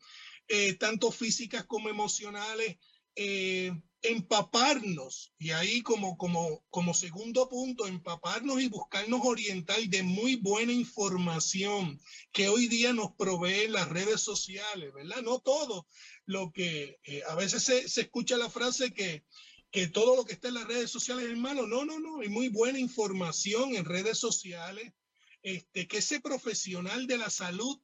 tanto 0.77 1.11
físicas 1.11 1.65
como 1.65 1.89
emocionales, 1.89 2.77
eh, 3.15 3.71
empaparnos, 4.03 5.33
y 5.39 5.51
ahí 5.51 5.81
como, 5.81 6.17
como, 6.17 6.63
como 6.69 6.93
segundo 6.93 7.47
punto, 7.47 7.87
empaparnos 7.87 8.61
y 8.61 8.67
buscarnos 8.67 9.21
oriental 9.23 9.89
de 9.89 10.03
muy 10.03 10.35
buena 10.35 10.73
información 10.73 11.99
que 12.33 12.49
hoy 12.49 12.67
día 12.67 12.93
nos 12.93 13.13
proveen 13.15 13.71
las 13.71 13.89
redes 13.89 14.21
sociales, 14.21 14.93
¿verdad? 14.93 15.21
No 15.21 15.39
todo 15.39 15.87
lo 16.25 16.51
que 16.51 16.99
eh, 17.05 17.23
a 17.29 17.35
veces 17.35 17.63
se, 17.63 17.87
se, 17.87 18.01
escucha 18.01 18.37
la 18.37 18.49
frase 18.49 18.93
que, 18.93 19.23
que 19.71 19.87
todo 19.87 20.17
lo 20.17 20.25
que 20.25 20.33
está 20.33 20.49
en 20.49 20.55
las 20.55 20.67
redes 20.67 20.91
sociales 20.91 21.29
es 21.29 21.37
malo. 21.37 21.65
No, 21.65 21.85
no, 21.85 21.99
no, 21.99 22.19
hay 22.19 22.29
muy 22.29 22.49
buena 22.49 22.79
información 22.79 23.75
en 23.75 23.85
redes 23.85 24.19
sociales, 24.19 24.93
este, 25.41 25.87
que 25.87 25.97
ese 25.97 26.19
profesional 26.19 27.07
de 27.07 27.17
la 27.17 27.29
salud 27.29 27.79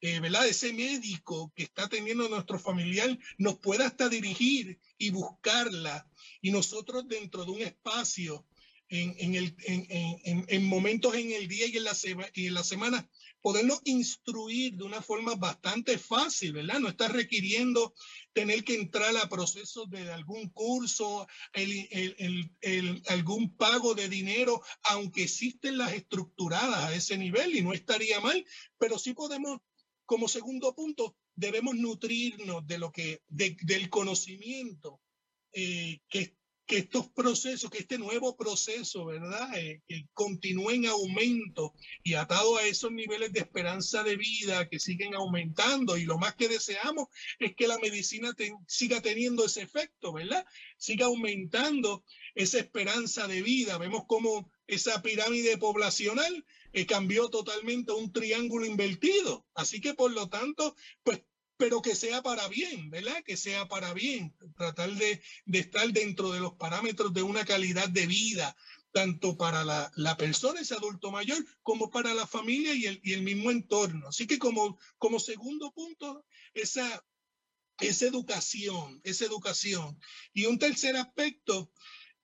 eh, 0.00 0.20
¿verdad? 0.20 0.46
Ese 0.46 0.72
médico 0.72 1.52
que 1.54 1.64
está 1.64 1.84
atendiendo 1.84 2.26
a 2.26 2.28
nuestro 2.28 2.58
familiar 2.58 3.18
nos 3.38 3.58
pueda 3.58 3.86
hasta 3.86 4.08
dirigir 4.08 4.78
y 4.98 5.10
buscarla 5.10 6.08
y 6.40 6.50
nosotros 6.50 7.08
dentro 7.08 7.44
de 7.44 7.50
un 7.50 7.62
espacio 7.62 8.46
en, 8.88 9.14
en, 9.18 9.34
el, 9.34 9.56
en, 9.64 10.44
en 10.48 10.64
momentos 10.64 11.14
en 11.14 11.32
el 11.32 11.48
día 11.48 11.66
y 11.66 11.76
en, 11.76 11.84
la 11.84 11.96
y 12.34 12.46
en 12.46 12.54
la 12.54 12.62
semana 12.62 13.08
podernos 13.46 13.80
instruir 13.84 14.74
de 14.74 14.82
una 14.82 15.00
forma 15.00 15.36
bastante 15.36 15.98
fácil, 15.98 16.52
¿verdad? 16.52 16.80
No 16.80 16.88
está 16.88 17.06
requiriendo 17.06 17.94
tener 18.32 18.64
que 18.64 18.74
entrar 18.74 19.16
a 19.16 19.28
procesos 19.28 19.88
de 19.88 20.10
algún 20.10 20.48
curso, 20.48 21.28
el, 21.52 21.86
el, 21.92 22.50
el, 22.60 23.02
algún 23.06 23.56
pago 23.56 23.94
de 23.94 24.08
dinero, 24.08 24.62
aunque 24.82 25.22
existen 25.22 25.78
las 25.78 25.92
estructuradas 25.92 26.86
a 26.86 26.94
ese 26.94 27.16
nivel 27.18 27.54
y 27.54 27.62
no 27.62 27.72
estaría 27.72 28.20
mal, 28.20 28.44
pero 28.78 28.98
sí 28.98 29.14
podemos 29.14 29.60
como 30.06 30.28
segundo 30.28 30.74
punto, 30.74 31.16
debemos 31.34 31.74
nutrirnos 31.74 32.66
de 32.66 32.78
lo 32.78 32.90
que, 32.92 33.22
del 33.28 33.90
conocimiento 33.90 35.00
eh, 35.52 36.00
que, 36.08 36.34
estos 36.68 37.08
procesos, 37.10 37.70
que 37.70 37.78
este 37.78 37.96
nuevo 37.96 38.36
proceso, 38.36 39.04
¿verdad? 39.04 39.56
Eh, 39.56 39.82
que 39.86 40.08
continúe 40.12 40.70
en 40.70 40.86
aumento 40.86 41.74
y 42.02 42.14
atado 42.14 42.56
a 42.56 42.66
esos 42.66 42.90
niveles 42.90 43.32
de 43.32 43.40
esperanza 43.40 44.02
de 44.02 44.16
vida 44.16 44.68
que 44.68 44.80
siguen 44.80 45.14
aumentando 45.14 45.96
y 45.96 46.04
lo 46.04 46.18
más 46.18 46.34
que 46.34 46.48
deseamos 46.48 47.06
es 47.38 47.54
que 47.54 47.68
la 47.68 47.78
medicina 47.78 48.34
siga 48.66 49.00
teniendo 49.00 49.44
ese 49.44 49.62
efecto, 49.62 50.12
¿verdad? 50.12 50.44
Siga 50.76 51.06
aumentando 51.06 52.04
esa 52.34 52.58
esperanza 52.58 53.28
de 53.28 53.42
vida. 53.42 53.78
Vemos 53.78 54.04
como 54.08 54.50
esa 54.66 55.00
pirámide 55.02 55.58
poblacional 55.58 56.44
cambió 56.84 57.30
totalmente 57.30 57.92
un 57.92 58.12
triángulo 58.12 58.66
invertido. 58.66 59.46
Así 59.54 59.80
que 59.80 59.94
por 59.94 60.10
lo 60.10 60.28
tanto, 60.28 60.76
pues, 61.02 61.22
pero 61.56 61.80
que 61.80 61.94
sea 61.94 62.22
para 62.22 62.48
bien, 62.48 62.90
¿verdad? 62.90 63.22
Que 63.24 63.36
sea 63.36 63.66
para 63.66 63.94
bien, 63.94 64.36
tratar 64.56 64.90
de, 64.92 65.22
de 65.46 65.58
estar 65.58 65.90
dentro 65.92 66.32
de 66.32 66.40
los 66.40 66.54
parámetros 66.54 67.14
de 67.14 67.22
una 67.22 67.44
calidad 67.44 67.88
de 67.88 68.06
vida, 68.06 68.54
tanto 68.92 69.36
para 69.36 69.64
la, 69.64 69.90
la, 69.96 70.16
persona, 70.16 70.60
ese 70.60 70.74
adulto 70.74 71.10
mayor, 71.10 71.44
como 71.62 71.90
para 71.90 72.14
la 72.14 72.26
familia 72.26 72.74
y 72.74 72.86
el, 72.86 73.00
y 73.02 73.12
el 73.12 73.22
mismo 73.22 73.50
entorno. 73.50 74.08
Así 74.08 74.26
que 74.26 74.38
como, 74.38 74.78
como 74.98 75.18
segundo 75.18 75.72
punto, 75.72 76.24
esa, 76.54 77.04
esa 77.80 78.06
educación, 78.06 79.00
esa 79.04 79.24
educación. 79.24 79.98
Y 80.32 80.46
un 80.46 80.58
tercer 80.58 80.96
aspecto, 80.96 81.70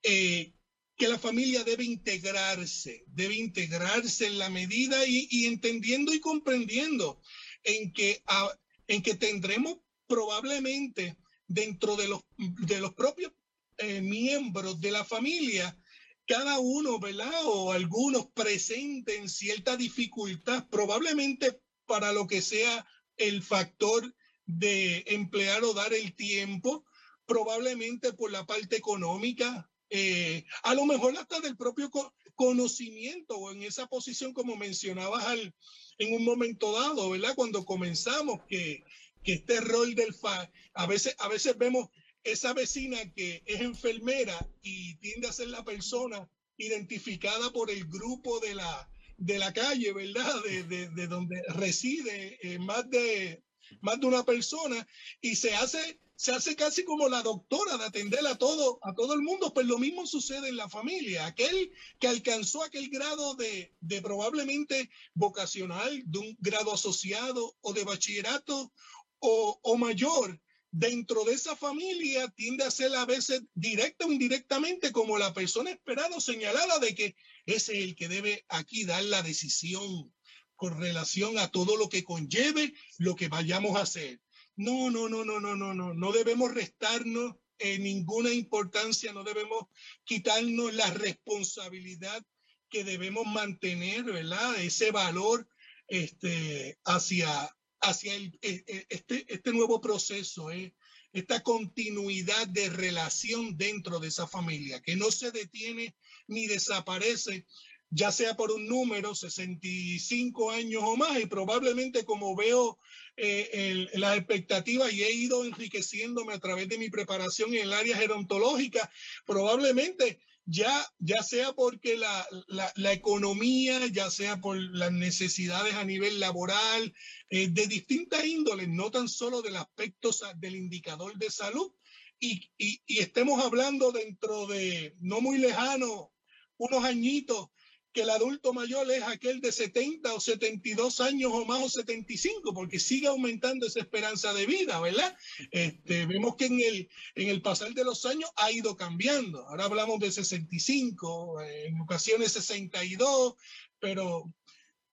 eh, 0.03 0.55
que 1.03 1.09
la 1.09 1.19
familia 1.19 1.65
debe 1.65 1.83
integrarse, 1.83 3.03
debe 3.09 3.35
integrarse 3.35 4.25
en 4.29 4.39
la 4.39 4.49
medida 4.51 5.05
y, 5.05 5.47
entendiendo 5.47 6.15
y 6.15 6.21
comprendiendo 6.21 7.21
en 7.65 7.93
que, 7.93 8.23
a, 8.25 8.57
en 8.87 9.03
que 9.03 9.17
tendremos 9.17 9.79
probablemente 10.07 11.17
dentro 11.49 11.97
de 11.97 12.07
los, 12.07 12.21
de 12.37 12.79
los 12.79 12.95
propios 12.95 13.33
eh, 13.79 14.01
miembros 14.01 14.81
de 14.81 14.93
la 14.93 15.05
familia, 15.05 15.77
cada 16.25 16.61
uno, 16.61 17.01
¿verdad? 17.01 17.47
O 17.47 17.73
algunos 17.73 18.29
presenten 18.29 19.29
cierta 19.29 19.77
dificultad, 19.77 20.69
probablemente 20.69 21.61
para 21.85 22.13
lo 22.13 22.29
que 22.29 22.41
sea 22.41 22.87
el 23.17 23.43
factor 23.43 24.15
de 24.47 25.03
emplear 25.09 25.65
o 25.65 25.75
dar 25.75 25.95
el 25.95 26.15
tiempo, 26.15 26.85
probablemente 27.27 28.13
por 28.13 28.31
la 28.31 28.47
parte 28.47 28.77
económica, 28.77 29.69
eh, 29.95 30.47
a 30.63 30.75
lo 30.75 30.87
mejor 30.87 31.15
hasta 31.19 31.41
del 31.41 31.55
propio 31.55 31.91
conocimiento 32.35 33.37
o 33.37 33.53
en 33.53 33.63
esa 33.63 33.87
posición 33.87 34.33
como 34.33 34.57
mencionabas 34.57 35.25
al, 35.27 35.55
en 35.99 36.15
un 36.15 36.25
momento 36.25 36.73
dado, 36.73 37.11
¿verdad? 37.11 37.35
Cuando 37.35 37.67
comenzamos 37.67 38.41
que, 38.49 38.83
que 39.23 39.35
este 39.35 39.61
rol 39.61 39.95
del 39.95 40.15
FA, 40.15 40.51
a 40.73 40.87
veces, 40.87 41.15
a 41.19 41.29
veces 41.29 41.59
vemos 41.59 41.89
esa 42.25 42.55
vecina 42.55 42.99
que 43.15 43.43
es 43.45 43.61
enfermera 43.61 44.49
y 44.63 44.97
tiende 44.97 45.29
a 45.29 45.33
ser 45.33 45.49
la 45.49 45.63
persona 45.63 46.27
identificada 46.57 47.53
por 47.53 47.71
el 47.71 47.85
grupo 47.85 48.41
de 48.41 48.55
la, 48.55 48.91
de 49.19 49.39
la 49.39 49.53
calle, 49.53 49.93
¿verdad? 49.93 50.43
De, 50.43 50.63
de, 50.63 50.89
de 50.89 51.07
donde 51.07 51.43
reside 51.49 52.39
eh, 52.41 52.59
más, 52.59 52.89
de, 52.89 53.43
más 53.83 54.01
de 54.01 54.07
una 54.07 54.25
persona 54.25 54.87
y 55.21 55.37
se 55.37 55.55
hace 55.55 56.01
se 56.23 56.31
hace 56.31 56.55
casi 56.55 56.85
como 56.85 57.09
la 57.09 57.21
doctora 57.21 57.77
de 57.79 57.85
atender 57.85 58.25
a 58.29 58.39
todo, 58.39 58.79
a 58.83 58.95
todo 58.95 59.13
el 59.15 59.23
mundo, 59.23 59.53
pues 59.53 59.67
lo 59.67 59.77
mismo 59.77 60.07
sucede 60.07 60.51
en 60.51 60.57
la 60.57 60.69
familia. 60.69 61.27
Aquel 61.27 61.73
que 61.99 62.07
alcanzó 62.07 62.63
aquel 62.63 62.91
grado 62.91 63.35
de, 63.35 63.75
de 63.81 64.01
probablemente 64.01 64.89
vocacional, 65.15 66.01
de 66.07 66.19
un 66.21 66.37
grado 66.39 66.73
asociado 66.73 67.57
o 67.61 67.73
de 67.73 67.83
bachillerato 67.83 68.73
o, 69.19 69.59
o 69.63 69.77
mayor, 69.77 70.41
dentro 70.71 71.25
de 71.25 71.35
esa 71.35 71.57
familia 71.57 72.29
tiende 72.37 72.63
a 72.63 72.71
ser 72.71 72.95
a 72.95 73.05
veces 73.05 73.43
directa 73.55 74.07
o 74.07 74.13
indirectamente 74.13 74.93
como 74.93 75.19
la 75.19 75.35
persona 75.35 75.73
esperada 75.73 76.15
o 76.15 76.21
señalada 76.21 76.79
de 76.79 76.95
que 76.95 77.17
ese 77.47 77.77
es 77.77 77.83
el 77.83 77.97
que 77.97 78.07
debe 78.07 78.45
aquí 78.49 78.85
dar 78.85 79.03
la 79.03 79.23
decisión 79.23 80.15
con 80.55 80.79
relación 80.79 81.37
a 81.41 81.49
todo 81.49 81.77
lo 81.77 81.89
que 81.89 82.05
conlleve 82.05 82.75
lo 82.99 83.17
que 83.17 83.27
vayamos 83.27 83.75
a 83.75 83.83
hacer. 83.83 84.21
No, 84.63 84.91
no, 84.91 85.09
no, 85.09 85.25
no, 85.25 85.41
no, 85.41 85.57
no, 85.57 85.75
no. 85.75 85.95
No 85.95 86.13
debemos 86.13 86.53
restarnos 86.55 87.35
eh, 87.59 87.79
ninguna 87.79 88.33
importancia, 88.33 89.13
no 89.13 89.25
debemos 89.25 89.67
quitarnos 90.05 90.73
la 90.75 90.91
responsabilidad 90.91 92.25
que 92.69 92.85
debemos 92.85 93.27
mantener, 93.27 94.05
¿verdad? 94.05 94.57
Ese 94.61 94.91
valor 94.91 95.49
este, 95.89 96.79
hacia, 96.85 97.55
hacia 97.81 98.15
el, 98.15 98.39
e, 98.41 98.65
e, 98.67 98.87
este, 98.89 99.27
este 99.29 99.53
nuevo 99.53 99.81
proceso, 99.81 100.51
¿eh? 100.51 100.75
esta 101.13 101.43
continuidad 101.43 102.47
de 102.49 102.71
relación 102.71 103.57
dentro 103.57 104.01
de 104.01 104.09
esa 104.09 104.27
familia, 104.27 104.81
que 104.81 104.97
no 104.97 105.11
se 105.11 105.31
detiene 105.31 105.95
ni 106.27 106.47
desaparece, 106.47 107.47
ya 107.95 108.11
sea 108.11 108.35
por 108.35 108.51
un 108.51 108.67
número, 108.67 109.15
65 109.15 110.51
años 110.51 110.83
o 110.83 110.97
más, 110.97 111.21
y 111.21 111.27
probablemente 111.27 112.07
como 112.07 112.35
veo 112.35 112.79
eh, 113.19 113.51
el, 113.53 114.01
las 114.01 114.17
expectativas 114.17 114.91
y 114.95 115.03
he 115.03 115.13
ido 115.13 115.45
enriqueciéndome 115.45 116.33
a 116.33 116.39
través 116.39 116.69
de 116.69 116.79
mi 116.79 116.89
preparación 116.89 117.53
en 117.53 117.65
el 117.65 117.73
área 117.75 117.95
gerontológica, 117.99 118.91
probablemente 119.27 120.21
ya, 120.47 120.87
ya 121.01 121.23
sea 121.23 121.53
porque 121.53 121.99
la, 121.99 122.27
la, 122.47 122.73
la, 122.77 122.93
economía, 122.93 123.87
ya 123.89 124.11
sea 124.11 124.41
por 124.41 124.57
las 124.57 124.91
necesidades 124.91 125.75
a 125.75 125.85
nivel 125.85 126.19
laboral, 126.19 126.95
eh, 127.29 127.49
de 127.49 127.67
distintas 127.67 128.25
índoles, 128.25 128.69
no 128.69 128.91
tan 128.91 129.07
solo 129.07 129.43
del 129.43 129.57
aspecto 129.57 130.11
del 130.37 130.57
indicador 130.57 131.19
de 131.19 131.31
salud, 131.31 131.71
y, 132.19 132.51
y, 132.57 132.81
y 132.87 133.01
estemos 133.01 133.45
hablando 133.45 133.93
dentro 133.93 134.47
de 134.47 134.97
no 135.01 135.21
muy 135.21 135.37
lejano, 135.37 136.11
unos 136.57 136.85
añitos, 136.85 137.49
que 137.93 138.03
el 138.03 138.11
adulto 138.11 138.53
mayor 138.53 138.91
es 138.91 139.03
aquel 139.03 139.41
de 139.41 139.53
70 139.53 140.15
o 140.15 140.21
72 140.21 141.01
años 141.01 141.31
o 141.33 141.45
más 141.45 141.63
o 141.63 141.69
75, 141.69 142.55
porque 142.55 142.79
sigue 142.79 143.07
aumentando 143.07 143.67
esa 143.67 143.81
esperanza 143.81 144.33
de 144.33 144.47
vida, 144.47 144.81
¿verdad? 144.81 145.17
Este, 145.51 146.07
vemos 146.07 146.37
que 146.37 146.47
en 146.47 146.61
el, 146.61 146.89
en 147.15 147.29
el 147.29 147.43
pasar 147.43 147.75
de 147.75 147.85
los 147.85 148.05
años 148.07 148.31
ha 148.37 148.51
ido 148.51 148.77
cambiando. 148.77 149.47
Ahora 149.49 149.65
hablamos 149.65 150.01
de 150.01 150.11
65, 150.11 151.43
en 151.43 151.81
ocasiones 151.81 152.33
62, 152.33 153.35
pero, 153.79 154.33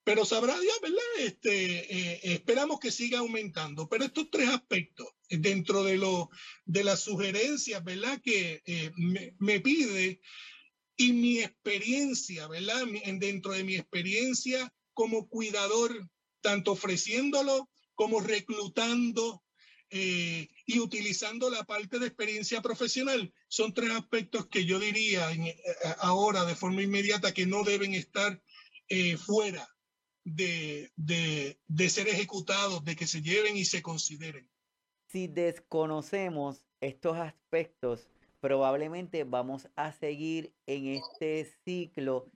pero 0.03 0.25
sabrá 0.25 0.59
Dios, 0.59 0.75
¿verdad? 0.81 0.97
Este, 1.19 1.95
eh, 1.95 2.19
esperamos 2.23 2.79
que 2.79 2.91
siga 2.91 3.19
aumentando. 3.19 3.87
Pero 3.87 4.05
estos 4.05 4.29
tres 4.29 4.49
aspectos, 4.49 5.07
dentro 5.29 5.83
de, 5.83 5.97
lo, 5.97 6.29
de 6.65 6.83
las 6.83 7.01
sugerencias, 7.01 7.83
¿verdad? 7.83 8.19
Que 8.21 8.61
eh, 8.65 8.91
me, 8.97 9.35
me 9.39 9.61
pide 9.61 10.19
y 10.99 11.13
mi 11.13 11.39
experiencia, 11.39 12.45
¿verdad? 12.49 12.85
Dentro 13.19 13.53
de 13.53 13.63
mi 13.63 13.75
experiencia 13.75 14.71
como 14.93 15.29
cuidador, 15.29 16.09
tanto 16.41 16.73
ofreciéndolo 16.73 17.69
como 17.95 18.19
reclutando 18.19 19.41
eh, 19.91 20.49
y 20.65 20.79
utilizando 20.79 21.49
la 21.49 21.63
parte 21.63 21.99
de 21.99 22.07
experiencia 22.07 22.61
profesional, 22.61 23.33
son 23.47 23.73
tres 23.73 23.91
aspectos 23.91 24.47
que 24.47 24.65
yo 24.65 24.77
diría 24.77 25.31
en, 25.31 25.47
eh, 25.47 25.55
ahora 25.99 26.43
de 26.43 26.55
forma 26.55 26.83
inmediata 26.83 27.33
que 27.33 27.45
no 27.45 27.63
deben 27.63 27.93
estar 27.93 28.43
eh, 28.89 29.15
fuera 29.15 29.69
de, 30.25 30.91
de, 30.97 31.61
de 31.65 31.89
ser 31.89 32.09
ejecutados, 32.09 32.83
de 32.83 32.97
que 32.97 33.07
se 33.07 33.21
lleven 33.21 33.55
y 33.55 33.63
se 33.63 33.81
consideren. 33.81 34.49
Si 35.07 35.27
desconocemos 35.27 36.65
estos 36.81 37.15
aspectos, 37.15 38.09
probablemente 38.39 39.23
vamos 39.23 39.69
a 39.75 39.91
seguir 39.91 40.53
en 40.65 40.87
este 40.87 41.45
ciclo 41.65 42.27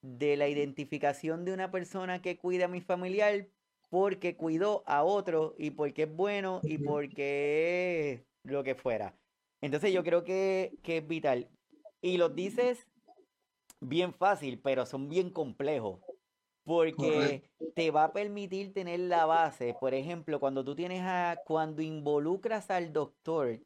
de 0.00 0.36
la 0.36 0.48
identificación 0.48 1.44
de 1.44 1.52
una 1.52 1.70
persona 1.70 2.20
que 2.20 2.36
cuida 2.36 2.64
a 2.64 2.68
mi 2.68 2.80
familiar 2.80 3.48
porque 3.88 4.36
cuidó 4.36 4.82
a 4.86 5.04
otro 5.04 5.54
y 5.58 5.70
porque 5.70 6.04
es 6.04 6.14
bueno 6.14 6.60
y 6.64 6.78
porque 6.78 8.12
es 8.12 8.50
lo 8.50 8.64
que 8.64 8.74
fuera. 8.74 9.14
Entonces 9.60 9.92
yo 9.92 10.02
creo 10.02 10.24
que, 10.24 10.78
que 10.82 10.98
es 10.98 11.06
vital. 11.06 11.48
Y 12.00 12.16
los 12.16 12.34
dices 12.34 12.88
bien 13.80 14.12
fácil, 14.14 14.58
pero 14.58 14.86
son 14.86 15.08
bien 15.08 15.30
complejos. 15.30 16.00
Porque 16.64 17.50
te 17.74 17.90
va 17.90 18.04
a 18.04 18.12
permitir 18.12 18.72
tener 18.72 19.00
la 19.00 19.26
base. 19.26 19.74
Por 19.78 19.94
ejemplo, 19.94 20.38
cuando 20.38 20.64
tú 20.64 20.74
tienes 20.76 21.02
a, 21.02 21.36
cuando 21.44 21.82
involucras 21.82 22.70
al 22.70 22.92
doctor, 22.92 23.60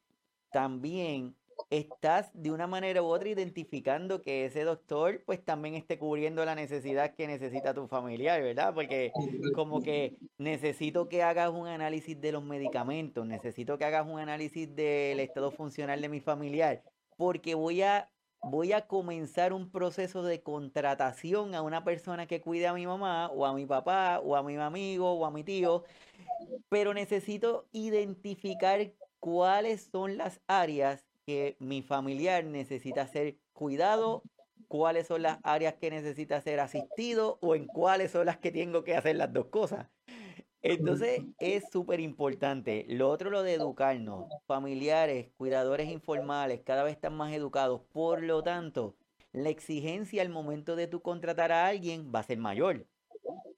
también 0.51 1.37
estás 1.71 2.31
de 2.35 2.51
una 2.51 2.67
manera 2.67 3.03
u 3.03 3.07
otra 3.07 3.29
identificando 3.29 4.23
que 4.23 4.45
ese 4.45 4.65
doctor 4.65 5.23
pues 5.27 5.45
también 5.45 5.75
esté 5.75 5.99
cubriendo 5.99 6.45
la 6.45 6.55
necesidad 6.55 7.15
que 7.15 7.27
necesita 7.27 7.75
tu 7.75 7.89
familiar, 7.89 8.43
¿verdad? 8.43 8.75
Porque 8.75 9.13
como 9.55 9.83
que 9.83 10.17
necesito 10.39 11.09
que 11.09 11.23
hagas 11.23 11.51
un 11.51 11.67
análisis 11.67 12.21
de 12.21 12.33
los 12.33 12.45
medicamentos, 12.45 13.27
necesito 13.27 13.79
que 13.79 13.85
hagas 13.85 14.07
un 14.07 14.19
análisis 14.19 14.75
del 14.75 15.21
estado 15.21 15.51
funcional 15.51 16.01
de 16.01 16.09
mi 16.09 16.21
familiar, 16.21 16.83
porque 17.17 17.55
voy 17.55 17.83
a 17.83 18.11
voy 18.43 18.73
a 18.73 18.87
comenzar 18.87 19.53
un 19.53 19.71
proceso 19.71 20.23
de 20.23 20.43
contratación 20.43 21.55
a 21.55 21.63
una 21.63 21.85
persona 21.85 22.27
que 22.27 22.41
cuide 22.41 22.67
a 22.67 22.75
mi 22.75 22.87
mamá 22.87 23.29
o 23.29 23.45
a 23.45 23.55
mi 23.55 23.67
papá 23.67 24.21
o 24.21 24.37
a 24.37 24.43
mi 24.43 24.57
amigo 24.57 25.13
o 25.13 25.27
a 25.27 25.31
mi 25.31 25.43
tío, 25.43 25.85
pero 26.69 26.95
necesito 26.95 27.67
identificar 27.73 28.93
cuáles 29.19 29.89
son 29.91 30.17
las 30.17 30.41
áreas 30.47 31.06
que 31.27 31.57
mi 31.59 31.83
familiar 31.83 32.45
necesita 32.45 33.07
ser 33.09 33.37
cuidado, 33.53 34.23
cuáles 34.69 35.09
son 35.09 35.23
las 35.23 35.39
áreas 35.43 35.75
que 35.75 35.91
necesita 35.91 36.41
ser 36.41 36.61
asistido 36.61 37.39
o 37.43 37.55
en 37.55 37.67
cuáles 37.67 38.13
son 38.13 38.27
las 38.27 38.39
que 38.39 38.53
tengo 38.53 38.85
que 38.85 38.97
hacer 38.97 39.17
las 39.17 39.33
dos 39.33 39.47
cosas. 39.47 39.89
Entonces 40.63 41.23
es 41.39 41.65
súper 41.71 42.01
importante. 42.01 42.87
Lo 42.89 43.11
otro, 43.11 43.31
lo 43.31 43.43
de 43.43 43.55
educarnos. 43.55 44.27
Familiares, 44.47 45.31
cuidadores 45.37 45.91
informales, 45.91 46.63
cada 46.63 46.83
vez 46.83 46.95
están 46.95 47.17
más 47.17 47.33
educados. 47.33 47.83
Por 47.93 48.23
lo 48.23 48.43
tanto, 48.43 48.97
la 49.33 49.51
exigencia 49.51 50.23
al 50.23 50.29
momento 50.29 50.77
de 50.77 50.87
tú 50.87 51.03
contratar 51.03 51.53
a 51.53 51.67
alguien 51.67 52.11
va 52.15 52.21
a 52.21 52.25
ser 52.25 52.39
mayor. 52.39 52.87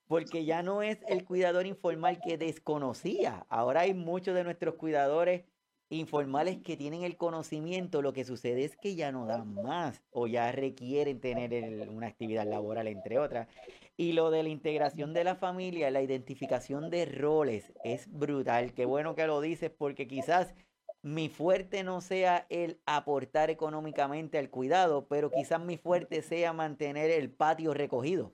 Porque 0.06 0.44
ya 0.44 0.62
no 0.62 0.82
es 0.82 0.98
el 1.06 1.24
cuidador 1.24 1.66
informal 1.66 2.18
que 2.22 2.38
desconocía. 2.38 3.46
Ahora 3.50 3.80
hay 3.80 3.94
muchos 3.94 4.34
de 4.34 4.44
nuestros 4.44 4.74
cuidadores 4.74 5.44
informales 5.90 6.58
que 6.58 6.76
tienen 6.76 7.02
el 7.02 7.16
conocimiento, 7.16 8.02
lo 8.02 8.12
que 8.12 8.24
sucede 8.24 8.64
es 8.64 8.76
que 8.76 8.94
ya 8.94 9.10
no 9.12 9.26
dan 9.26 9.54
más 9.54 10.02
o 10.10 10.26
ya 10.26 10.52
requieren 10.52 11.20
tener 11.20 11.88
una 11.88 12.08
actividad 12.08 12.46
laboral, 12.46 12.88
entre 12.88 13.18
otras. 13.18 13.48
Y 13.96 14.12
lo 14.12 14.30
de 14.30 14.42
la 14.42 14.48
integración 14.48 15.14
de 15.14 15.24
la 15.24 15.34
familia, 15.34 15.90
la 15.90 16.02
identificación 16.02 16.90
de 16.90 17.06
roles, 17.06 17.72
es 17.84 18.10
brutal. 18.10 18.74
Qué 18.74 18.84
bueno 18.84 19.14
que 19.14 19.26
lo 19.26 19.40
dices 19.40 19.70
porque 19.70 20.06
quizás 20.06 20.54
mi 21.02 21.28
fuerte 21.28 21.84
no 21.84 22.00
sea 22.00 22.46
el 22.50 22.80
aportar 22.84 23.50
económicamente 23.50 24.38
al 24.38 24.50
cuidado, 24.50 25.06
pero 25.08 25.30
quizás 25.30 25.60
mi 25.60 25.78
fuerte 25.78 26.22
sea 26.22 26.52
mantener 26.52 27.10
el 27.10 27.30
patio 27.30 27.72
recogido. 27.72 28.32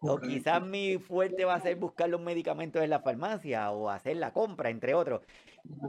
O 0.00 0.18
quizás 0.18 0.62
mi 0.64 0.98
fuerte 0.98 1.44
va 1.44 1.54
a 1.54 1.60
ser 1.60 1.76
buscar 1.76 2.08
los 2.08 2.20
medicamentos 2.20 2.82
en 2.82 2.90
la 2.90 3.00
farmacia 3.00 3.70
o 3.72 3.90
hacer 3.90 4.16
la 4.16 4.32
compra, 4.32 4.70
entre 4.70 4.94
otros. 4.94 5.22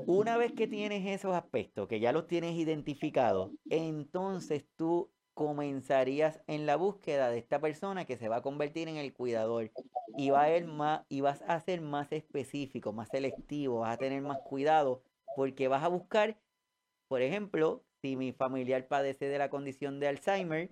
Una 0.07 0.35
vez 0.35 0.51
que 0.53 0.67
tienes 0.67 1.05
esos 1.05 1.35
aspectos, 1.35 1.87
que 1.87 1.99
ya 1.99 2.11
los 2.11 2.27
tienes 2.27 2.55
identificados, 2.55 3.51
entonces 3.69 4.65
tú 4.75 5.11
comenzarías 5.35 6.41
en 6.47 6.65
la 6.65 6.75
búsqueda 6.75 7.29
de 7.29 7.37
esta 7.37 7.61
persona 7.61 8.03
que 8.05 8.17
se 8.17 8.27
va 8.27 8.37
a 8.37 8.41
convertir 8.41 8.89
en 8.89 8.97
el 8.97 9.13
cuidador 9.13 9.71
y, 10.17 10.31
va 10.31 10.43
a 10.43 10.57
ir 10.57 10.65
más, 10.65 11.05
y 11.07 11.21
vas 11.21 11.41
a 11.47 11.59
ser 11.61 11.79
más 11.79 12.11
específico, 12.11 12.91
más 12.91 13.07
selectivo, 13.09 13.79
vas 13.79 13.93
a 13.93 13.97
tener 13.97 14.21
más 14.21 14.39
cuidado 14.39 15.01
porque 15.37 15.69
vas 15.69 15.83
a 15.83 15.87
buscar, 15.87 16.37
por 17.07 17.21
ejemplo, 17.21 17.85
si 18.01 18.17
mi 18.17 18.33
familiar 18.33 18.87
padece 18.87 19.29
de 19.29 19.37
la 19.37 19.49
condición 19.49 19.99
de 19.99 20.09
Alzheimer, 20.09 20.71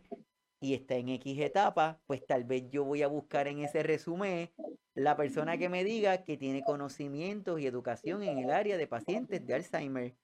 y 0.59 0.73
está 0.73 0.95
en 0.95 1.09
X 1.09 1.39
etapa, 1.39 1.99
pues 2.07 2.25
tal 2.25 2.43
vez 2.43 2.69
yo 2.69 2.83
voy 2.83 3.03
a 3.03 3.07
buscar 3.07 3.47
en 3.47 3.59
ese 3.59 3.83
resumen 3.83 4.49
la 4.95 5.15
persona 5.15 5.57
que 5.57 5.69
me 5.69 5.83
diga 5.83 6.23
que 6.23 6.37
tiene 6.37 6.63
conocimientos 6.63 7.59
y 7.59 7.67
educación 7.67 8.23
en 8.23 8.39
el 8.39 8.49
área 8.49 8.77
de 8.77 8.87
pacientes 8.87 9.45
de 9.45 9.53
Alzheimer. 9.53 10.15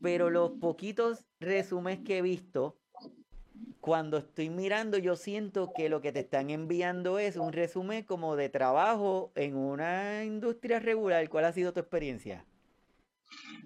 Pero 0.00 0.30
los 0.30 0.52
poquitos 0.52 1.26
resúmenes 1.38 2.00
que 2.00 2.18
he 2.18 2.22
visto, 2.22 2.78
cuando 3.80 4.18
estoy 4.18 4.48
mirando, 4.48 4.96
yo 4.98 5.16
siento 5.16 5.72
que 5.74 5.88
lo 5.88 6.00
que 6.00 6.12
te 6.12 6.20
están 6.20 6.50
enviando 6.50 7.18
es 7.18 7.36
un 7.36 7.52
resumen 7.52 8.04
como 8.04 8.36
de 8.36 8.48
trabajo 8.48 9.32
en 9.34 9.56
una 9.56 10.24
industria 10.24 10.80
regular. 10.80 11.28
¿Cuál 11.28 11.44
ha 11.44 11.52
sido 11.52 11.72
tu 11.72 11.80
experiencia? 11.80 12.46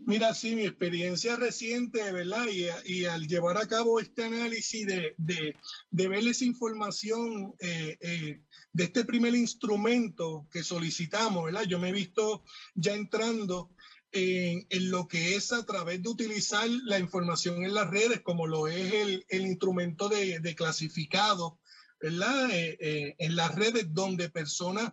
Mira, 0.07 0.35
sí, 0.35 0.55
mi 0.55 0.67
experiencia 0.67 1.37
reciente, 1.37 2.13
¿verdad? 2.13 2.47
Y, 2.85 3.05
al 3.07 3.27
llevar 3.27 3.57
a 3.57 3.67
cabo 3.67 4.01
este 4.01 4.25
análisis 4.25 4.87
de, 4.87 5.15
de, 5.17 6.09
ver 6.09 6.29
esa 6.29 6.45
información 6.45 7.55
eh, 7.59 7.97
eh, 8.01 8.43
de 8.73 8.85
este 8.85 9.05
primer 9.07 9.35
instrumento 9.35 10.47
que 10.53 10.63
solicitamos, 10.63 11.47
¿verdad? 11.47 11.63
Yo 11.63 11.79
me 11.79 11.89
he 11.89 11.93
visto 11.93 12.45
ya 12.75 12.93
entrando 12.93 13.71
en, 14.13 14.67
lo 14.91 15.09
que 15.09 15.37
es 15.37 15.53
a 15.53 15.65
través 15.65 16.03
de 16.03 16.11
utilizar 16.11 16.69
la 16.69 16.99
información 16.99 17.65
en 17.65 17.73
las 17.73 17.89
redes, 17.89 18.21
como 18.21 18.47
lo 18.47 18.69
es 18.69 18.93
el, 18.93 19.25
el 19.29 19.47
instrumento 19.47 20.11
de, 20.11 20.39
de, 20.39 20.55
clasificado, 20.55 21.59
¿verdad? 21.99 22.51
Eh, 22.53 23.15
en 23.19 23.37
las 23.37 23.55
redes 23.55 23.87
donde 23.95 24.29
personas 24.29 24.93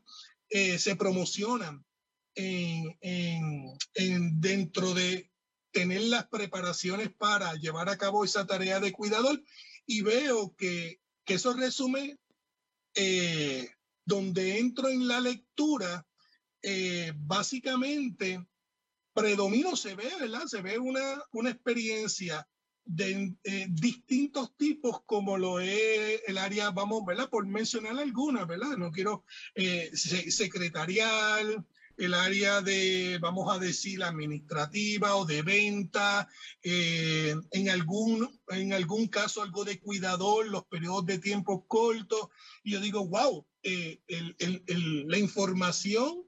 se 0.49 0.95
promocionan 0.97 1.85
en, 2.35 3.77
dentro 4.39 4.93
de 4.93 5.31
tener 5.71 6.01
las 6.03 6.27
preparaciones 6.27 7.11
para 7.13 7.53
llevar 7.55 7.89
a 7.89 7.97
cabo 7.97 8.23
esa 8.23 8.45
tarea 8.45 8.79
de 8.79 8.91
cuidador 8.91 9.41
y 9.85 10.01
veo 10.01 10.55
que, 10.55 11.01
que 11.25 11.35
eso 11.35 11.53
resume 11.53 12.19
eh, 12.95 13.69
donde 14.05 14.59
entro 14.59 14.89
en 14.89 15.07
la 15.07 15.19
lectura, 15.21 16.05
eh, 16.61 17.13
básicamente 17.15 18.45
predomino, 19.13 19.75
se 19.75 19.95
ve, 19.95 20.11
¿verdad? 20.19 20.45
Se 20.45 20.61
ve 20.61 20.77
una, 20.77 21.23
una 21.31 21.51
experiencia 21.51 22.47
de 22.83 23.35
eh, 23.43 23.67
distintos 23.69 24.55
tipos 24.57 25.03
como 25.05 25.37
lo 25.37 25.59
es 25.59 26.21
el 26.27 26.37
área, 26.37 26.71
vamos, 26.71 27.05
¿verdad? 27.05 27.29
Por 27.29 27.45
mencionar 27.45 27.97
algunas, 27.97 28.47
¿verdad? 28.47 28.75
No 28.77 28.91
quiero 28.91 29.23
secretarial, 29.93 31.65
el 32.01 32.15
área 32.15 32.61
de, 32.61 33.19
vamos 33.21 33.53
a 33.53 33.59
decir, 33.59 34.03
administrativa 34.03 35.15
o 35.15 35.25
de 35.25 35.43
venta, 35.43 36.27
eh, 36.63 37.35
en, 37.51 37.69
algún, 37.69 38.41
en 38.49 38.73
algún 38.73 39.07
caso 39.07 39.43
algo 39.43 39.63
de 39.63 39.79
cuidador, 39.79 40.47
los 40.47 40.65
periodos 40.65 41.05
de 41.05 41.19
tiempo 41.19 41.67
cortos. 41.67 42.29
Y 42.63 42.71
yo 42.71 42.79
digo, 42.79 43.07
wow, 43.07 43.45
eh, 43.61 44.01
el, 44.07 44.35
el, 44.39 45.07
la 45.07 45.19
información 45.19 46.27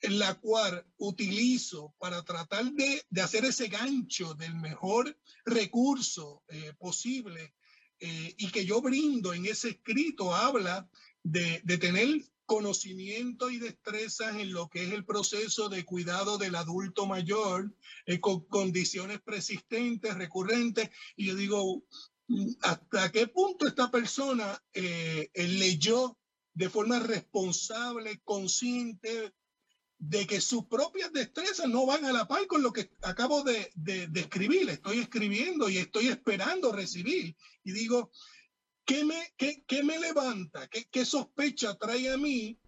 en 0.00 0.18
la 0.18 0.34
cual 0.34 0.86
utilizo 0.96 1.94
para 1.98 2.22
tratar 2.22 2.72
de, 2.72 3.02
de 3.10 3.20
hacer 3.20 3.44
ese 3.44 3.68
gancho 3.68 4.32
del 4.34 4.54
mejor 4.54 5.18
recurso 5.44 6.42
eh, 6.48 6.72
posible 6.78 7.54
y 8.36 8.50
que 8.50 8.66
yo 8.66 8.82
brindo 8.82 9.32
en 9.32 9.46
ese 9.46 9.70
escrito 9.70 10.34
habla 10.34 10.86
de, 11.22 11.62
de 11.64 11.78
tener 11.78 12.20
conocimiento 12.46 13.50
y 13.50 13.58
destrezas 13.58 14.36
en 14.36 14.52
lo 14.52 14.68
que 14.68 14.84
es 14.84 14.92
el 14.92 15.04
proceso 15.04 15.68
de 15.68 15.84
cuidado 15.84 16.38
del 16.38 16.54
adulto 16.54 17.06
mayor 17.06 17.74
eh, 18.06 18.20
con 18.20 18.46
condiciones 18.46 19.20
persistentes, 19.20 20.14
recurrentes. 20.14 20.90
Y 21.16 21.26
yo 21.26 21.34
digo, 21.34 21.84
mm, 22.28 22.50
¿hasta 22.62 23.10
qué 23.12 23.26
punto 23.28 23.66
esta 23.66 23.90
persona 23.90 24.62
eh, 24.72 25.30
leyó 25.34 26.18
de 26.52 26.70
forma 26.70 27.00
responsable, 27.00 28.20
consciente, 28.24 29.32
de 29.98 30.26
que 30.26 30.40
sus 30.40 30.66
propias 30.66 31.12
destrezas 31.12 31.68
no 31.68 31.86
van 31.86 32.04
a 32.04 32.12
la 32.12 32.28
par 32.28 32.46
con 32.46 32.62
lo 32.62 32.72
que 32.72 32.90
acabo 33.02 33.42
de, 33.42 33.70
de, 33.74 34.06
de 34.08 34.20
escribir? 34.20 34.68
Estoy 34.68 34.98
escribiendo 34.98 35.68
y 35.68 35.78
estoy 35.78 36.08
esperando 36.08 36.72
recibir. 36.72 37.34
Y 37.62 37.72
digo, 37.72 38.10
¿Qué 38.84 39.04
me, 39.04 39.32
qué, 39.36 39.64
qué 39.66 39.82
me 39.82 39.98
levanta? 39.98 40.68
¿Qué, 40.68 40.86
¿Qué 40.90 41.04
sospecha 41.04 41.76
trae 41.76 42.12
a 42.12 42.16
mí 42.16 42.58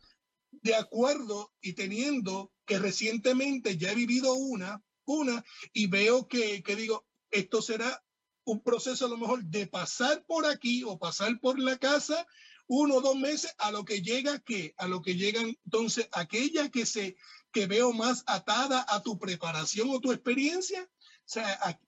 de 0.50 0.74
acuerdo 0.74 1.52
y 1.60 1.74
teniendo 1.74 2.52
que 2.64 2.78
recientemente 2.78 3.76
ya 3.76 3.92
he 3.92 3.94
vivido 3.94 4.34
una, 4.34 4.82
una, 5.04 5.44
y 5.72 5.86
veo 5.86 6.26
que, 6.26 6.62
que 6.62 6.76
digo, 6.76 7.06
esto 7.30 7.62
será 7.62 8.02
un 8.44 8.62
proceso 8.62 9.06
a 9.06 9.08
lo 9.08 9.18
mejor 9.18 9.44
de 9.44 9.66
pasar 9.66 10.24
por 10.24 10.46
aquí 10.46 10.82
o 10.84 10.98
pasar 10.98 11.38
por 11.40 11.58
la 11.58 11.76
casa 11.78 12.26
uno 12.68 12.96
o 12.96 13.00
dos 13.00 13.16
meses 13.16 13.54
a 13.58 13.70
lo 13.70 13.84
que 13.84 14.02
llega 14.02 14.38
que 14.40 14.74
a 14.76 14.88
lo 14.88 15.02
que 15.02 15.14
llegan 15.14 15.56
entonces 15.64 16.08
aquella 16.12 16.68
que 16.68 16.86
se 16.86 17.16
que 17.52 17.66
veo 17.66 17.92
más 17.92 18.24
atada 18.26 18.84
a 18.88 19.02
tu 19.02 19.18
preparación 19.18 19.90
o 19.90 20.00
tu 20.00 20.12
experiencia 20.12 20.82
o 20.82 21.28
sea 21.28 21.80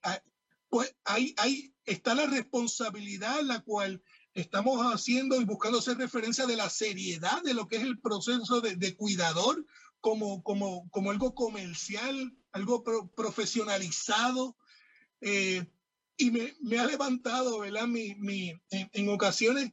pues 0.69 0.95
ahí, 1.05 1.35
ahí 1.39 1.75
está 1.85 2.15
la 2.15 2.27
responsabilidad 2.27 3.41
la 3.43 3.61
cual 3.61 4.03
estamos 4.41 4.81
haciendo 4.93 5.41
y 5.41 5.45
buscando 5.45 5.79
hacer 5.79 5.97
referencia 5.97 6.47
de 6.47 6.57
la 6.57 6.71
seriedad 6.71 7.43
de 7.43 7.55
lo 7.55 7.67
que 7.67 7.77
es 7.77 7.83
el 7.83 7.99
proceso 7.99 8.61
de, 8.61 8.97
cuidador 8.97 9.65
como, 10.01 10.43
como, 10.43 10.89
como 10.91 11.11
algo 11.11 11.35
comercial, 11.35 12.37
algo 12.53 12.85
profesionalizado. 13.15 14.57
Eh, 15.21 15.67
y 16.17 16.31
me, 16.31 16.79
ha 16.79 16.87
levantado, 16.87 17.61
¿verdad? 17.61 17.87
Mi, 17.87 18.15
mi, 18.17 18.53
en, 18.71 19.09
ocasiones 19.09 19.73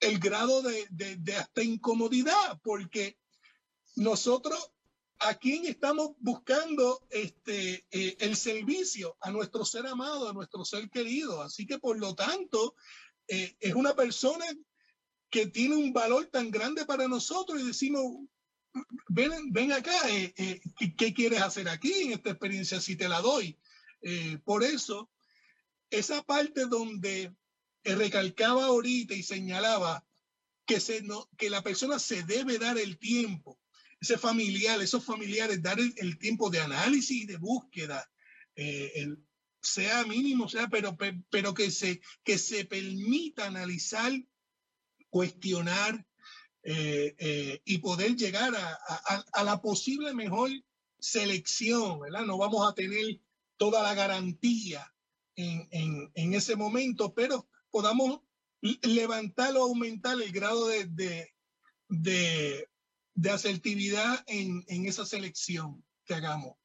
el 0.00 0.18
grado 0.18 0.62
de, 0.62 0.86
de, 0.90 1.16
de, 1.16 1.36
hasta 1.36 1.62
incomodidad, 1.62 2.60
porque 2.62 3.18
nosotros 3.96 4.72
a 5.18 5.34
quién 5.34 5.64
estamos 5.64 6.10
buscando 6.18 7.06
este, 7.10 7.86
eh, 7.90 8.16
el 8.20 8.36
servicio, 8.36 9.16
a 9.20 9.30
nuestro 9.30 9.64
ser 9.64 9.86
amado, 9.86 10.28
a 10.28 10.32
nuestro 10.32 10.64
ser 10.64 10.90
querido. 10.90 11.42
Así 11.42 11.66
que 11.66 11.78
por 11.78 11.98
lo 11.98 12.14
tanto, 12.14 12.74
eh, 13.28 13.56
es 13.60 13.74
una 13.74 13.94
persona 13.94 14.44
que 15.30 15.46
tiene 15.46 15.76
un 15.76 15.92
valor 15.92 16.26
tan 16.26 16.50
grande 16.50 16.84
para 16.84 17.08
nosotros 17.08 17.60
y 17.60 17.66
decimos, 17.66 18.04
ven, 19.08 19.52
ven 19.52 19.72
acá, 19.72 19.92
eh, 20.08 20.60
¿qué, 20.96 21.12
quieres 21.12 21.40
hacer 21.40 21.68
aquí 21.68 21.92
en 22.02 22.12
esta 22.12 22.30
experiencia 22.30 22.80
si 22.80 22.96
te 22.96 23.08
la 23.08 23.20
doy? 23.20 23.58
por 24.44 24.62
eso, 24.62 25.10
esa 25.90 26.22
parte 26.22 26.66
donde 26.66 27.34
recalcaba 27.82 28.66
ahorita 28.66 29.14
y 29.14 29.22
señalaba 29.24 30.06
que, 30.64 30.78
se, 30.78 31.02
no, 31.02 31.28
que 31.36 31.50
la 31.50 31.62
persona 31.62 31.98
se 31.98 32.22
debe 32.22 32.58
dar 32.58 32.78
el 32.78 32.98
tiempo 32.98 33.58
ese 34.00 34.18
familiar, 34.18 34.80
esos 34.80 35.04
familiares, 35.04 35.62
dar 35.62 35.78
el, 35.80 36.18
tiempo 36.18 36.50
de 36.50 36.60
análisis 36.60 37.22
y 37.22 37.26
de 37.26 37.36
búsqueda, 37.36 38.08
eh, 38.54 39.16
sea 39.66 40.04
mínimo, 40.04 40.48
sea, 40.48 40.68
pero, 40.68 40.96
pero 41.30 41.54
que, 41.54 41.70
se, 41.70 42.00
que 42.24 42.38
se 42.38 42.64
permita 42.64 43.46
analizar, 43.46 44.12
cuestionar 45.10 46.06
eh, 46.62 47.14
eh, 47.18 47.60
y 47.64 47.78
poder 47.78 48.16
llegar 48.16 48.54
a, 48.56 48.78
a, 49.32 49.44
la 49.44 49.60
posible 49.60 50.14
mejor 50.14 50.50
selección. 50.98 52.00
No 52.26 52.38
vamos 52.38 52.68
a 52.68 52.74
tener 52.74 53.20
toda 53.56 53.82
la 53.82 53.94
garantía 53.94 54.92
en, 55.36 55.68
en, 56.14 56.34
ese 56.34 56.56
momento, 56.56 57.14
pero 57.14 57.48
podamos 57.70 58.20
levantar 58.60 59.56
o 59.56 59.62
aumentar 59.62 60.20
el 60.20 60.32
grado 60.32 60.66
de, 60.68 60.86
de, 60.86 61.34
de, 61.88 62.68
de 63.14 63.30
asertividad 63.30 64.24
en, 64.26 64.64
en 64.68 64.86
esa 64.86 65.04
selección 65.04 65.84
que 66.04 66.14
hagamos. 66.14 66.56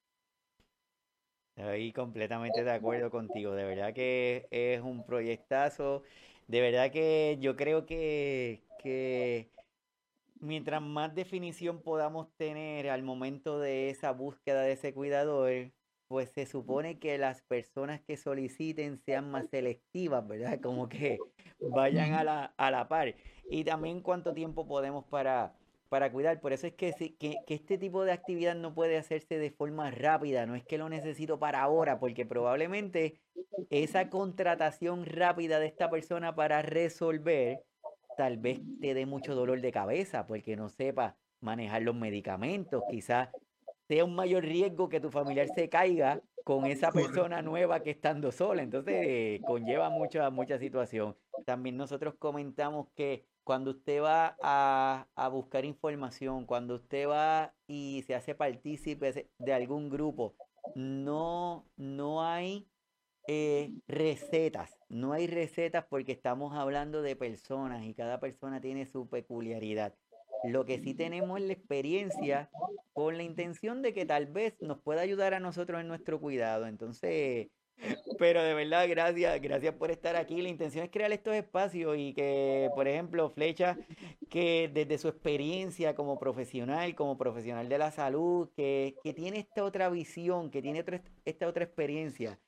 Estoy 1.62 1.94
completamente 1.94 2.64
de 2.64 2.72
acuerdo 2.72 3.12
contigo. 3.12 3.54
De 3.54 3.64
verdad 3.64 3.94
que 3.94 4.48
es 4.50 4.82
un 4.82 5.06
proyectazo. 5.06 6.02
De 6.48 6.60
verdad 6.60 6.92
que 6.92 7.38
yo 7.40 7.56
creo 7.56 7.86
que, 7.86 8.64
que 8.80 9.52
mientras 10.40 10.82
más 10.82 11.14
definición 11.14 11.84
podamos 11.84 12.34
tener 12.36 12.90
al 12.90 13.04
momento 13.04 13.60
de 13.60 13.92
esa 13.92 14.12
búsqueda 14.12 14.64
de 14.64 14.72
ese 14.72 14.92
cuidador, 14.92 15.72
pues 16.08 16.32
se 16.32 16.48
supone 16.48 16.98
que 16.98 17.20
las 17.20 17.44
personas 17.44 18.02
que 18.02 18.18
soliciten 18.18 18.98
sean 18.98 19.30
más 19.30 19.48
selectivas, 19.50 20.28
¿verdad? 20.28 20.60
Como 20.62 20.90
que 20.90 21.20
vayan 21.60 22.14
a 22.14 22.24
la, 22.24 22.46
a 22.58 22.72
la 22.72 22.88
par. 22.88 23.14
Y 23.52 23.64
también 23.66 24.02
cuánto 24.02 24.34
tiempo 24.34 24.68
podemos 24.68 25.06
para, 25.06 25.54
para 25.92 26.10
cuidar. 26.10 26.40
Por 26.40 26.54
eso 26.54 26.68
es 26.68 26.74
que, 26.74 26.94
que, 27.20 27.36
que, 27.46 27.54
este 27.54 27.78
tipo 27.78 28.06
de 28.06 28.14
actividad 28.14 28.56
no 28.56 28.74
puede 28.74 28.98
hacerse 28.98 29.38
de 29.38 29.52
forma 29.52 29.92
rápida, 29.92 30.46
no 30.46 30.56
es 30.56 30.64
que 30.64 30.78
lo 30.78 30.88
necesito 30.88 31.38
para 31.38 31.62
ahora, 31.62 32.00
porque 32.00 32.26
probablemente 32.26 33.20
esa 33.70 34.10
contratación 34.10 35.06
rápida 35.06 35.60
de 35.60 35.66
esta 35.66 35.90
persona 35.90 36.34
para 36.34 36.62
resolver 36.62 37.66
tal 38.16 38.38
vez 38.38 38.62
te 38.80 38.94
dé 38.94 39.06
mucho 39.06 39.36
dolor 39.36 39.60
de 39.60 39.74
cabeza, 39.74 40.26
porque 40.28 40.56
no 40.56 40.70
sepa 40.70 41.18
manejar 41.42 41.82
los 41.82 41.96
medicamentos, 41.96 42.84
quizás 42.90 43.28
sea 43.90 44.06
un 44.06 44.16
mayor 44.16 44.46
riesgo 44.46 44.88
que 44.88 45.02
tu 45.02 45.12
familiar 45.12 45.50
se 45.54 45.68
caiga 45.68 46.22
con 46.46 46.68
esa 46.68 46.94
persona 46.94 47.42
nueva 47.42 47.84
que 47.84 47.92
estando 47.92 48.32
sola. 48.32 48.64
Entonces 48.64 49.42
conlleva 49.46 49.90
mucha, 49.90 50.30
mucha 50.30 50.58
situación. 50.58 51.18
También 51.46 51.76
nosotros 51.76 52.14
comentamos 52.18 52.88
que 52.96 53.26
cuando 53.52 53.72
usted 53.72 54.02
va 54.02 54.38
a, 54.42 55.28
buscar 55.30 55.66
información, 55.66 56.46
cuando 56.46 56.76
usted 56.76 57.06
va 57.10 57.54
y 57.68 58.02
se 58.08 58.16
hace 58.16 58.34
partícipe 58.34 59.30
de 59.40 59.54
algún 59.54 59.90
grupo, 59.90 60.38
no, 60.74 61.68
no 61.76 62.24
hay 62.24 62.70
eh, 63.28 63.74
recetas, 63.90 64.78
no 64.88 65.12
hay 65.12 65.28
recetas 65.28 65.84
porque 65.90 66.14
estamos 66.14 66.56
hablando 66.56 67.02
de 67.02 67.18
personas 67.18 67.84
y 67.84 67.94
cada 67.94 68.22
persona 68.22 68.62
tiene 68.62 68.86
su 68.86 69.10
peculiaridad. 69.10 69.94
Lo 70.46 70.64
que 70.64 70.80
sí 70.80 70.94
tenemos 70.94 71.38
es 71.42 71.48
la 71.48 71.52
experiencia 71.54 72.50
con 72.94 73.18
la 73.18 73.24
intención 73.24 73.82
de 73.82 73.94
que 73.94 74.06
tal 74.06 74.28
vez 74.28 74.56
nos 74.62 74.82
pueda 74.82 75.02
ayudar 75.02 75.34
a 75.34 75.42
nosotros 75.42 75.82
en 75.82 75.90
nuestro 75.90 76.22
cuidado. 76.22 76.68
Entonces, 76.68 77.50
pero 78.20 78.44
de 78.44 78.54
verdad, 78.54 78.88
gracias, 78.88 79.42
gracias 79.42 79.74
por 79.76 79.92
estar 79.92 80.16
aquí. 80.16 80.42
La 80.42 80.50
intención 80.50 80.86
es 80.86 80.92
crear 80.92 81.12
estos 81.12 81.34
espacios 81.34 81.96
y 81.98 82.14
que, 82.14 82.70
por 82.76 82.88
ejemplo, 82.88 83.30
Flecha, 83.30 83.78
que 84.30 84.70
desde 84.74 84.98
su 84.98 85.08
experiencia 85.08 85.96
como 85.96 86.20
profesional, 86.20 86.96
como 86.96 87.18
profesional 87.18 87.70
de 87.70 87.78
la 87.78 87.92
salud, 87.92 88.50
que, 88.56 88.96
que 89.04 89.14
tiene 89.14 89.40
esta 89.40 89.64
otra 89.64 89.90
visión, 89.90 90.52
que 90.52 90.62
tiene 90.62 90.84
esta 91.26 91.48
otra 91.48 91.64
experiencia, 91.64 92.40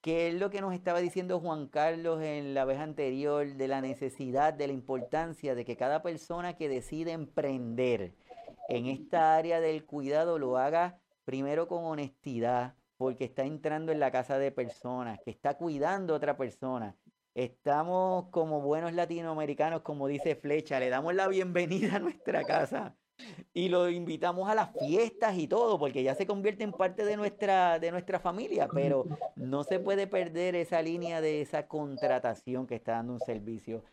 que 0.00 0.28
es 0.28 0.34
lo 0.34 0.50
que 0.50 0.60
nos 0.60 0.74
estaba 0.74 1.00
diciendo 1.00 1.40
Juan 1.40 1.66
Carlos 1.66 2.22
en 2.22 2.52
la 2.52 2.66
vez 2.66 2.78
anterior, 2.78 3.46
de 3.54 3.68
la 3.68 3.80
necesidad, 3.80 4.52
de 4.52 4.66
la 4.66 4.74
importancia 4.74 5.54
de 5.54 5.64
que 5.64 5.76
cada 5.76 6.02
persona 6.02 6.56
que 6.56 6.68
decide 6.68 7.12
emprender 7.12 8.14
en 8.68 8.86
esta 8.86 9.36
área 9.36 9.60
del 9.60 9.84
cuidado 9.84 10.38
lo 10.38 10.58
haga 10.58 10.98
primero 11.24 11.68
con 11.68 11.84
honestidad, 11.84 12.74
porque 12.96 13.24
está 13.24 13.44
entrando 13.44 13.92
en 13.92 14.00
la 14.00 14.10
casa 14.10 14.38
de 14.38 14.52
personas, 14.52 15.20
que 15.24 15.30
está 15.30 15.54
cuidando 15.54 16.14
a 16.14 16.16
otra 16.16 16.36
persona. 16.36 16.96
Estamos 17.34 18.26
como 18.30 18.60
buenos 18.60 18.92
latinoamericanos, 18.92 19.82
como 19.82 20.06
dice 20.06 20.36
Flecha, 20.36 20.78
le 20.78 20.88
damos 20.88 21.14
la 21.14 21.26
bienvenida 21.28 21.96
a 21.96 21.98
nuestra 21.98 22.44
casa 22.44 22.96
y 23.52 23.68
lo 23.68 23.88
invitamos 23.88 24.48
a 24.48 24.54
las 24.54 24.70
fiestas 24.72 25.36
y 25.36 25.46
todo, 25.46 25.78
porque 25.78 26.02
ya 26.02 26.14
se 26.14 26.26
convierte 26.26 26.64
en 26.64 26.72
parte 26.72 27.04
de 27.04 27.16
nuestra, 27.16 27.78
de 27.78 27.90
nuestra 27.90 28.18
familia, 28.18 28.68
pero 28.72 29.04
no 29.36 29.64
se 29.64 29.78
puede 29.78 30.06
perder 30.06 30.56
esa 30.56 30.82
línea 30.82 31.20
de 31.20 31.40
esa 31.40 31.66
contratación 31.66 32.66
que 32.66 32.74
está 32.76 32.92
dando 32.92 33.14
un 33.14 33.20
servicio. 33.20 33.84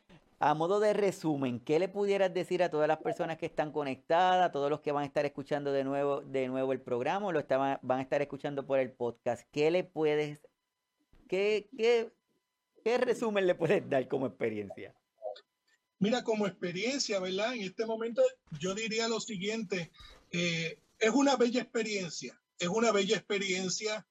A 0.43 0.55
modo 0.55 0.79
de 0.79 0.93
resumen, 0.93 1.59
¿qué 1.59 1.77
le 1.77 1.87
pudieras 1.87 2.33
decir 2.33 2.63
a 2.63 2.71
todas 2.71 2.87
las 2.87 2.97
personas 2.97 3.37
que 3.37 3.45
están 3.45 3.71
conectadas, 3.71 4.43
a 4.43 4.51
todos 4.51 4.71
los 4.71 4.81
que 4.81 4.91
van 4.91 5.03
a 5.03 5.05
estar 5.05 5.23
escuchando 5.23 5.71
de 5.71 5.83
nuevo, 5.83 6.21
de 6.21 6.47
nuevo 6.47 6.73
el 6.73 6.81
programa 6.81 7.27
o 7.27 7.31
lo 7.31 7.39
estaban, 7.39 7.77
van 7.83 7.99
a 7.99 8.01
estar 8.01 8.23
escuchando 8.23 8.65
por 8.65 8.79
el 8.79 8.91
podcast? 8.91 9.47
¿Qué 9.51 9.69
le 9.69 9.83
puedes, 9.83 10.39
qué, 11.29 11.69
qué, 11.77 12.11
qué 12.83 12.97
resumen 12.97 13.45
le 13.45 13.53
puedes 13.53 13.87
dar 13.87 14.07
como 14.07 14.25
experiencia? 14.25 14.95
Mira, 15.99 16.23
como 16.23 16.47
experiencia, 16.47 17.19
¿verdad? 17.19 17.53
En 17.53 17.61
este 17.61 17.85
momento 17.85 18.23
yo 18.59 18.73
diría 18.73 19.07
lo 19.07 19.19
siguiente, 19.19 19.91
eh, 20.31 20.79
es 20.97 21.11
una 21.11 21.35
bella 21.35 21.61
experiencia, 21.61 22.41
es 22.57 22.67
una 22.67 22.91
bella 22.91 23.15
experiencia. 23.15 24.07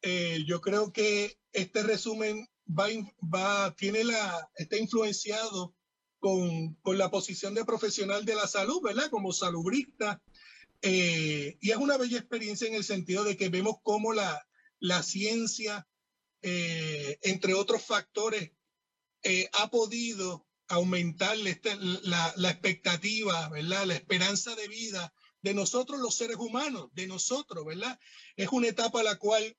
Eh, 0.00 0.44
yo 0.46 0.60
creo 0.60 0.92
que 0.92 1.38
este 1.52 1.82
resumen 1.82 2.48
va, 2.78 2.86
va, 3.22 3.74
tiene 3.76 4.04
la, 4.04 4.50
está 4.56 4.76
influenciado 4.76 5.74
con, 6.18 6.74
con, 6.82 6.98
la 6.98 7.10
posición 7.10 7.54
de 7.54 7.64
profesional 7.64 8.24
de 8.24 8.34
la 8.34 8.46
salud, 8.46 8.80
¿verdad? 8.82 9.10
Como 9.10 9.32
salubrista. 9.32 10.22
Eh, 10.82 11.58
y 11.60 11.70
es 11.70 11.76
una 11.76 11.96
bella 11.96 12.18
experiencia 12.18 12.66
en 12.66 12.74
el 12.74 12.84
sentido 12.84 13.24
de 13.24 13.36
que 13.36 13.48
vemos 13.48 13.76
cómo 13.82 14.12
la, 14.12 14.46
la 14.80 15.02
ciencia, 15.02 15.86
eh, 16.42 17.18
entre 17.22 17.54
otros 17.54 17.82
factores, 17.82 18.50
eh, 19.22 19.48
ha 19.52 19.70
podido 19.70 20.46
aumentar 20.68 21.36
este, 21.46 21.76
la, 21.76 22.32
la, 22.36 22.50
expectativa, 22.50 23.48
¿verdad? 23.50 23.86
La 23.86 23.94
esperanza 23.94 24.54
de 24.56 24.68
vida 24.68 25.12
de 25.42 25.54
nosotros 25.54 26.00
los 26.00 26.14
seres 26.14 26.36
humanos, 26.36 26.88
de 26.94 27.06
nosotros, 27.06 27.64
¿verdad? 27.64 27.98
Es 28.36 28.48
una 28.50 28.68
etapa 28.68 29.00
a 29.00 29.04
la 29.04 29.16
cual 29.16 29.56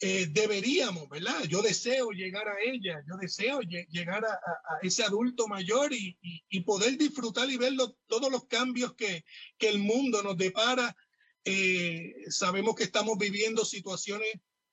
eh, 0.00 0.26
deberíamos, 0.28 1.08
¿verdad? 1.08 1.44
Yo 1.44 1.62
deseo 1.62 2.10
llegar 2.10 2.48
a 2.48 2.56
ella, 2.62 3.02
yo 3.08 3.16
deseo 3.16 3.60
llegar 3.60 4.24
a, 4.24 4.38
ese 4.82 5.04
adulto 5.04 5.46
mayor 5.46 5.92
y, 5.92 6.16
poder 6.62 6.98
disfrutar 6.98 7.48
y 7.50 7.56
ver 7.56 7.74
todos 8.06 8.30
los 8.30 8.46
cambios 8.46 8.94
que, 8.94 9.24
que, 9.56 9.68
el 9.68 9.78
mundo 9.78 10.22
nos 10.22 10.36
depara. 10.36 10.96
Eh, 11.44 12.12
sabemos 12.28 12.74
que 12.74 12.84
estamos 12.84 13.18
viviendo 13.18 13.64
situaciones 13.64 14.32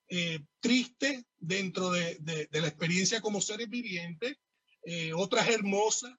eh, 0.09 0.39
tristes 0.59 1.23
dentro 1.37 1.91
de, 1.91 2.17
la 2.51 2.67
experiencia 2.67 3.21
como 3.21 3.41
seres 3.41 3.69
vivientes, 3.69 4.37
otras 5.15 5.47
hermosas, 5.49 6.13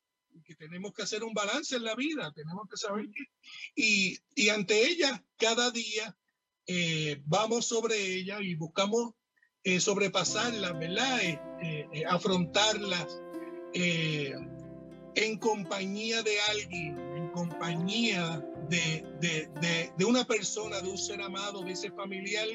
que 0.45 0.55
tenemos 0.55 0.95
que 0.95 1.03
hacer 1.03 1.25
un 1.25 1.35
balance 1.35 1.77
en 1.77 1.85
la 1.85 1.95
vida, 1.95 2.33
tenemos 2.35 2.67
que 2.71 2.77
saber 2.77 3.07
que, 3.11 3.25
y, 3.75 4.19
y 4.35 4.49
ante 4.49 4.89
ellas 4.89 5.21
cada 5.37 5.71
día 5.71 6.17
eh, 6.67 7.21
vamos 7.27 7.67
sobre 7.67 7.97
ella 7.97 8.41
y 8.41 8.55
buscamos 8.55 9.15
eh, 9.65 9.81
sobrepasarlas, 9.81 10.79
¿verdad? 10.79 11.21
afrontarlas 12.09 13.23
en 13.75 15.39
compañía 15.39 16.23
de 16.23 16.41
alguien, 16.51 16.99
en 17.17 17.29
compañía 17.31 18.45
de, 18.69 19.05
de, 19.97 20.05
una 20.05 20.25
persona, 20.25 20.81
de 20.81 20.89
un 20.91 20.99
ser 20.99 21.21
amado, 21.23 21.63
de 21.63 21.73
ese 21.73 21.91
familiar. 21.93 22.47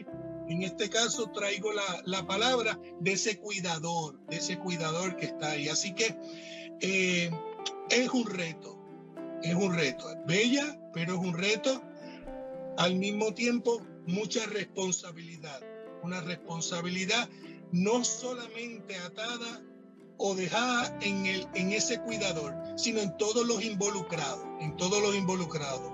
En 0.50 0.64
este 0.64 0.90
caso 0.90 1.30
traigo 1.32 1.72
la, 1.72 2.02
la 2.06 2.26
palabra 2.26 2.78
de 3.00 3.14
ese 3.14 3.40
cuidador, 3.40 4.20
de 4.28 4.38
ese 4.38 4.58
cuidador 4.60 5.16
que 5.16 5.28
está 5.28 5.52
ahí. 5.52 5.70
Así 5.70 5.94
que 5.94 6.18
es 7.90 8.10
un 8.10 8.26
reto, 8.26 8.78
es 9.44 9.56
un 9.56 9.74
reto. 9.76 10.10
Es 10.10 10.26
bella, 10.26 10.80
pero 10.94 11.14
es 11.14 11.20
un 11.20 11.34
reto. 11.34 11.82
Al 12.78 12.96
mismo 12.96 13.34
tiempo, 13.34 13.82
mucha 14.08 14.46
responsabilidad. 14.48 15.62
Una 16.02 16.22
responsabilidad 16.22 17.30
no 17.72 18.04
solamente 18.04 18.96
atada 18.96 19.62
o 20.18 20.34
dejada 20.34 20.98
en, 21.02 21.26
el, 21.26 21.48
en 21.54 21.72
ese 21.72 22.00
cuidador, 22.02 22.56
sino 22.76 23.02
en 23.02 23.16
todos 23.18 23.46
los 23.46 23.64
involucrados, 23.64 24.46
en 24.62 24.76
todos 24.78 25.02
los 25.02 25.16
involucrados. 25.16 25.92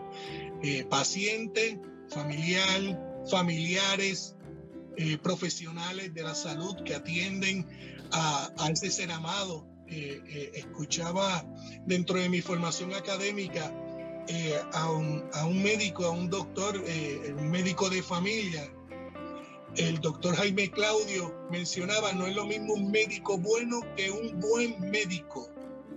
Eh, 0.62 0.86
pacientes, 0.86 1.78
familiar, 2.10 3.24
familiares, 3.30 4.36
eh, 4.96 5.18
profesionales 5.18 6.14
de 6.14 6.24
la 6.24 6.36
salud 6.36 6.76
que 6.84 6.96
atienden 6.96 7.68
a, 8.12 8.52
a 8.58 8.70
ese 8.70 8.92
ser 8.92 9.12
amado, 9.12 9.68
eh, 9.88 10.52
escuchaba 10.56 11.46
dentro 11.86 12.18
de 12.18 12.30
mi 12.30 12.42
formación 12.42 12.94
académica 12.94 13.74
eh, 14.28 14.60
a, 14.74 14.92
un, 14.92 15.24
a, 15.34 15.46
un, 15.46 15.62
médico, 15.62 16.06
a 16.06 16.12
un 16.12 16.30
doctor, 16.30 16.82
eh, 16.86 17.36
un 17.38 17.50
médico 17.52 17.90
de 17.90 18.02
familia. 18.02 18.72
El 19.76 20.00
doctor 20.02 20.36
Jaime 20.36 20.70
Claudio 20.70 21.34
mencionaba, 21.50 22.14
no 22.14 22.28
es 22.28 22.36
lo 22.36 22.46
mismo 22.46 22.74
un 22.74 22.92
médico 22.92 23.38
bueno 23.38 23.82
que 23.96 24.12
un 24.12 24.40
buen 24.40 24.80
médico. 24.92 25.50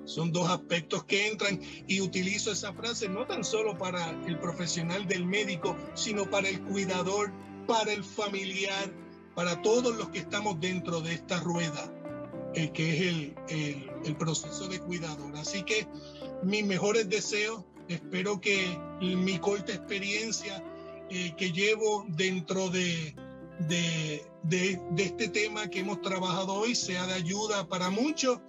Son 0.04 0.32
dos 0.32 0.48
aspectos 0.48 1.04
que 1.04 1.28
entran 1.28 1.60
y 1.86 2.00
utilizo 2.00 2.52
esa 2.52 2.72
frase 2.72 3.08
no 3.08 3.26
tan 3.26 3.44
solo 3.44 3.76
para 3.76 4.10
el 4.26 4.38
profesional 4.38 5.06
del 5.06 5.26
médico, 5.26 5.76
sino 5.94 6.30
para 6.30 6.48
el 6.48 6.60
cuidador, 6.62 7.32
para 7.66 7.92
el 7.92 8.04
familiar, 8.04 8.90
para 9.34 9.60
todos 9.62 9.96
los 9.96 10.08
que 10.10 10.20
estamos 10.20 10.58
dentro 10.60 11.00
de 11.00 11.14
esta 11.14 11.40
rueda 11.40 11.92
eh, 12.56 12.70
que 12.72 12.88
es 12.90 13.00
el, 13.02 13.86
el, 14.06 14.16
proceso 14.16 14.66
de 14.66 14.80
cuidador. 14.80 15.36
Así 15.36 15.62
que 15.62 15.86
mis 16.42 16.64
mejores 16.64 17.06
deseos, 17.06 17.62
espero 17.88 18.40
que 18.40 18.78
mi 19.00 19.38
corta 19.38 19.72
experiencia 19.72 20.62
eh, 21.10 21.34
que 21.36 21.52
llevo 21.52 22.04
dentro 22.08 22.68
de, 22.68 23.14
de, 23.68 24.22
de, 24.42 24.80
este 24.96 25.28
tema 25.28 25.68
que 25.68 25.80
hemos 25.80 26.00
trabajado 26.02 26.54
hoy 26.54 26.74
sea 26.74 27.06
de 27.06 27.14
ayuda 27.14 27.68
para 27.68 27.90
muchos 27.90 28.40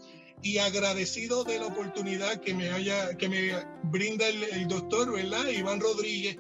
y 0.42 0.58
agradecido 0.58 1.44
de 1.44 1.60
la 1.60 1.68
oportunidad 1.68 2.40
que 2.42 2.54
me 2.54 2.72
haya 2.72 3.16
que 3.16 3.30
me 3.30 3.52
brinda 3.84 4.28
el, 4.28 4.68
doctor, 4.68 5.12
¿verdad? 5.12 5.48
Iván 5.50 5.80
Rodríguez 5.80 6.38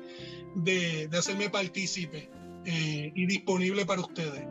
de, 0.56 1.08
de 1.08 1.18
hacerme 1.18 1.50
partícipe 1.50 2.30
eh, 2.66 3.12
y 3.16 3.26
disponible 3.28 3.86
para 3.86 4.02
ustedes. 4.02 4.45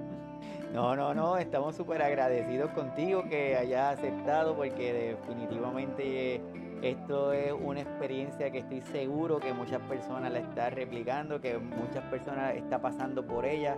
No, 0.72 0.94
no, 0.94 1.14
no, 1.14 1.38
estamos 1.38 1.74
súper 1.74 2.02
agradecidos 2.02 2.70
contigo 2.72 3.28
que 3.28 3.56
hayas 3.56 3.98
aceptado 3.98 4.56
porque 4.56 4.92
definitivamente 4.92 6.40
esto 6.82 7.32
es 7.32 7.52
una 7.52 7.80
experiencia 7.80 8.50
que 8.50 8.58
estoy 8.58 8.80
seguro 8.92 9.38
que 9.38 9.52
muchas 9.52 9.80
personas 9.82 10.32
la 10.32 10.40
están 10.40 10.72
replicando, 10.72 11.40
que 11.40 11.58
muchas 11.58 12.04
personas 12.04 12.54
están 12.54 12.82
pasando 12.82 13.26
por 13.26 13.44
ella 13.44 13.76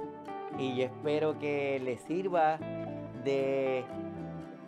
y 0.59 0.77
yo 0.77 0.85
espero 0.85 1.39
que 1.39 1.81
les 1.81 2.01
sirva 2.03 2.59
de 3.25 3.85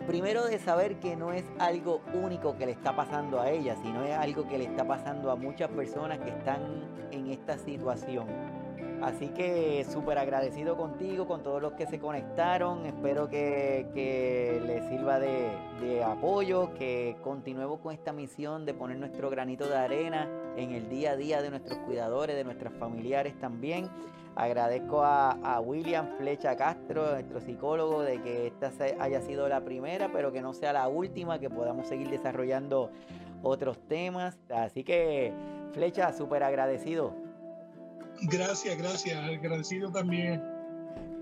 primero 0.07 0.45
de 0.47 0.59
saber 0.59 0.99
que 0.99 1.17
no 1.17 1.33
es 1.33 1.45
algo 1.59 2.01
único 2.15 2.57
que 2.57 2.67
le 2.67 2.73
está 2.73 2.95
pasando 2.95 3.41
a 3.41 3.51
ella, 3.51 3.77
sino 3.83 4.05
es 4.05 4.17
algo 4.17 4.47
que 4.49 4.59
le 4.59 4.65
está 4.65 4.85
pasando 4.87 5.31
a 5.31 5.37
muchas 5.37 5.69
personas 5.71 6.19
que 6.19 6.31
están 6.31 6.61
en 7.11 7.29
esta 7.29 7.59
situación. 7.59 8.27
Así 9.03 9.29
que 9.29 9.87
súper 9.91 10.19
agradecido 10.19 10.77
contigo, 10.77 11.27
con 11.27 11.43
todos 11.43 11.63
los 11.63 11.73
que 11.73 11.87
se 11.87 11.99
conectaron. 11.99 12.85
Espero 12.85 13.31
que, 13.31 14.61
les 14.67 14.85
sirva 14.89 15.19
de, 15.19 16.05
apoyo, 16.05 16.75
que 16.75 17.17
continuemos 17.23 17.81
con 17.81 17.95
esta 17.95 18.13
misión 18.13 18.67
de 18.67 18.75
poner 18.75 18.99
nuestro 18.99 19.31
granito 19.31 19.67
de 19.69 19.77
arena 19.77 20.29
en 20.57 20.73
el 20.73 20.91
día 20.91 21.13
a 21.13 21.17
día 21.17 21.41
de 21.41 21.49
nuestros 21.49 21.79
cuidadores, 21.79 22.37
de 22.37 22.45
nuestros 22.45 22.75
familiares 22.75 23.39
también. 23.41 23.89
Agradezco 24.37 25.03
a, 25.03 25.31
a 25.31 25.61
William 25.61 26.19
Flecha 26.19 26.55
Castro, 26.57 27.13
nuestro 27.13 27.41
psicólogo, 27.41 28.03
de 28.03 28.21
que 28.21 28.49
esta 28.49 28.71
haya 29.01 29.23
sido 29.23 29.49
la 29.49 29.63
primera, 29.63 30.11
pero 30.13 30.31
que 30.31 30.43
no 30.43 30.53
sea 30.53 30.75
la 30.75 30.89
última, 30.89 31.39
que 31.39 31.49
podamos 31.49 31.89
seguir 31.89 32.11
desarrollando 32.11 32.91
otros 33.43 33.79
temas. 33.89 34.39
Así 34.51 34.85
que, 34.85 35.33
Flecha, 35.73 36.13
súper 36.13 36.43
agradecido. 36.43 37.30
Gracias, 38.23 38.77
gracias. 38.77 39.17
Agradecido 39.19 39.91
también. 39.91 40.43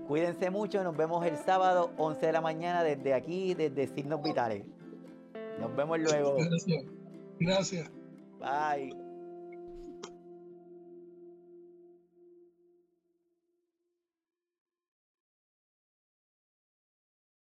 Cuídense 0.07 0.49
mucho. 0.49 0.83
Nos 0.83 0.97
vemos 0.97 1.25
el 1.25 1.37
sábado, 1.37 1.91
11 1.97 2.25
de 2.25 2.31
la 2.31 2.41
mañana, 2.41 2.83
desde 2.83 3.13
aquí, 3.13 3.53
desde 3.53 3.87
Signos 3.87 4.23
Vitales. 4.23 4.63
Nos 5.59 5.75
vemos 5.75 5.99
luego. 5.99 6.35
Gracias. 6.37 6.83
Gracias. 7.39 7.91
Bye. 8.39 9.08